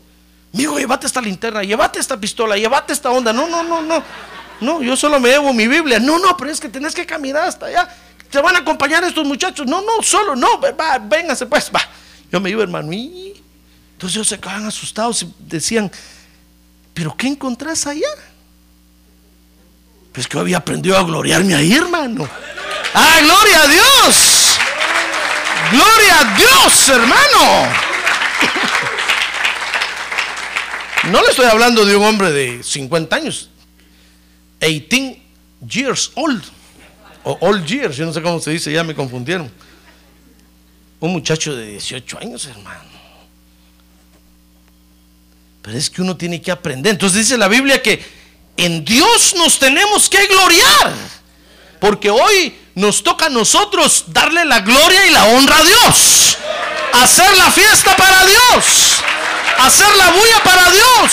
Amigo, 0.54 0.78
llévate 0.78 1.06
esta 1.06 1.20
linterna, 1.20 1.62
llévate 1.62 1.98
esta 1.98 2.18
pistola, 2.18 2.56
llévate 2.56 2.94
esta 2.94 3.10
onda. 3.10 3.30
No, 3.30 3.46
no, 3.46 3.62
no, 3.62 3.82
no. 3.82 4.02
No, 4.62 4.82
yo 4.82 4.96
solo 4.96 5.20
me 5.20 5.28
llevo 5.28 5.52
mi 5.52 5.68
Biblia. 5.68 5.98
No, 5.98 6.18
no, 6.18 6.34
pero 6.38 6.50
es 6.50 6.58
que 6.58 6.70
tenés 6.70 6.94
que 6.94 7.04
caminar 7.04 7.42
hasta 7.42 7.66
allá. 7.66 7.86
Te 8.30 8.40
van 8.40 8.56
a 8.56 8.60
acompañar 8.60 9.04
estos 9.04 9.26
muchachos. 9.26 9.66
No, 9.66 9.82
no, 9.82 10.02
solo, 10.02 10.34
no, 10.34 10.58
va, 10.58 10.98
véngase 10.98 11.44
pues, 11.44 11.70
va. 11.70 11.82
Yo 12.32 12.40
me 12.40 12.48
iba, 12.48 12.62
hermano, 12.62 12.90
entonces 12.90 14.16
ellos 14.16 14.28
se 14.28 14.40
quedaban 14.40 14.64
asustados 14.64 15.22
y 15.22 15.34
decían, 15.38 15.92
¿pero 16.94 17.14
qué 17.14 17.26
encontrás 17.26 17.86
allá? 17.86 18.08
Pues 20.14 20.28
que 20.28 20.38
había 20.38 20.58
aprendido 20.58 20.96
a 20.96 21.02
gloriarme 21.02 21.56
ahí, 21.56 21.74
hermano. 21.74 22.28
¡Ah, 22.94 23.18
gloria 23.20 23.62
a 23.62 23.66
Dios! 23.66 24.58
Gloria 25.72 26.20
a 26.20 26.36
Dios, 26.36 26.88
hermano. 26.88 27.72
No 31.10 31.20
le 31.20 31.30
estoy 31.30 31.46
hablando 31.46 31.84
de 31.84 31.96
un 31.96 32.04
hombre 32.04 32.30
de 32.30 32.62
50 32.62 33.16
años. 33.16 33.50
18 34.60 35.20
years 35.68 36.12
old. 36.14 36.44
O 37.24 37.36
old 37.40 37.66
years, 37.66 37.96
yo 37.96 38.06
no 38.06 38.12
sé 38.12 38.22
cómo 38.22 38.38
se 38.38 38.52
dice, 38.52 38.70
ya 38.70 38.84
me 38.84 38.94
confundieron. 38.94 39.50
Un 41.00 41.12
muchacho 41.12 41.56
de 41.56 41.66
18 41.72 42.18
años, 42.20 42.46
hermano. 42.46 42.84
Pero 45.60 45.76
es 45.76 45.90
que 45.90 46.02
uno 46.02 46.16
tiene 46.16 46.40
que 46.40 46.52
aprender. 46.52 46.92
Entonces 46.92 47.18
dice 47.18 47.36
la 47.36 47.48
Biblia 47.48 47.82
que 47.82 48.23
en 48.56 48.84
Dios 48.84 49.34
nos 49.36 49.58
tenemos 49.58 50.08
que 50.08 50.26
gloriar. 50.26 50.92
Porque 51.80 52.10
hoy 52.10 52.56
nos 52.74 53.02
toca 53.02 53.26
a 53.26 53.28
nosotros 53.28 54.04
darle 54.08 54.44
la 54.44 54.60
gloria 54.60 55.06
y 55.06 55.10
la 55.10 55.26
honra 55.26 55.58
a 55.58 55.64
Dios. 55.64 56.38
Hacer 56.94 57.36
la 57.36 57.50
fiesta 57.50 57.96
para 57.96 58.24
Dios. 58.24 59.02
Hacer 59.58 59.96
la 59.96 60.10
bulla 60.10 60.42
para 60.42 60.70
Dios. 60.70 61.12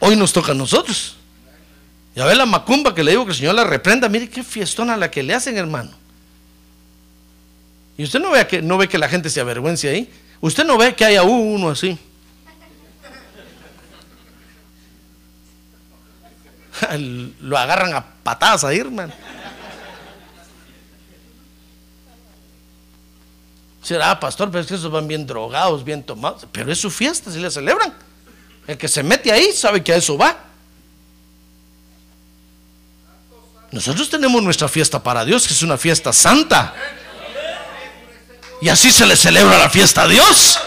Hoy 0.00 0.16
nos 0.16 0.32
toca 0.32 0.52
a 0.52 0.54
nosotros. 0.54 1.16
Ya 2.14 2.24
ve 2.26 2.34
la 2.34 2.46
macumba 2.46 2.94
que 2.94 3.02
le 3.02 3.12
digo 3.12 3.24
que 3.24 3.32
el 3.32 3.36
Señor 3.36 3.54
la 3.54 3.64
reprenda. 3.64 4.08
Mire 4.08 4.28
qué 4.28 4.42
fiestona 4.44 4.96
la 4.96 5.10
que 5.10 5.22
le 5.22 5.34
hacen, 5.34 5.56
hermano. 5.56 5.90
Y 7.96 8.04
usted 8.04 8.20
no 8.20 8.30
ve 8.30 8.46
que, 8.46 8.60
no 8.62 8.76
ve 8.76 8.88
que 8.88 8.98
la 8.98 9.08
gente 9.08 9.30
se 9.30 9.40
avergüence 9.40 9.88
ahí. 9.88 10.10
Usted 10.44 10.66
no 10.66 10.76
ve 10.76 10.94
que 10.94 11.06
haya 11.06 11.22
uno 11.22 11.70
así. 11.70 11.98
Lo 17.40 17.56
agarran 17.56 17.94
a 17.94 18.04
patadas 18.22 18.62
ahí, 18.64 18.78
hermano. 18.78 19.14
Será, 23.82 24.20
pastor, 24.20 24.50
pero 24.50 24.60
es 24.60 24.66
que 24.66 24.74
esos 24.74 24.90
van 24.92 25.08
bien 25.08 25.26
drogados, 25.26 25.82
bien 25.82 26.02
tomados. 26.02 26.46
Pero 26.52 26.70
es 26.70 26.78
su 26.78 26.90
fiesta, 26.90 27.32
si 27.32 27.38
le 27.38 27.50
celebran. 27.50 27.94
El 28.66 28.76
que 28.76 28.86
se 28.86 29.02
mete 29.02 29.32
ahí 29.32 29.50
sabe 29.50 29.82
que 29.82 29.94
a 29.94 29.96
eso 29.96 30.18
va. 30.18 30.36
Nosotros 33.70 34.10
tenemos 34.10 34.42
nuestra 34.42 34.68
fiesta 34.68 35.02
para 35.02 35.24
Dios, 35.24 35.46
que 35.46 35.54
es 35.54 35.62
una 35.62 35.78
fiesta 35.78 36.12
santa. 36.12 36.74
Y 38.64 38.70
así 38.70 38.90
se 38.90 39.04
le 39.04 39.14
celebra 39.14 39.58
la 39.58 39.68
fiesta 39.68 40.04
a 40.04 40.08
Dios. 40.08 40.58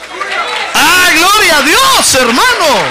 ¡Ah, 0.75 1.09
gloria 1.15 1.57
a 1.57 1.61
Dios, 1.63 2.13
hermano! 2.13 2.85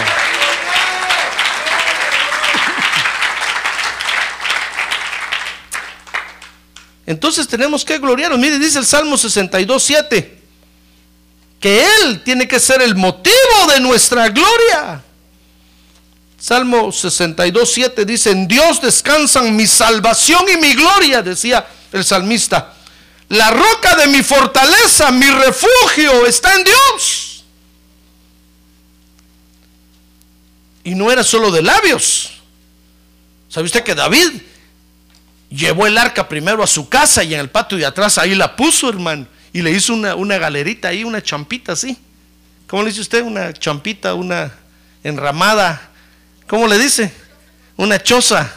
Entonces 7.06 7.46
tenemos 7.46 7.84
que 7.84 7.98
gloriarnos. 7.98 8.40
Mire, 8.40 8.58
dice 8.58 8.80
el 8.80 8.84
Salmo 8.84 9.16
62, 9.16 9.80
7, 9.80 10.42
que 11.60 11.86
Él 11.86 12.24
tiene 12.24 12.48
que 12.48 12.58
ser 12.58 12.82
el 12.82 12.96
motivo 12.96 13.32
de 13.72 13.78
nuestra 13.78 14.28
gloria. 14.30 15.04
Salmo 16.36 16.90
62, 16.90 17.72
7 17.72 18.04
dice, 18.04 18.32
en 18.32 18.48
Dios 18.48 18.82
descansan 18.82 19.54
mi 19.54 19.68
salvación 19.68 20.46
y 20.52 20.56
mi 20.56 20.74
gloria, 20.74 21.22
decía 21.22 21.64
el 21.92 22.04
salmista. 22.04 22.72
La 23.28 23.50
roca 23.50 23.96
de 23.96 24.06
mi 24.06 24.22
fortaleza, 24.22 25.10
mi 25.10 25.28
refugio 25.28 26.26
está 26.26 26.54
en 26.54 26.64
Dios. 26.64 27.44
Y 30.84 30.94
no 30.94 31.10
era 31.10 31.24
solo 31.24 31.50
de 31.50 31.62
labios. 31.62 32.40
¿Sabe 33.48 33.66
usted 33.66 33.82
que 33.82 33.94
David 33.94 34.42
llevó 35.50 35.86
el 35.86 35.98
arca 35.98 36.28
primero 36.28 36.62
a 36.62 36.66
su 36.66 36.88
casa 36.88 37.24
y 37.24 37.34
en 37.34 37.40
el 37.40 37.50
patio 37.50 37.76
de 37.76 37.86
atrás 37.86 38.18
ahí 38.18 38.36
la 38.36 38.54
puso, 38.54 38.88
hermano? 38.88 39.26
Y 39.52 39.62
le 39.62 39.72
hizo 39.72 39.94
una, 39.94 40.14
una 40.14 40.38
galerita 40.38 40.88
ahí, 40.88 41.02
una 41.02 41.20
champita 41.20 41.72
así. 41.72 41.98
¿Cómo 42.68 42.82
le 42.82 42.90
dice 42.90 43.00
usted? 43.00 43.22
Una 43.22 43.52
champita, 43.52 44.14
una 44.14 44.52
enramada. 45.02 45.90
¿Cómo 46.46 46.68
le 46.68 46.78
dice? 46.78 47.12
Una 47.76 48.00
choza. 48.00 48.52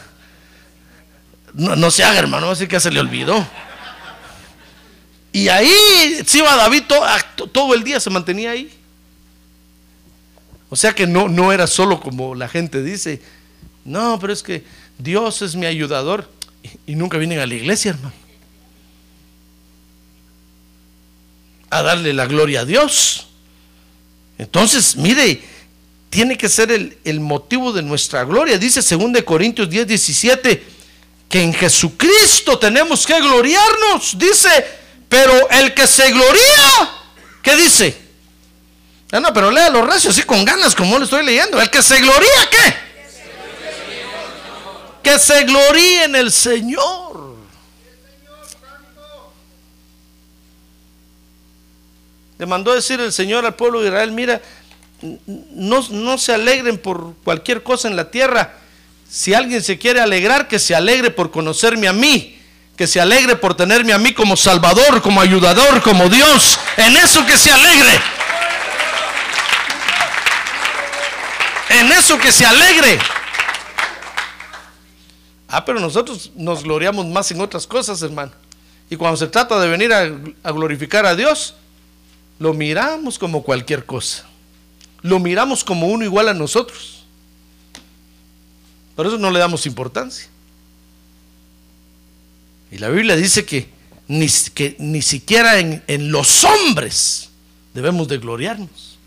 No, 1.54 1.74
no 1.74 1.90
se 1.90 2.04
haga, 2.04 2.20
hermano, 2.20 2.50
así 2.50 2.68
que 2.68 2.78
se 2.78 2.92
le 2.92 3.00
olvidó. 3.00 3.44
Y 5.32 5.48
ahí 5.48 6.22
se 6.26 6.38
iba 6.38 6.56
David 6.56 6.84
todo, 7.52 7.74
el 7.74 7.84
día, 7.84 8.00
se 8.00 8.10
mantenía 8.10 8.50
ahí. 8.50 8.70
O 10.68 10.76
sea 10.76 10.92
que 10.92 11.06
no, 11.06 11.28
no 11.28 11.52
era 11.52 11.66
solo 11.66 12.00
como 12.00 12.34
la 12.34 12.48
gente 12.48 12.82
dice, 12.82 13.20
no, 13.84 14.18
pero 14.20 14.32
es 14.32 14.42
que 14.42 14.64
Dios 14.98 15.42
es 15.42 15.54
mi 15.54 15.66
ayudador. 15.66 16.28
Y, 16.62 16.92
y 16.92 16.94
nunca 16.94 17.18
vienen 17.18 17.38
a 17.38 17.46
la 17.46 17.54
iglesia, 17.54 17.90
hermano. 17.90 18.12
A 21.70 21.82
darle 21.82 22.12
la 22.12 22.26
gloria 22.26 22.60
a 22.60 22.64
Dios. 22.64 23.28
Entonces, 24.38 24.96
mire, 24.96 25.42
tiene 26.08 26.36
que 26.36 26.48
ser 26.48 26.72
el, 26.72 26.98
el 27.04 27.20
motivo 27.20 27.72
de 27.72 27.82
nuestra 27.82 28.24
gloria. 28.24 28.58
Dice 28.58 28.80
2 28.80 29.22
Corintios 29.22 29.70
10, 29.70 29.86
17, 29.86 30.64
que 31.28 31.42
en 31.42 31.54
Jesucristo 31.54 32.58
tenemos 32.58 33.06
que 33.06 33.20
gloriarnos. 33.20 34.18
Dice, 34.18 34.79
pero 35.10 35.50
el 35.50 35.74
que 35.74 35.88
se 35.88 36.08
gloría, 36.12 36.88
¿qué 37.42 37.56
dice? 37.56 38.00
Ah, 39.10 39.18
no, 39.18 39.34
pero 39.34 39.50
lea 39.50 39.68
los 39.68 39.84
recios 39.84 40.16
así 40.16 40.22
con 40.24 40.44
ganas, 40.44 40.72
como 40.72 40.96
lo 40.96 41.04
estoy 41.04 41.26
leyendo. 41.26 41.60
El 41.60 41.68
que 41.68 41.82
se 41.82 41.98
gloría, 41.98 42.48
¿qué? 42.48 42.74
Que 45.02 45.18
se 45.18 45.42
gloríe 45.42 46.04
en 46.04 46.14
el 46.14 46.30
Señor. 46.30 47.34
Le 52.38 52.46
mandó 52.46 52.72
decir 52.72 53.00
el 53.00 53.12
Señor 53.12 53.44
al 53.44 53.56
pueblo 53.56 53.80
de 53.80 53.88
Israel, 53.88 54.12
mira, 54.12 54.40
no, 55.26 55.84
no 55.90 56.18
se 56.18 56.34
alegren 56.34 56.78
por 56.78 57.16
cualquier 57.24 57.64
cosa 57.64 57.88
en 57.88 57.96
la 57.96 58.12
tierra. 58.12 58.54
Si 59.10 59.34
alguien 59.34 59.60
se 59.60 59.76
quiere 59.76 60.00
alegrar, 60.00 60.46
que 60.46 60.60
se 60.60 60.76
alegre 60.76 61.10
por 61.10 61.32
conocerme 61.32 61.88
a 61.88 61.92
mí 61.92 62.39
que 62.80 62.86
se 62.86 62.98
alegre 62.98 63.36
por 63.36 63.54
tenerme 63.54 63.92
a 63.92 63.98
mí 63.98 64.14
como 64.14 64.38
Salvador, 64.38 65.02
como 65.02 65.20
ayudador, 65.20 65.82
como 65.82 66.08
Dios. 66.08 66.58
En 66.78 66.96
eso 66.96 67.26
que 67.26 67.36
se 67.36 67.52
alegre. 67.52 68.00
En 71.68 71.92
eso 71.92 72.16
que 72.16 72.32
se 72.32 72.46
alegre. 72.46 72.98
Ah, 75.46 75.62
pero 75.62 75.78
nosotros 75.78 76.30
nos 76.34 76.62
gloriamos 76.62 77.04
más 77.04 77.30
en 77.32 77.42
otras 77.42 77.66
cosas, 77.66 78.00
hermano. 78.00 78.32
Y 78.88 78.96
cuando 78.96 79.18
se 79.18 79.26
trata 79.26 79.60
de 79.60 79.68
venir 79.68 79.92
a, 79.92 80.10
a 80.42 80.50
glorificar 80.50 81.04
a 81.04 81.14
Dios, 81.14 81.56
lo 82.38 82.54
miramos 82.54 83.18
como 83.18 83.42
cualquier 83.42 83.84
cosa. 83.84 84.24
Lo 85.02 85.18
miramos 85.18 85.64
como 85.64 85.88
uno 85.88 86.02
igual 86.02 86.30
a 86.30 86.32
nosotros. 86.32 87.04
Por 88.96 89.06
eso 89.06 89.18
no 89.18 89.30
le 89.30 89.38
damos 89.38 89.66
importancia. 89.66 90.30
Y 92.70 92.78
la 92.78 92.88
Biblia 92.88 93.16
dice 93.16 93.44
que 93.44 93.68
ni, 94.08 94.28
que 94.54 94.76
ni 94.78 95.02
siquiera 95.02 95.58
en, 95.58 95.82
en 95.86 96.12
los 96.12 96.44
hombres 96.44 97.30
debemos 97.74 98.08
de 98.08 98.18
gloriarnos. 98.18 98.98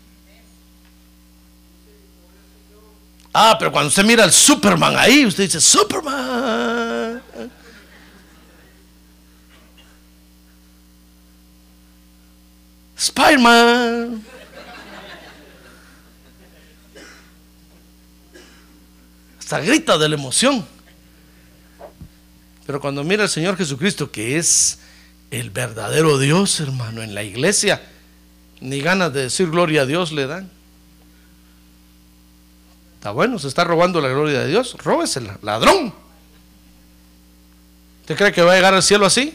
Ah, 3.32 3.56
pero 3.58 3.72
cuando 3.72 3.88
usted 3.88 4.04
mira 4.04 4.22
al 4.22 4.32
Superman 4.32 4.96
ahí, 4.96 5.26
usted 5.26 5.44
dice, 5.44 5.60
Superman. 5.60 7.20
Spider-Man. 12.96 14.24
Grita 19.62 19.96
de 19.98 20.08
la 20.08 20.16
emoción. 20.16 20.66
Pero 22.66 22.80
cuando 22.80 23.04
mira 23.04 23.24
al 23.24 23.28
Señor 23.28 23.56
Jesucristo, 23.56 24.10
que 24.10 24.38
es 24.38 24.78
el 25.30 25.50
verdadero 25.50 26.18
Dios, 26.18 26.60
hermano, 26.60 27.02
en 27.02 27.14
la 27.14 27.22
iglesia, 27.22 27.82
ni 28.60 28.80
ganas 28.80 29.12
de 29.12 29.22
decir 29.22 29.50
gloria 29.50 29.82
a 29.82 29.86
Dios 29.86 30.12
le 30.12 30.26
dan. 30.26 30.50
Está 32.96 33.10
bueno, 33.10 33.38
se 33.38 33.48
está 33.48 33.64
robando 33.64 34.00
la 34.00 34.08
gloria 34.08 34.40
de 34.40 34.48
Dios, 34.48 34.76
róbesela, 34.82 35.38
ladrón. 35.42 35.92
¿Usted 38.00 38.16
cree 38.16 38.32
que 38.32 38.42
va 38.42 38.52
a 38.52 38.56
llegar 38.56 38.72
al 38.72 38.82
cielo 38.82 39.04
así? 39.04 39.34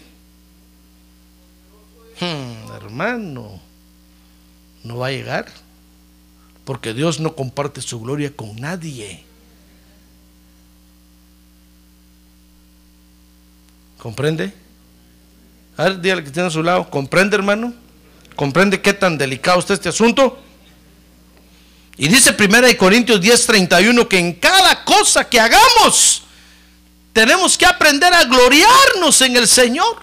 Hmm, 2.19 2.71
hermano, 2.75 3.61
no 4.83 4.97
va 4.97 5.07
a 5.07 5.11
llegar, 5.11 5.47
porque 6.65 6.93
Dios 6.93 7.19
no 7.19 7.35
comparte 7.35 7.81
su 7.81 7.99
gloria 7.99 8.35
con 8.35 8.55
nadie. 8.55 9.23
¿Comprende? 13.99 14.53
A 15.77 15.83
ver, 15.83 16.01
dígale 16.01 16.23
que 16.23 16.31
tiene 16.31 16.47
a 16.47 16.51
su 16.51 16.63
lado. 16.63 16.89
¿Comprende, 16.89 17.35
hermano? 17.35 17.73
¿Comprende 18.35 18.81
qué 18.81 18.93
tan 18.93 19.17
delicado 19.17 19.59
está 19.59 19.73
este 19.73 19.89
asunto? 19.89 20.39
Y 21.97 22.07
dice 22.07 22.33
1 22.37 22.77
Corintios 22.77 23.19
10, 23.19 23.45
31 23.45 24.07
que 24.07 24.17
en 24.17 24.33
cada 24.33 24.85
cosa 24.85 25.27
que 25.27 25.39
hagamos 25.39 26.23
tenemos 27.11 27.57
que 27.57 27.65
aprender 27.65 28.13
a 28.13 28.23
gloriarnos 28.23 29.21
en 29.21 29.35
el 29.35 29.47
Señor. 29.47 30.01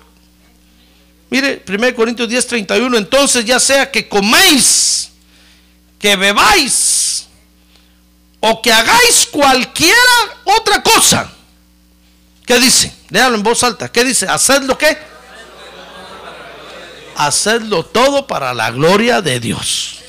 Mire, 1.31 1.65
1 1.67 1.95
Corintios 1.95 2.29
10, 2.29 2.47
31, 2.47 2.99
entonces 2.99 3.47
ya 3.47 3.59
sea 3.59 3.91
que 3.91 4.07
coméis, 4.07 5.11
que 5.99 6.17
bebáis 6.17 7.27
o 8.41 8.61
que 8.61 8.71
hagáis 8.71 9.27
cualquiera 9.31 9.95
otra 10.45 10.83
cosa. 10.83 11.33
¿Qué 12.47 12.61
dice? 12.61 12.95
Léalo 13.11 13.35
en 13.35 13.43
voz 13.43 13.65
alta. 13.65 13.91
¿Qué 13.91 14.05
dice? 14.05 14.27
¿Hacedlo 14.27 14.79
qué? 14.79 14.97
Hacedlo 17.17 17.85
todo 17.85 18.27
para 18.27 18.55
la 18.55 18.71
gloria 18.71 19.21
de 19.21 19.41
Dios. 19.41 20.01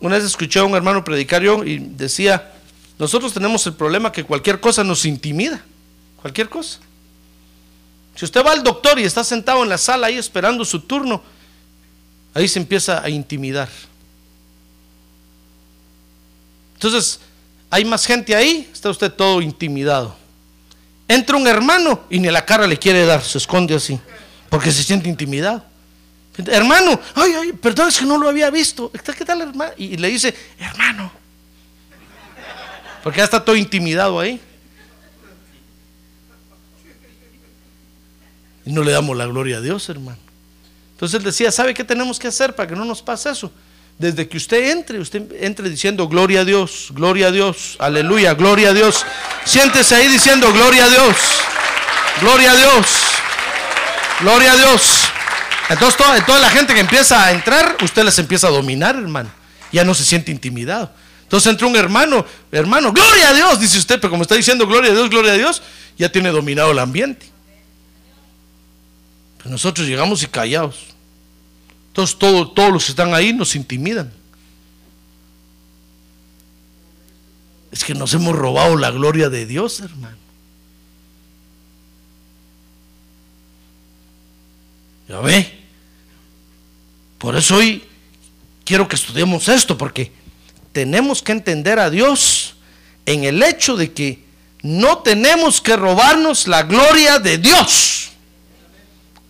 Una 0.00 0.16
vez 0.16 0.24
escuché 0.24 0.58
a 0.58 0.64
un 0.64 0.74
hermano 0.74 1.02
predicar 1.02 1.42
yo 1.42 1.64
y 1.64 1.78
decía, 1.78 2.52
nosotros 2.98 3.32
tenemos 3.32 3.66
el 3.66 3.72
problema 3.72 4.12
que 4.12 4.24
cualquier 4.24 4.60
cosa 4.60 4.84
nos 4.84 5.06
intimida, 5.06 5.64
cualquier 6.20 6.50
cosa. 6.50 6.78
Si 8.14 8.26
usted 8.26 8.44
va 8.44 8.52
al 8.52 8.62
doctor 8.62 8.98
y 8.98 9.04
está 9.04 9.24
sentado 9.24 9.62
en 9.62 9.70
la 9.70 9.78
sala 9.78 10.08
ahí 10.08 10.18
esperando 10.18 10.64
su 10.64 10.80
turno, 10.80 11.22
ahí 12.34 12.46
se 12.48 12.58
empieza 12.58 13.02
a 13.02 13.08
intimidar. 13.08 13.68
Entonces, 16.76 17.20
hay 17.70 17.84
más 17.84 18.06
gente 18.06 18.36
ahí, 18.36 18.68
está 18.72 18.90
usted 18.90 19.10
todo 19.10 19.40
intimidado. 19.40 20.16
Entra 21.08 21.36
un 21.36 21.46
hermano 21.46 22.04
y 22.10 22.18
ni 22.18 22.28
la 22.30 22.44
cara 22.44 22.66
le 22.66 22.78
quiere 22.78 23.04
dar, 23.06 23.22
se 23.22 23.38
esconde 23.38 23.74
así, 23.74 23.98
porque 24.50 24.70
se 24.70 24.82
siente 24.82 25.08
intimidado. 25.08 25.64
Hermano, 26.36 27.00
ay, 27.14 27.32
ay, 27.32 27.52
perdón, 27.54 27.88
es 27.88 27.98
que 27.98 28.04
no 28.04 28.18
lo 28.18 28.28
había 28.28 28.50
visto. 28.50 28.92
¿Qué 28.92 29.24
tal, 29.24 29.40
hermano? 29.40 29.72
Y 29.78 29.96
le 29.96 30.08
dice, 30.08 30.34
hermano. 30.58 31.10
Porque 33.02 33.18
ya 33.18 33.24
está 33.24 33.42
todo 33.42 33.56
intimidado 33.56 34.20
ahí. 34.20 34.38
Y 38.66 38.72
no 38.72 38.82
le 38.82 38.92
damos 38.92 39.16
la 39.16 39.26
gloria 39.26 39.58
a 39.58 39.60
Dios, 39.60 39.88
hermano. 39.88 40.18
Entonces 40.92 41.18
él 41.18 41.24
decía, 41.24 41.50
¿sabe 41.52 41.72
qué 41.72 41.84
tenemos 41.84 42.18
que 42.18 42.28
hacer 42.28 42.54
para 42.54 42.68
que 42.68 42.74
no 42.74 42.84
nos 42.84 43.00
pase 43.00 43.30
eso? 43.30 43.50
Desde 43.98 44.28
que 44.28 44.36
usted 44.36 44.72
entre, 44.72 44.98
usted 44.98 45.22
entre 45.40 45.70
diciendo 45.70 46.06
gloria 46.06 46.40
a 46.40 46.44
Dios, 46.44 46.88
gloria 46.90 47.28
a 47.28 47.30
Dios, 47.30 47.76
aleluya, 47.78 48.34
gloria 48.34 48.70
a 48.70 48.72
Dios. 48.74 49.06
Siéntese 49.44 49.94
ahí 49.94 50.08
diciendo 50.08 50.52
gloria 50.52 50.84
a 50.84 50.88
Dios, 50.88 51.16
gloria 52.20 52.50
a 52.50 52.56
Dios, 52.56 52.86
gloria 54.20 54.52
a 54.52 54.56
Dios. 54.56 55.00
Entonces 55.70 55.96
toda, 55.96 56.38
la 56.38 56.50
gente 56.50 56.74
que 56.74 56.80
empieza 56.80 57.24
a 57.24 57.32
entrar, 57.32 57.76
usted 57.82 58.04
les 58.04 58.18
empieza 58.18 58.48
a 58.48 58.50
dominar, 58.50 58.96
hermano. 58.96 59.30
Ya 59.72 59.82
no 59.82 59.94
se 59.94 60.04
siente 60.04 60.30
intimidado. 60.30 60.92
Entonces 61.22 61.50
entra 61.50 61.66
un 61.66 61.74
hermano, 61.74 62.24
hermano, 62.52 62.92
gloria 62.92 63.30
a 63.30 63.34
Dios, 63.34 63.58
dice 63.58 63.78
usted, 63.78 63.98
pero 63.98 64.10
como 64.10 64.22
está 64.22 64.34
diciendo 64.34 64.66
gloria 64.66 64.92
a 64.92 64.94
Dios, 64.94 65.08
gloria 65.08 65.32
a 65.32 65.36
Dios, 65.36 65.62
ya 65.96 66.10
tiene 66.10 66.28
dominado 66.30 66.70
el 66.70 66.78
ambiente. 66.78 67.26
Pero 69.38 69.50
nosotros 69.50 69.88
llegamos 69.88 70.22
y 70.22 70.26
callados. 70.26 70.95
Entonces 71.96 72.18
todos 72.18 72.70
los 72.70 72.84
que 72.84 72.90
están 72.90 73.14
ahí 73.14 73.32
nos 73.32 73.56
intimidan. 73.56 74.12
Es 77.72 77.82
que 77.84 77.94
nos 77.94 78.12
hemos 78.12 78.36
robado 78.36 78.76
la 78.76 78.90
gloria 78.90 79.30
de 79.30 79.46
Dios, 79.46 79.80
hermano. 79.80 80.18
¿Ya 85.08 85.20
ve? 85.20 85.58
Por 87.16 87.34
eso 87.34 87.56
hoy 87.56 87.82
quiero 88.66 88.86
que 88.86 88.96
estudiemos 88.96 89.48
esto, 89.48 89.78
porque 89.78 90.12
tenemos 90.72 91.22
que 91.22 91.32
entender 91.32 91.78
a 91.78 91.88
Dios 91.88 92.56
en 93.06 93.24
el 93.24 93.42
hecho 93.42 93.74
de 93.74 93.94
que 93.94 94.22
no 94.60 94.98
tenemos 94.98 95.62
que 95.62 95.76
robarnos 95.76 96.46
la 96.46 96.62
gloria 96.64 97.18
de 97.20 97.38
Dios. 97.38 98.10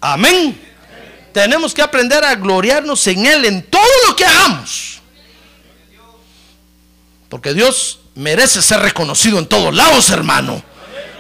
Amén 0.01 0.67
tenemos 1.37 1.75
que 1.75 1.83
aprender 1.83 2.25
a 2.25 2.35
gloriarnos 2.35 3.07
en 3.09 3.27
Él 3.27 3.45
en 3.45 3.63
todo 3.63 3.83
lo 4.07 4.17
que 4.17 4.25
hagamos. 4.25 5.03
Porque 7.29 7.53
Dios 7.53 7.99
merece 8.15 8.63
ser 8.63 8.81
reconocido 8.81 9.39
en 9.39 9.45
todos 9.45 9.75
lados, 9.75 10.09
hermano. 10.09 10.63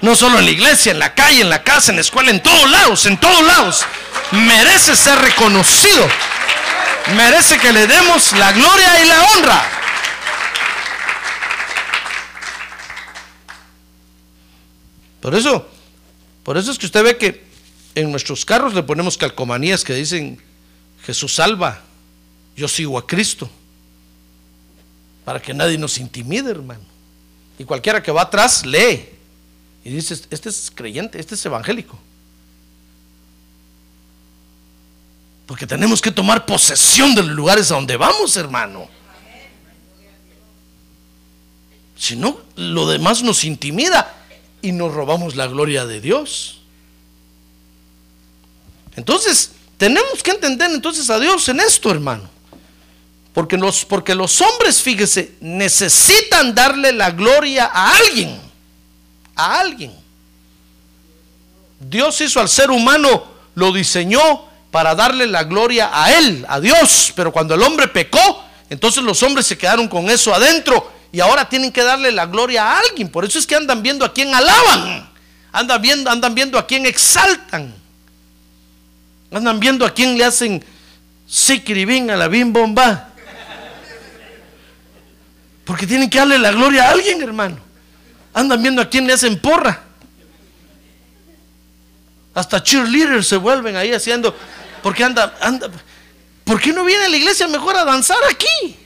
No 0.00 0.16
solo 0.16 0.38
en 0.38 0.46
la 0.46 0.50
iglesia, 0.50 0.92
en 0.92 1.00
la 1.00 1.14
calle, 1.14 1.42
en 1.42 1.50
la 1.50 1.62
casa, 1.62 1.92
en 1.92 1.96
la 1.96 2.00
escuela, 2.00 2.30
en 2.30 2.42
todos 2.42 2.70
lados, 2.70 3.04
en 3.04 3.18
todos 3.18 3.44
lados. 3.44 3.84
Merece 4.30 4.96
ser 4.96 5.18
reconocido. 5.18 6.08
Merece 7.14 7.58
que 7.58 7.74
le 7.74 7.86
demos 7.86 8.32
la 8.38 8.52
gloria 8.52 9.04
y 9.04 9.08
la 9.08 9.22
honra. 9.22 9.68
Por 15.20 15.34
eso, 15.34 15.68
por 16.42 16.56
eso 16.56 16.70
es 16.72 16.78
que 16.78 16.86
usted 16.86 17.02
ve 17.02 17.18
que 17.18 17.45
en 17.96 18.10
nuestros 18.10 18.44
carros 18.44 18.74
le 18.74 18.82
ponemos 18.82 19.16
calcomanías 19.16 19.82
que 19.82 19.94
dicen, 19.94 20.38
Jesús 21.04 21.34
salva, 21.34 21.80
yo 22.54 22.68
sigo 22.68 22.98
a 22.98 23.06
Cristo, 23.06 23.50
para 25.24 25.40
que 25.40 25.54
nadie 25.54 25.78
nos 25.78 25.96
intimide, 25.96 26.50
hermano. 26.50 26.84
Y 27.58 27.64
cualquiera 27.64 28.02
que 28.02 28.12
va 28.12 28.22
atrás 28.22 28.66
lee 28.66 29.08
y 29.82 29.90
dice, 29.90 30.14
este 30.30 30.50
es 30.50 30.70
creyente, 30.72 31.18
este 31.18 31.36
es 31.36 31.46
evangélico. 31.46 31.98
Porque 35.46 35.66
tenemos 35.66 36.02
que 36.02 36.10
tomar 36.10 36.44
posesión 36.44 37.14
de 37.14 37.22
los 37.22 37.34
lugares 37.34 37.70
a 37.70 37.76
donde 37.76 37.96
vamos, 37.96 38.36
hermano. 38.36 38.88
Si 41.96 42.14
no, 42.14 42.40
lo 42.56 42.86
demás 42.88 43.22
nos 43.22 43.42
intimida 43.44 44.14
y 44.60 44.72
nos 44.72 44.92
robamos 44.92 45.34
la 45.34 45.46
gloria 45.46 45.86
de 45.86 46.02
Dios. 46.02 46.60
Entonces, 48.96 49.52
tenemos 49.76 50.22
que 50.22 50.30
entender 50.30 50.70
entonces 50.70 51.08
a 51.10 51.20
Dios 51.20 51.48
en 51.48 51.60
esto, 51.60 51.90
hermano. 51.90 52.28
Porque 53.34 53.58
los, 53.58 53.84
porque 53.84 54.14
los 54.14 54.40
hombres, 54.40 54.80
fíjese, 54.80 55.32
necesitan 55.40 56.54
darle 56.54 56.92
la 56.92 57.10
gloria 57.10 57.66
a 57.66 57.94
alguien. 57.94 58.40
A 59.34 59.60
alguien. 59.60 59.92
Dios 61.78 62.18
hizo 62.22 62.40
al 62.40 62.48
ser 62.48 62.70
humano, 62.70 63.24
lo 63.54 63.72
diseñó 63.72 64.46
para 64.70 64.94
darle 64.94 65.26
la 65.26 65.44
gloria 65.44 65.90
a 65.92 66.12
Él, 66.12 66.46
a 66.48 66.60
Dios. 66.60 67.12
Pero 67.14 67.30
cuando 67.30 67.54
el 67.54 67.62
hombre 67.62 67.88
pecó, 67.88 68.42
entonces 68.70 69.02
los 69.02 69.22
hombres 69.22 69.46
se 69.46 69.58
quedaron 69.58 69.88
con 69.88 70.08
eso 70.08 70.34
adentro 70.34 70.90
y 71.12 71.20
ahora 71.20 71.46
tienen 71.48 71.70
que 71.70 71.82
darle 71.82 72.12
la 72.12 72.24
gloria 72.24 72.64
a 72.64 72.78
alguien. 72.78 73.10
Por 73.10 73.26
eso 73.26 73.38
es 73.38 73.46
que 73.46 73.54
andan 73.54 73.82
viendo 73.82 74.04
a 74.04 74.12
quién 74.14 74.34
alaban, 74.34 75.10
andan 75.52 75.82
viendo, 75.82 76.10
andan 76.10 76.34
viendo 76.34 76.58
a 76.58 76.66
quién 76.66 76.86
exaltan. 76.86 77.74
Andan 79.30 79.58
viendo 79.58 79.84
a 79.84 79.92
quién 79.92 80.16
le 80.16 80.24
hacen 80.24 80.64
siquiribín 81.26 82.10
a 82.10 82.16
la 82.16 82.28
bim 82.28 82.52
bomba. 82.52 83.08
Porque 85.64 85.86
tienen 85.86 86.08
que 86.08 86.18
darle 86.18 86.38
la 86.38 86.52
gloria 86.52 86.88
a 86.88 86.92
alguien, 86.92 87.20
hermano. 87.22 87.58
Andan 88.32 88.62
viendo 88.62 88.80
a 88.80 88.88
quién 88.88 89.06
le 89.06 89.12
hacen 89.12 89.40
porra. 89.40 89.82
Hasta 92.34 92.62
cheerleaders 92.62 93.26
se 93.26 93.36
vuelven 93.36 93.74
ahí 93.76 93.92
haciendo. 93.92 94.36
Porque 94.82 95.02
anda, 95.02 95.36
anda. 95.40 95.68
¿Por 96.44 96.60
qué 96.60 96.72
no 96.72 96.84
viene 96.84 97.06
a 97.06 97.08
la 97.08 97.16
iglesia 97.16 97.48
mejor 97.48 97.76
a 97.76 97.84
danzar 97.84 98.18
aquí? 98.30 98.76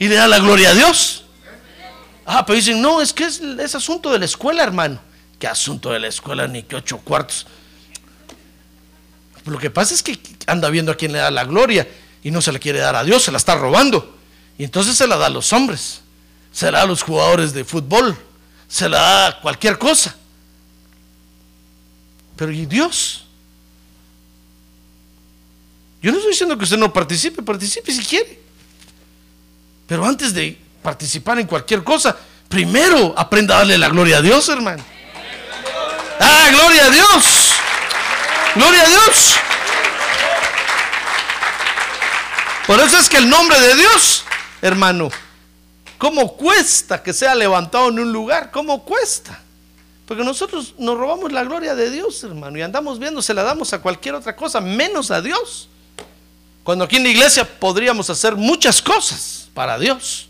Y 0.00 0.08
le 0.08 0.16
da 0.16 0.26
la 0.26 0.40
gloria 0.40 0.70
a 0.70 0.74
Dios. 0.74 1.24
Ah, 2.26 2.44
pero 2.44 2.56
dicen, 2.56 2.82
no, 2.82 3.00
es 3.00 3.12
que 3.12 3.26
es 3.26 3.74
asunto 3.74 4.10
de 4.10 4.18
la 4.18 4.24
escuela, 4.24 4.64
hermano 4.64 5.13
asunto 5.46 5.90
de 5.90 6.00
la 6.00 6.08
escuela, 6.08 6.46
ni 6.46 6.62
que 6.62 6.76
ocho 6.76 6.98
cuartos. 6.98 7.46
Lo 9.44 9.58
que 9.58 9.70
pasa 9.70 9.94
es 9.94 10.02
que 10.02 10.18
anda 10.46 10.70
viendo 10.70 10.92
a 10.92 10.96
quién 10.96 11.12
le 11.12 11.18
da 11.18 11.30
la 11.30 11.44
gloria 11.44 11.86
y 12.22 12.30
no 12.30 12.40
se 12.40 12.52
la 12.52 12.58
quiere 12.58 12.78
dar 12.78 12.96
a 12.96 13.04
Dios, 13.04 13.22
se 13.22 13.30
la 13.30 13.38
está 13.38 13.54
robando. 13.54 14.16
Y 14.56 14.64
entonces 14.64 14.96
se 14.96 15.06
la 15.06 15.16
da 15.16 15.26
a 15.26 15.30
los 15.30 15.52
hombres, 15.52 16.00
se 16.52 16.66
la 16.70 16.78
da 16.78 16.84
a 16.84 16.86
los 16.86 17.02
jugadores 17.02 17.52
de 17.52 17.64
fútbol, 17.64 18.16
se 18.68 18.88
la 18.88 18.98
da 18.98 19.26
a 19.28 19.40
cualquier 19.40 19.78
cosa. 19.78 20.16
Pero 22.36 22.52
¿y 22.52 22.66
Dios? 22.66 23.24
Yo 26.02 26.10
no 26.10 26.18
estoy 26.18 26.32
diciendo 26.32 26.56
que 26.56 26.64
usted 26.64 26.76
no 26.78 26.92
participe, 26.92 27.42
participe 27.42 27.92
si 27.92 28.04
quiere. 28.04 28.40
Pero 29.86 30.04
antes 30.04 30.32
de 30.32 30.58
participar 30.82 31.38
en 31.38 31.46
cualquier 31.46 31.84
cosa, 31.84 32.16
primero 32.48 33.14
aprenda 33.16 33.54
a 33.54 33.58
darle 33.58 33.78
la 33.78 33.88
gloria 33.88 34.18
a 34.18 34.22
Dios, 34.22 34.48
hermano. 34.48 34.84
Ah, 36.26 36.48
gloria 36.50 36.86
a 36.86 36.90
Dios. 36.90 37.52
Gloria 38.54 38.82
a 38.82 38.88
Dios. 38.88 39.34
Por 42.66 42.80
eso 42.80 42.96
es 42.96 43.10
que 43.10 43.18
el 43.18 43.28
nombre 43.28 43.60
de 43.60 43.74
Dios, 43.74 44.24
hermano, 44.62 45.10
¿cómo 45.98 46.34
cuesta 46.34 47.02
que 47.02 47.12
sea 47.12 47.34
levantado 47.34 47.90
en 47.90 47.98
un 47.98 48.10
lugar? 48.10 48.50
¿Cómo 48.50 48.84
cuesta? 48.84 49.38
Porque 50.06 50.24
nosotros 50.24 50.74
nos 50.78 50.96
robamos 50.96 51.30
la 51.30 51.44
gloria 51.44 51.74
de 51.74 51.90
Dios, 51.90 52.24
hermano, 52.24 52.56
y 52.56 52.62
andamos 52.62 52.98
viendo, 52.98 53.20
se 53.20 53.34
la 53.34 53.42
damos 53.42 53.74
a 53.74 53.80
cualquier 53.80 54.14
otra 54.14 54.34
cosa, 54.34 54.62
menos 54.62 55.10
a 55.10 55.20
Dios. 55.20 55.68
Cuando 56.62 56.84
aquí 56.84 56.96
en 56.96 57.02
la 57.02 57.10
iglesia 57.10 57.44
podríamos 57.44 58.08
hacer 58.08 58.34
muchas 58.34 58.80
cosas 58.80 59.48
para 59.52 59.78
Dios. 59.78 60.28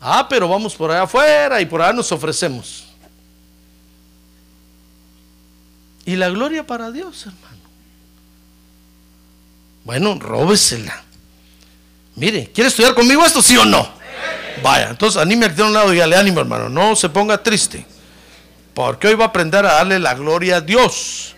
Ah, 0.00 0.26
pero 0.28 0.48
vamos 0.48 0.74
por 0.74 0.90
allá 0.90 1.02
afuera 1.02 1.60
y 1.60 1.66
por 1.66 1.80
allá 1.80 1.92
nos 1.92 2.10
ofrecemos. 2.10 2.87
Y 6.08 6.16
la 6.16 6.30
gloria 6.30 6.66
para 6.66 6.90
Dios, 6.90 7.26
hermano. 7.26 7.58
Bueno, 9.84 10.18
róbesela. 10.18 11.04
Mire, 12.14 12.50
¿quiere 12.50 12.68
estudiar 12.68 12.94
conmigo 12.94 13.26
esto, 13.26 13.42
sí 13.42 13.58
o 13.58 13.66
no? 13.66 13.86
Vaya, 14.62 14.88
entonces 14.88 15.20
anime 15.20 15.44
a 15.44 15.54
que 15.54 15.60
un 15.60 15.74
lado 15.74 15.92
y 15.92 15.98
dale 15.98 16.16
ánimo, 16.16 16.40
hermano. 16.40 16.70
No 16.70 16.96
se 16.96 17.10
ponga 17.10 17.36
triste. 17.42 17.84
Porque 18.72 19.08
hoy 19.08 19.16
va 19.16 19.26
a 19.26 19.28
aprender 19.28 19.66
a 19.66 19.74
darle 19.74 19.98
la 19.98 20.14
gloria 20.14 20.56
a 20.56 20.60
Dios. 20.62 21.36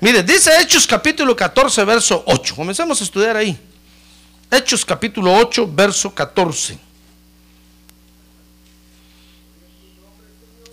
Mire, 0.00 0.24
dice 0.24 0.50
Hechos 0.60 0.84
capítulo 0.84 1.36
14, 1.36 1.84
verso 1.84 2.24
8. 2.26 2.56
Comencemos 2.56 3.00
a 3.00 3.04
estudiar 3.04 3.36
ahí. 3.36 3.56
Hechos 4.50 4.84
capítulo 4.84 5.32
8, 5.32 5.70
verso 5.72 6.12
14. 6.12 6.76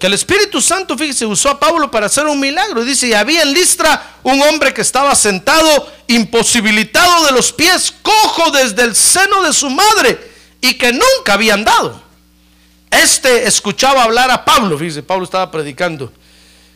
El 0.06 0.14
Espíritu 0.14 0.62
Santo, 0.62 0.96
fíjese, 0.96 1.26
usó 1.26 1.50
a 1.50 1.60
Pablo 1.60 1.90
para 1.90 2.06
hacer 2.06 2.28
un 2.28 2.40
milagro. 2.40 2.84
Dice, 2.84 3.08
y 3.08 3.14
había 3.14 3.42
en 3.42 3.54
Listra 3.54 4.18
un 4.22 4.40
hombre 4.44 4.72
que 4.72 4.82
estaba 4.82 5.16
sentado, 5.16 5.92
imposibilitado 6.08 7.26
de 7.26 7.32
los 7.32 7.52
pies, 7.52 7.92
cojo 8.04 8.52
desde 8.52 8.84
el 8.84 8.96
seno 8.96 9.42
de 9.42 9.52
su 9.52 9.68
madre, 9.70 10.32
y 10.62 10.76
que 10.76 10.92
nunca 10.92 11.34
había 11.34 11.56
andado. 11.56 12.04
Este 12.92 13.48
escuchaba 13.48 14.04
hablar 14.04 14.30
a 14.30 14.46
Pablo, 14.46 14.78
fíjese, 14.78 15.02
Pablo 15.02 15.26
estaba 15.26 15.50
predicando. 15.50 16.14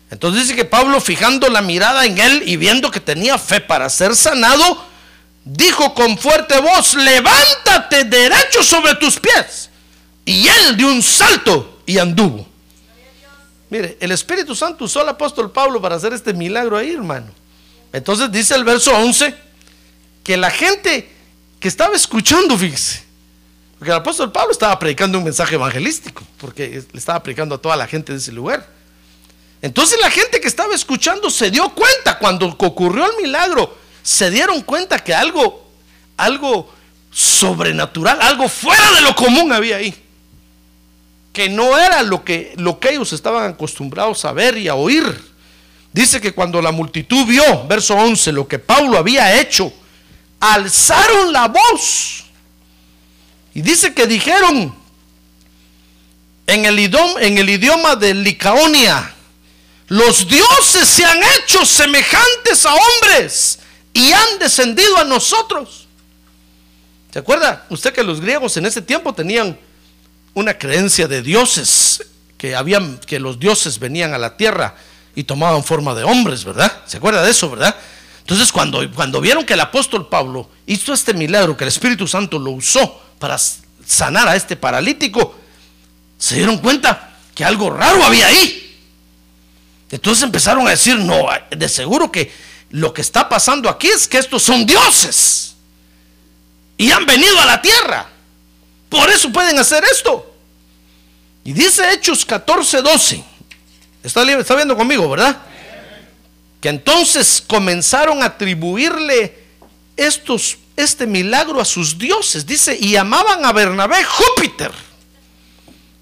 Entonces 0.09 0.43
dice 0.43 0.55
que 0.55 0.65
Pablo, 0.65 0.99
fijando 0.99 1.49
la 1.49 1.61
mirada 1.61 2.05
en 2.07 2.17
él 2.17 2.41
y 2.47 2.57
viendo 2.57 2.89
que 2.89 2.99
tenía 2.99 3.37
fe 3.37 3.61
para 3.61 3.89
ser 3.89 4.15
sanado, 4.15 4.83
dijo 5.45 5.93
con 5.93 6.17
fuerte 6.17 6.59
voz, 6.59 6.95
levántate 6.95 8.05
derecho 8.05 8.63
sobre 8.63 8.95
tus 8.95 9.19
pies. 9.19 9.69
Y 10.25 10.47
él 10.47 10.77
dio 10.77 10.87
un 10.87 11.03
salto 11.03 11.81
y 11.85 11.99
anduvo. 11.99 12.48
Mire, 13.69 13.97
el 13.99 14.11
Espíritu 14.11 14.55
Santo 14.55 14.85
usó 14.85 15.01
al 15.01 15.09
apóstol 15.09 15.51
Pablo 15.51 15.81
para 15.81 15.95
hacer 15.95 16.13
este 16.13 16.33
milagro 16.33 16.75
ahí, 16.75 16.93
hermano. 16.93 17.27
Entonces 17.93 18.31
dice 18.31 18.55
el 18.55 18.63
verso 18.63 18.95
11 18.95 19.35
que 20.23 20.37
la 20.37 20.49
gente 20.49 21.09
que 21.59 21.67
estaba 21.67 21.95
escuchando, 21.95 22.57
fíjese, 22.57 23.03
porque 23.77 23.91
el 23.91 23.97
apóstol 23.97 24.31
Pablo 24.31 24.51
estaba 24.51 24.77
predicando 24.77 25.17
un 25.17 25.23
mensaje 25.23 25.55
evangelístico, 25.55 26.23
porque 26.39 26.83
le 26.91 26.99
estaba 26.99 27.21
predicando 27.21 27.55
a 27.55 27.57
toda 27.59 27.75
la 27.75 27.87
gente 27.87 28.11
de 28.11 28.17
ese 28.17 28.31
lugar. 28.31 28.67
Entonces 29.61 29.99
la 30.01 30.09
gente 30.09 30.39
que 30.41 30.47
estaba 30.47 30.73
escuchando 30.73 31.29
se 31.29 31.51
dio 31.51 31.69
cuenta 31.69 32.17
cuando 32.17 32.47
ocurrió 32.47 33.05
el 33.05 33.21
milagro, 33.21 33.77
se 34.01 34.31
dieron 34.31 34.61
cuenta 34.61 34.99
que 34.99 35.13
algo, 35.13 35.69
algo 36.17 36.73
sobrenatural, 37.11 38.21
algo 38.21 38.49
fuera 38.49 38.91
de 38.93 39.01
lo 39.01 39.15
común 39.15 39.51
había 39.51 39.77
ahí 39.77 40.08
que 41.39 41.47
no 41.47 41.79
era 41.79 42.03
lo 42.03 42.25
que, 42.25 42.53
lo 42.57 42.81
que 42.81 42.89
ellos 42.89 43.13
estaban 43.13 43.51
acostumbrados 43.51 44.25
a 44.25 44.33
ver 44.33 44.57
y 44.57 44.67
a 44.67 44.75
oír. 44.75 45.05
Dice 45.93 46.19
que 46.19 46.33
cuando 46.33 46.61
la 46.61 46.73
multitud 46.73 47.25
vio, 47.25 47.65
verso 47.65 47.95
11, 47.95 48.33
lo 48.33 48.45
que 48.45 48.59
Pablo 48.59 48.97
había 48.97 49.39
hecho, 49.39 49.71
alzaron 50.41 51.31
la 51.31 51.47
voz. 51.47 52.25
Y 53.53 53.61
dice 53.61 53.93
que 53.93 54.05
dijeron 54.05 54.75
en 56.45 56.65
el 56.65 56.77
idioma, 56.77 57.21
en 57.21 57.37
el 57.37 57.49
idioma 57.49 57.95
de 57.95 58.15
Licaonia, 58.15 59.15
los 59.87 60.27
dioses 60.27 60.89
se 60.89 61.05
han 61.05 61.21
hecho 61.37 61.65
semejantes 61.65 62.65
a 62.65 62.73
hombres 62.73 63.59
y 63.93 64.11
han 64.11 64.39
descendido 64.39 64.97
a 64.97 65.05
nosotros. 65.05 65.87
¿Se 67.13 67.19
acuerda 67.19 67.65
usted 67.69 67.93
que 67.93 68.03
los 68.03 68.19
griegos 68.19 68.57
en 68.57 68.65
ese 68.65 68.81
tiempo 68.81 69.13
tenían 69.13 69.57
una 70.39 70.57
creencia 70.57 71.07
de 71.07 71.21
dioses, 71.21 72.03
que, 72.37 72.55
habían, 72.55 72.97
que 72.99 73.19
los 73.19 73.39
dioses 73.39 73.79
venían 73.79 74.13
a 74.13 74.17
la 74.17 74.37
tierra 74.37 74.75
y 75.15 75.23
tomaban 75.23 75.63
forma 75.63 75.93
de 75.93 76.03
hombres, 76.03 76.43
¿verdad? 76.45 76.81
¿Se 76.85 76.97
acuerda 76.97 77.21
de 77.23 77.31
eso, 77.31 77.49
verdad? 77.49 77.75
Entonces 78.21 78.51
cuando, 78.51 78.89
cuando 78.93 79.19
vieron 79.19 79.45
que 79.45 79.53
el 79.53 79.59
apóstol 79.59 80.07
Pablo 80.07 80.49
hizo 80.65 80.93
este 80.93 81.13
milagro, 81.13 81.57
que 81.57 81.63
el 81.65 81.69
Espíritu 81.69 82.07
Santo 82.07 82.39
lo 82.39 82.51
usó 82.51 83.01
para 83.19 83.37
sanar 83.85 84.27
a 84.27 84.35
este 84.35 84.55
paralítico, 84.55 85.35
se 86.17 86.35
dieron 86.35 86.59
cuenta 86.59 87.17
que 87.35 87.43
algo 87.43 87.69
raro 87.69 88.03
había 88.03 88.27
ahí. 88.27 88.77
Entonces 89.91 90.23
empezaron 90.23 90.67
a 90.67 90.71
decir, 90.71 90.97
no, 90.97 91.27
de 91.49 91.67
seguro 91.67 92.11
que 92.11 92.31
lo 92.69 92.93
que 92.93 93.01
está 93.01 93.27
pasando 93.27 93.67
aquí 93.67 93.87
es 93.87 94.07
que 94.07 94.19
estos 94.19 94.43
son 94.43 94.65
dioses 94.65 95.55
y 96.77 96.91
han 96.91 97.05
venido 97.05 97.39
a 97.39 97.45
la 97.45 97.61
tierra. 97.61 98.07
Por 98.87 99.09
eso 99.09 99.31
pueden 99.31 99.59
hacer 99.59 99.83
esto. 99.83 100.28
Y 101.49 101.53
dice 101.53 101.91
Hechos 101.91 102.23
14, 102.25 102.83
12. 102.83 103.23
Está, 104.03 104.23
viendo 104.23 104.77
conmigo, 104.77 105.09
¿verdad? 105.09 105.35
Que 106.61 106.69
entonces 106.69 107.43
comenzaron 107.47 108.21
a 108.21 108.27
atribuirle 108.27 109.35
estos, 109.97 110.59
este 110.75 111.07
milagro 111.07 111.59
a 111.59 111.65
sus 111.65 111.97
dioses. 111.97 112.45
Dice, 112.45 112.77
y 112.79 112.91
llamaban 112.91 113.43
a 113.45 113.51
Bernabé 113.51 114.03
Júpiter. 114.03 114.71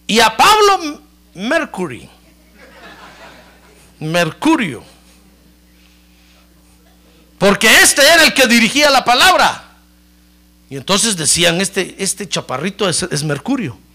Y 0.06 0.20
a 0.20 0.36
Pablo 0.36 1.02
Mercury. 1.34 2.10
Mercurio. 4.02 4.84
Porque 7.38 7.74
este 7.84 8.02
era 8.02 8.26
el 8.26 8.34
que 8.34 8.48
dirigía 8.48 8.89
la 8.89 9.06
palabra. 9.06 9.78
Y 10.70 10.76
entonces 10.76 11.16
decían, 11.16 11.62
este, 11.62 11.95
este 12.00 12.28
chaparrito 12.28 12.89
es, 12.89 13.24
Mercurio. 13.24 13.86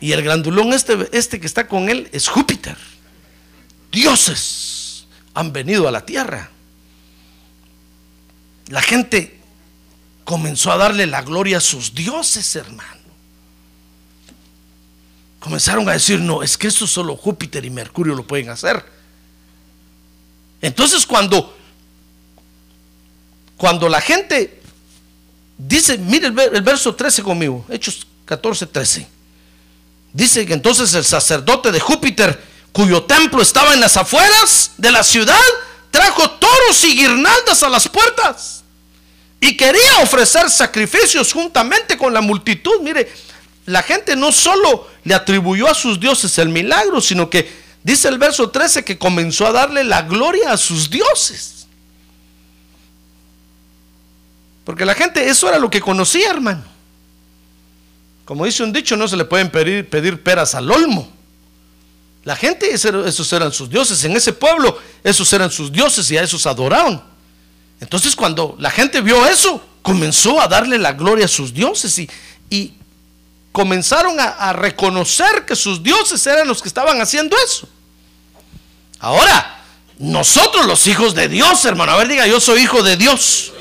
Y 0.00 0.12
el 0.12 0.22
grandulón 0.22 0.72
este, 0.72 1.08
este 1.12 1.40
que 1.40 1.46
está 1.46 1.68
con 1.68 1.88
él 1.88 2.08
es 2.12 2.28
Júpiter. 2.28 2.76
Dioses 3.92 5.06
han 5.34 5.52
venido 5.52 5.86
a 5.86 5.90
la 5.90 6.06
tierra. 6.06 6.50
La 8.68 8.80
gente 8.80 9.38
comenzó 10.24 10.72
a 10.72 10.76
darle 10.76 11.06
la 11.06 11.22
gloria 11.22 11.58
a 11.58 11.60
sus 11.60 11.94
dioses, 11.94 12.56
hermano. 12.56 13.00
Comenzaron 15.40 15.88
a 15.88 15.92
decir, 15.92 16.20
no, 16.20 16.42
es 16.42 16.56
que 16.56 16.68
eso 16.68 16.86
solo 16.86 17.16
Júpiter 17.16 17.64
y 17.64 17.70
Mercurio 17.70 18.14
lo 18.14 18.26
pueden 18.26 18.50
hacer. 18.50 18.84
Entonces 20.62 21.06
cuando, 21.06 21.56
cuando 23.56 23.88
la 23.88 24.00
gente 24.00 24.60
Dice, 25.66 25.98
mire 25.98 26.28
el, 26.28 26.62
verso 26.62 26.94
13 26.94 27.22
conmigo, 27.22 27.66
Hechos 27.68 28.06
14, 28.24 28.66
13. 28.66 29.06
Dice 30.12 30.44
que 30.44 30.54
entonces 30.54 30.92
el 30.94 31.04
sacerdote 31.04 31.70
de 31.70 31.80
Júpiter, 31.80 32.42
cuyo 32.72 33.04
templo 33.04 33.42
estaba 33.42 33.74
en 33.74 33.80
las 33.80 33.96
afueras 33.96 34.72
de 34.76 34.90
la 34.90 35.02
ciudad, 35.02 35.38
trajo 35.90 36.30
toros 36.30 36.84
y 36.84 36.96
guirnaldas 36.96 37.62
a 37.62 37.68
las 37.68 37.88
puertas. 37.88 38.64
Y 39.40 39.56
quería 39.56 39.98
ofrecer 40.02 40.50
sacrificios 40.50 41.32
juntamente 41.32 41.96
con 41.96 42.12
la 42.12 42.20
multitud. 42.20 42.80
Mire, 42.82 43.10
la 43.66 43.82
gente 43.82 44.16
no 44.16 44.32
solo 44.32 44.88
le 45.04 45.14
atribuyó 45.14 45.68
a 45.68 45.74
sus 45.74 45.98
dioses 45.98 46.36
el 46.38 46.48
milagro, 46.48 47.00
sino 47.00 47.30
que 47.30 47.50
dice 47.82 48.08
el 48.08 48.18
verso 48.18 48.50
13 48.50 48.84
que 48.84 48.98
comenzó 48.98 49.46
a 49.46 49.52
darle 49.52 49.84
la 49.84 50.02
gloria 50.02 50.52
a 50.52 50.56
sus 50.56 50.90
dioses. 50.90 51.66
Porque 54.64 54.84
la 54.84 54.94
gente 54.94 55.28
eso 55.28 55.48
era 55.48 55.58
lo 55.58 55.70
que 55.70 55.80
conocía, 55.80 56.30
hermano. 56.30 56.69
Como 58.30 58.44
dice 58.44 58.62
un 58.62 58.72
dicho, 58.72 58.96
no 58.96 59.08
se 59.08 59.16
le 59.16 59.24
pueden 59.24 59.50
pedir, 59.50 60.22
peras 60.22 60.54
al 60.54 60.70
olmo. 60.70 61.10
La 62.22 62.36
gente, 62.36 62.72
esos 62.72 63.32
eran 63.32 63.52
sus 63.52 63.68
dioses. 63.68 64.04
En 64.04 64.16
ese 64.16 64.32
pueblo, 64.32 64.78
esos 65.02 65.32
eran 65.32 65.50
sus 65.50 65.72
dioses 65.72 66.08
y 66.12 66.16
a 66.16 66.22
esos 66.22 66.46
adoraban. 66.46 67.02
Entonces, 67.80 68.14
cuando 68.14 68.54
la 68.60 68.70
gente 68.70 69.00
vio 69.00 69.26
eso, 69.26 69.60
comenzó 69.82 70.40
a 70.40 70.46
darle 70.46 70.78
la 70.78 70.92
gloria 70.92 71.24
a 71.24 71.28
sus 71.28 71.52
dioses 71.52 71.98
y, 71.98 72.08
y 72.48 72.74
comenzaron 73.50 74.20
a, 74.20 74.26
a, 74.28 74.52
reconocer 74.52 75.44
que 75.44 75.56
sus 75.56 75.82
dioses 75.82 76.24
eran 76.24 76.46
los 76.46 76.62
que 76.62 76.68
estaban 76.68 77.00
haciendo 77.00 77.36
eso. 77.44 77.68
Ahora, 79.00 79.60
nosotros 79.98 80.66
los 80.66 80.86
hijos 80.86 81.16
de 81.16 81.26
Dios, 81.26 81.64
hermano, 81.64 81.90
a 81.90 81.96
ver, 81.96 82.06
diga, 82.06 82.28
yo 82.28 82.38
soy 82.38 82.60
hijo 82.60 82.84
de 82.84 82.96
Dios. 82.96 83.54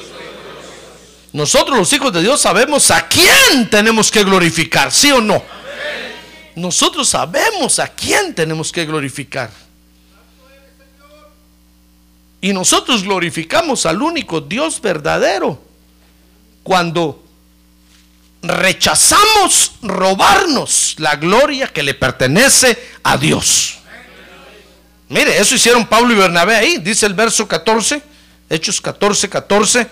Nosotros 1.34 1.78
los 1.78 1.94
hijos 1.94 2.12
de 2.12 2.22
Dios 2.22 2.42
sabemos 2.42 2.90
a 2.92 3.08
quién 3.08 3.70
tenemos 3.70 4.12
que 4.12 4.24
glorificar, 4.24 4.92
¿sí 4.92 5.12
o 5.12 5.22
no? 5.22 5.44
Nosotros 6.56 7.08
sabemos 7.10 7.80
a 7.80 7.88
quién 7.88 8.34
tenemos 8.34 8.72
que 8.72 8.86
glorificar. 8.86 9.50
Y 12.42 12.54
nosotros 12.54 13.04
glorificamos 13.04 13.86
al 13.86 14.02
único 14.02 14.42
Dios 14.42 14.82
verdadero 14.82 15.62
cuando 16.64 17.24
rechazamos 18.42 19.74
robarnos 19.82 20.96
la 20.98 21.16
gloria 21.18 21.68
que 21.68 21.84
le 21.84 21.94
pertenece 21.94 22.78
a 23.04 23.18
Dios. 23.18 23.78
Mire, 25.10 25.38
eso 25.38 25.56
hicieron 25.56 25.88
Pablo 25.88 26.14
y 26.14 26.18
Bernabé 26.18 26.56
ahí, 26.56 26.78
dice 26.78 27.06
el 27.06 27.14
verso 27.14 27.48
14 27.48 28.02
Hechos 28.50 28.82
14, 28.82 29.30
14, 29.30 29.88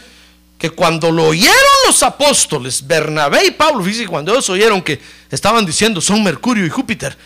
que 0.57 0.69
cuando 0.71 1.11
lo 1.11 1.27
oyeron 1.27 1.55
los 1.85 2.01
apóstoles, 2.03 2.85
Bernabé 2.85 3.47
y 3.47 3.51
Pablo, 3.51 3.85
cuando 4.09 4.31
ellos 4.31 4.49
oyeron 4.49 4.81
que 4.81 4.99
estaban 5.29 5.65
diciendo 5.65 6.01
son 6.01 6.23
Mercurio 6.23 6.65
y 6.65 6.69
Júpiter, 6.69 7.17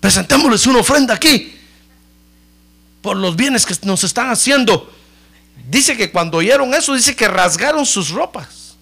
presentémosles 0.00 0.66
una 0.66 0.78
ofrenda 0.78 1.14
aquí 1.14 1.52
por 3.02 3.16
los 3.16 3.36
bienes 3.36 3.66
que 3.66 3.74
nos 3.82 4.04
están 4.04 4.30
haciendo. 4.30 4.92
Dice 5.68 5.96
que 5.96 6.10
cuando 6.10 6.38
oyeron 6.38 6.74
eso, 6.74 6.94
dice 6.94 7.16
que 7.16 7.26
rasgaron 7.26 7.84
sus 7.84 8.10
ropas. 8.10 8.76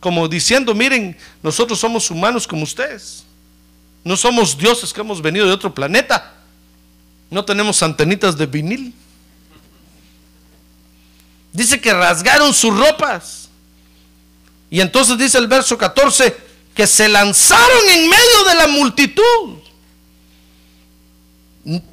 Como 0.00 0.26
diciendo, 0.28 0.74
miren, 0.74 1.16
nosotros 1.42 1.78
somos 1.78 2.10
humanos 2.10 2.46
como 2.46 2.62
ustedes. 2.64 3.24
No 4.02 4.16
somos 4.16 4.56
dioses 4.56 4.92
que 4.92 5.00
hemos 5.00 5.20
venido 5.20 5.46
de 5.46 5.52
otro 5.52 5.74
planeta. 5.74 6.34
No 7.30 7.44
tenemos 7.44 7.82
antenitas 7.82 8.36
de 8.36 8.46
vinil. 8.46 8.94
Dice 11.52 11.80
que 11.80 11.92
rasgaron 11.92 12.54
sus 12.54 12.76
ropas. 12.76 13.48
Y 14.70 14.80
entonces 14.80 15.18
dice 15.18 15.38
el 15.38 15.48
verso 15.48 15.76
14 15.76 16.36
que 16.74 16.86
se 16.86 17.08
lanzaron 17.08 17.88
en 17.88 18.08
medio 18.08 18.44
de 18.48 18.54
la 18.54 18.66
multitud. 18.68 19.58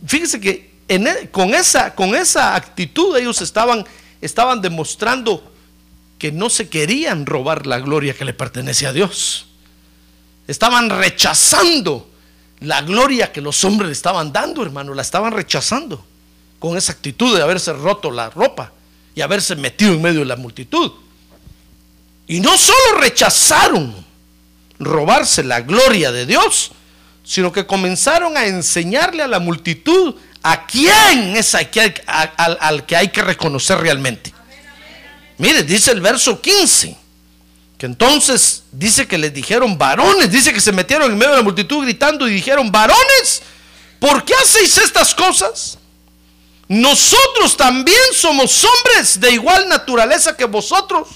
Fíjese 0.05 0.39
que 0.39 0.71
e, 0.87 1.29
con, 1.31 1.53
esa, 1.53 1.93
con 1.95 2.15
esa 2.15 2.55
actitud 2.55 3.17
ellos 3.17 3.41
estaban, 3.41 3.85
estaban 4.21 4.61
demostrando 4.61 5.51
que 6.19 6.31
no 6.31 6.49
se 6.49 6.69
querían 6.69 7.25
robar 7.25 7.65
la 7.65 7.79
gloria 7.79 8.13
que 8.13 8.25
le 8.25 8.33
pertenece 8.33 8.85
a 8.85 8.93
Dios. 8.93 9.47
Estaban 10.47 10.89
rechazando 10.89 12.09
la 12.59 12.81
gloria 12.81 13.31
que 13.31 13.41
los 13.41 13.63
hombres 13.63 13.87
le 13.87 13.93
estaban 13.93 14.31
dando, 14.31 14.61
hermano. 14.61 14.93
La 14.93 15.01
estaban 15.01 15.33
rechazando 15.33 16.05
con 16.59 16.77
esa 16.77 16.93
actitud 16.93 17.35
de 17.35 17.41
haberse 17.41 17.73
roto 17.73 18.11
la 18.11 18.29
ropa 18.29 18.71
y 19.17 19.21
haberse 19.21 19.55
metido 19.55 19.93
en 19.93 20.01
medio 20.03 20.19
de 20.19 20.27
la 20.27 20.35
multitud. 20.35 20.91
Y 22.27 22.39
no 22.39 22.55
solo 22.55 22.99
rechazaron 22.99 24.05
robarse 24.77 25.43
la 25.43 25.61
gloria 25.61 26.11
de 26.11 26.27
Dios, 26.27 26.71
sino 27.23 27.51
que 27.51 27.65
comenzaron 27.65 28.37
a 28.37 28.45
enseñarle 28.45 29.23
a 29.23 29.27
la 29.27 29.39
multitud 29.39 30.13
a 30.43 30.67
quién 30.67 31.35
es 31.35 31.55
al, 31.55 31.65
al 32.61 32.85
que 32.85 32.95
hay 32.95 33.07
que 33.07 33.23
reconocer 33.23 33.79
realmente. 33.79 34.31
Mire, 35.39 35.63
dice 35.63 35.93
el 35.93 36.01
verso 36.01 36.39
15 36.39 36.95
que 37.79 37.87
entonces 37.87 38.65
dice 38.71 39.07
que 39.07 39.17
les 39.17 39.33
dijeron 39.33 39.79
varones, 39.79 40.31
dice 40.31 40.53
que 40.53 40.61
se 40.61 40.71
metieron 40.71 41.11
en 41.11 41.17
medio 41.17 41.31
de 41.31 41.37
la 41.37 41.43
multitud 41.43 41.83
gritando 41.83 42.27
y 42.27 42.33
dijeron, 42.35 42.71
varones, 42.71 43.41
¿por 43.99 44.23
qué 44.23 44.35
hacéis 44.35 44.77
estas 44.77 45.15
cosas? 45.15 45.79
Nosotros 46.67 47.55
también 47.55 47.97
somos 48.13 48.65
hombres 48.65 49.19
de 49.19 49.31
igual 49.31 49.69
naturaleza 49.69 50.35
que 50.35 50.45
vosotros. 50.45 51.07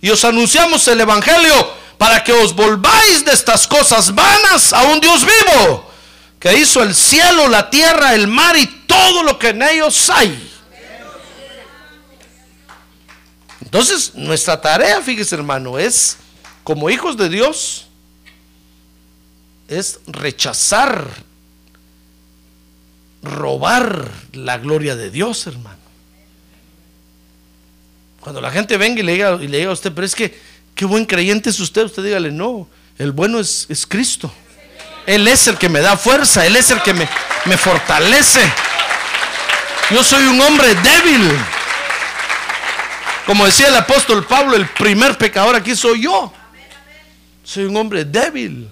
Y 0.00 0.10
os 0.10 0.24
anunciamos 0.24 0.86
el 0.88 1.00
Evangelio 1.00 1.82
para 1.98 2.22
que 2.22 2.32
os 2.32 2.54
volváis 2.54 3.24
de 3.24 3.32
estas 3.32 3.66
cosas 3.66 4.14
vanas 4.14 4.72
a 4.72 4.82
un 4.84 5.00
Dios 5.00 5.24
vivo, 5.24 5.90
que 6.40 6.56
hizo 6.56 6.82
el 6.82 6.94
cielo, 6.94 7.48
la 7.48 7.70
tierra, 7.70 8.14
el 8.14 8.26
mar 8.26 8.56
y 8.56 8.66
todo 8.86 9.22
lo 9.22 9.38
que 9.38 9.48
en 9.50 9.62
ellos 9.62 10.10
hay 10.10 10.50
Entonces, 13.72 14.14
nuestra 14.14 14.60
tarea, 14.60 15.00
fíjese 15.00 15.34
hermano, 15.34 15.78
es, 15.78 16.18
como 16.62 16.90
hijos 16.90 17.16
de 17.16 17.30
Dios, 17.30 17.86
es 19.66 19.98
rechazar, 20.06 21.08
robar 23.22 24.08
la 24.32 24.58
gloria 24.58 24.96
de 24.96 25.10
Dios, 25.10 25.46
hermano. 25.46 25.78
Cuando 28.20 28.40
la 28.40 28.50
gente 28.50 28.76
venga 28.76 29.00
y 29.00 29.02
le 29.02 29.12
diga, 29.12 29.38
y 29.40 29.48
le 29.48 29.58
diga 29.58 29.70
a 29.70 29.74
usted, 29.74 29.92
pero 29.92 30.06
es 30.06 30.14
que, 30.14 30.38
qué 30.74 30.84
buen 30.84 31.04
creyente 31.04 31.50
es 31.50 31.58
usted, 31.58 31.84
usted 31.84 32.04
dígale, 32.04 32.30
no, 32.30 32.68
el 32.98 33.12
bueno 33.12 33.40
es, 33.40 33.66
es 33.68 33.86
Cristo. 33.86 34.32
Él 35.06 35.26
es 35.26 35.48
el 35.48 35.58
que 35.58 35.68
me 35.68 35.80
da 35.80 35.96
fuerza, 35.96 36.46
Él 36.46 36.54
es 36.54 36.70
el 36.70 36.80
que 36.82 36.94
me, 36.94 37.08
me 37.46 37.56
fortalece. 37.56 38.40
Yo 39.90 40.04
soy 40.04 40.24
un 40.24 40.40
hombre 40.40 40.74
débil. 40.76 41.30
Como 43.26 43.46
decía 43.46 43.68
el 43.68 43.76
apóstol 43.76 44.24
Pablo, 44.24 44.56
el 44.56 44.66
primer 44.68 45.18
pecador 45.18 45.56
aquí 45.56 45.74
soy 45.74 46.02
yo. 46.02 46.32
Soy 47.44 47.64
un 47.64 47.76
hombre 47.76 48.04
débil. 48.04 48.68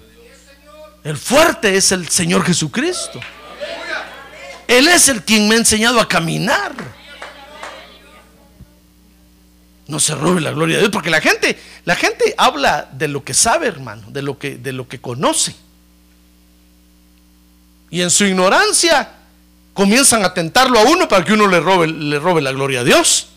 El 1.03 1.17
fuerte 1.17 1.75
es 1.75 1.91
el 1.91 2.07
Señor 2.09 2.45
Jesucristo. 2.45 3.19
Él 4.71 4.87
es 4.87 5.09
el 5.09 5.23
quien 5.23 5.49
me 5.49 5.55
ha 5.55 5.57
enseñado 5.57 5.99
a 5.99 6.07
caminar. 6.07 6.73
No 9.87 9.99
se 9.99 10.15
robe 10.15 10.39
la 10.39 10.51
gloria 10.51 10.77
de 10.77 10.83
Dios, 10.83 10.91
porque 10.93 11.09
la 11.09 11.19
gente, 11.19 11.59
la 11.83 11.97
gente 11.97 12.33
habla 12.37 12.87
de 12.93 13.09
lo 13.09 13.21
que 13.21 13.33
sabe, 13.33 13.67
hermano, 13.67 14.03
de 14.07 14.21
lo 14.21 14.39
que, 14.39 14.55
de 14.55 14.71
lo 14.71 14.87
que 14.87 15.01
conoce. 15.01 15.53
Y 17.89 18.01
en 18.01 18.09
su 18.09 18.23
ignorancia 18.23 19.11
comienzan 19.73 20.23
a 20.23 20.33
tentarlo 20.33 20.79
a 20.79 20.83
uno 20.83 21.05
para 21.09 21.25
que 21.25 21.33
uno 21.33 21.47
le 21.47 21.59
robe, 21.59 21.87
le 21.87 22.17
robe 22.17 22.41
la 22.41 22.53
gloria 22.53 22.79
a 22.79 22.83
Dios. 22.85 23.27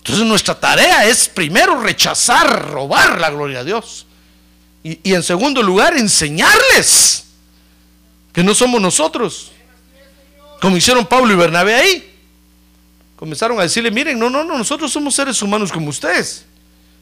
Entonces 0.00 0.26
nuestra 0.26 0.60
tarea 0.60 1.06
es 1.06 1.30
primero 1.30 1.80
rechazar, 1.80 2.70
robar 2.70 3.18
la 3.18 3.30
gloria 3.30 3.60
a 3.60 3.64
Dios. 3.64 4.04
Y, 4.82 5.14
en 5.14 5.22
segundo 5.22 5.62
lugar, 5.62 5.96
enseñarles 5.96 7.24
que 8.34 8.44
no 8.44 8.54
somos 8.54 8.82
nosotros. 8.82 9.52
Como 10.60 10.76
hicieron 10.76 11.06
Pablo 11.06 11.32
y 11.32 11.36
Bernabé 11.36 11.74
ahí. 11.74 12.06
Comenzaron 13.16 13.58
a 13.58 13.62
decirle, 13.62 13.90
miren, 13.90 14.18
no, 14.18 14.30
no, 14.30 14.44
no, 14.44 14.56
nosotros 14.56 14.90
somos 14.92 15.14
seres 15.14 15.40
humanos 15.42 15.70
como 15.72 15.90
ustedes. 15.90 16.44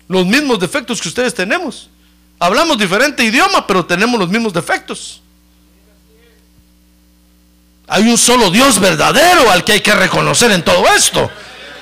Los 0.09 0.27
mismos 0.27 0.59
defectos 0.59 1.01
que 1.01 1.09
ustedes 1.09 1.35
tenemos. 1.35 1.91
Hablamos 2.39 2.79
diferente 2.79 3.23
idioma, 3.23 3.67
pero 3.67 3.85
tenemos 3.85 4.19
los 4.19 4.29
mismos 4.29 4.53
defectos. 4.53 5.21
Hay 7.89 8.09
un 8.09 8.19
solo 8.19 8.51
Dios 8.51 8.79
verdadero 8.79 9.51
al 9.51 9.65
que 9.65 9.73
hay 9.73 9.81
que 9.81 9.95
reconocer 9.95 10.51
en 10.53 10.63
todo 10.63 10.87
esto. 10.95 11.31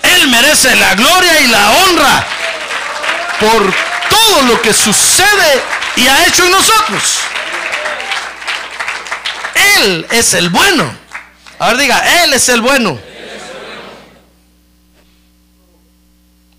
Él 0.03 0.29
merece 0.29 0.74
la 0.77 0.95
gloria 0.95 1.41
y 1.41 1.47
la 1.49 1.70
honra 1.70 2.27
por 3.41 3.74
todo 4.09 4.43
lo 4.43 4.62
que 4.62 4.72
sucede 4.72 5.62
y 5.97 6.07
ha 6.07 6.27
hecho 6.27 6.45
en 6.45 6.53
nosotros. 6.53 7.20
Él 9.79 10.07
es 10.11 10.35
el 10.35 10.49
bueno. 10.49 11.05
A 11.59 11.68
ver, 11.68 11.78
diga, 11.78 12.24
Él 12.24 12.34
es 12.34 12.48
el 12.48 12.61
bueno. 12.61 12.98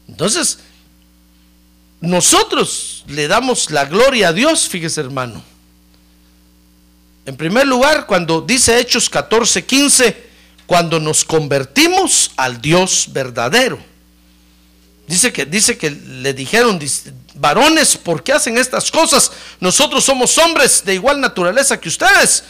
Entonces, 0.07 0.59
nosotros 2.01 3.03
le 3.07 3.27
damos 3.27 3.69
la 3.71 3.85
gloria 3.85 4.29
a 4.29 4.33
Dios, 4.33 4.67
fíjese 4.67 5.01
hermano. 5.01 5.43
En 7.25 7.35
primer 7.35 7.67
lugar, 7.67 8.07
cuando 8.07 8.41
dice 8.41 8.79
Hechos 8.79 9.09
14, 9.09 9.65
15, 9.65 10.27
cuando 10.65 10.99
nos 10.99 11.23
convertimos 11.23 12.31
al 12.37 12.61
Dios 12.61 13.07
verdadero. 13.09 13.79
Dice 15.07 15.31
que, 15.31 15.45
dice 15.45 15.77
que 15.77 15.91
le 15.91 16.33
dijeron, 16.33 16.79
varones, 17.35 17.95
¿por 17.95 18.23
qué 18.23 18.33
hacen 18.33 18.57
estas 18.57 18.91
cosas? 18.91 19.31
Nosotros 19.59 20.03
somos 20.03 20.37
hombres 20.37 20.83
de 20.83 20.95
igual 20.95 21.21
naturaleza 21.21 21.79
que 21.79 21.89
ustedes. 21.89 22.43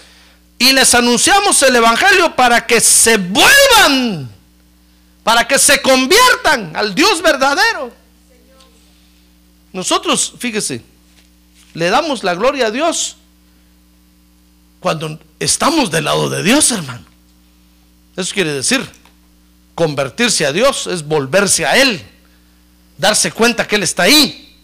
Y 0.60 0.72
les 0.72 0.94
anunciamos 0.96 1.62
el 1.64 1.76
Evangelio 1.76 2.36
para 2.36 2.66
que 2.66 2.82
se 2.82 3.18
vuelvan, 3.18 4.30
para 5.24 5.48
que 5.48 5.60
se 5.60 5.82
conviertan 5.82 6.76
al 6.76 6.96
Dios 6.96 7.22
verdadero. 7.22 7.94
Nosotros, 9.72 10.34
fíjese, 10.40 10.82
le 11.74 11.90
damos 11.90 12.24
la 12.24 12.34
gloria 12.34 12.68
a 12.68 12.72
Dios 12.72 13.18
cuando 14.80 15.20
estamos 15.40 15.92
del 15.92 16.06
lado 16.06 16.30
de 16.30 16.42
Dios, 16.42 16.72
hermano. 16.72 17.06
Eso 18.16 18.34
quiere 18.34 18.54
decir, 18.54 18.88
convertirse 19.76 20.46
a 20.48 20.52
Dios 20.52 20.88
es 20.88 21.04
volverse 21.04 21.66
a 21.68 21.78
Él, 21.78 22.02
darse 22.98 23.32
cuenta 23.32 23.68
que 23.68 23.76
Él 23.76 23.84
está 23.84 24.04
ahí 24.04 24.58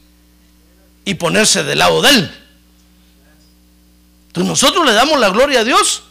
y 1.06 1.14
ponerse 1.14 1.64
del 1.64 1.78
lado 1.80 2.02
de 2.02 2.10
Él. 2.10 2.43
Entonces 4.34 4.50
nosotros 4.50 4.84
le 4.84 4.94
damos 4.94 5.20
la 5.20 5.30
gloria 5.30 5.60
a 5.60 5.64
Dios 5.64 6.06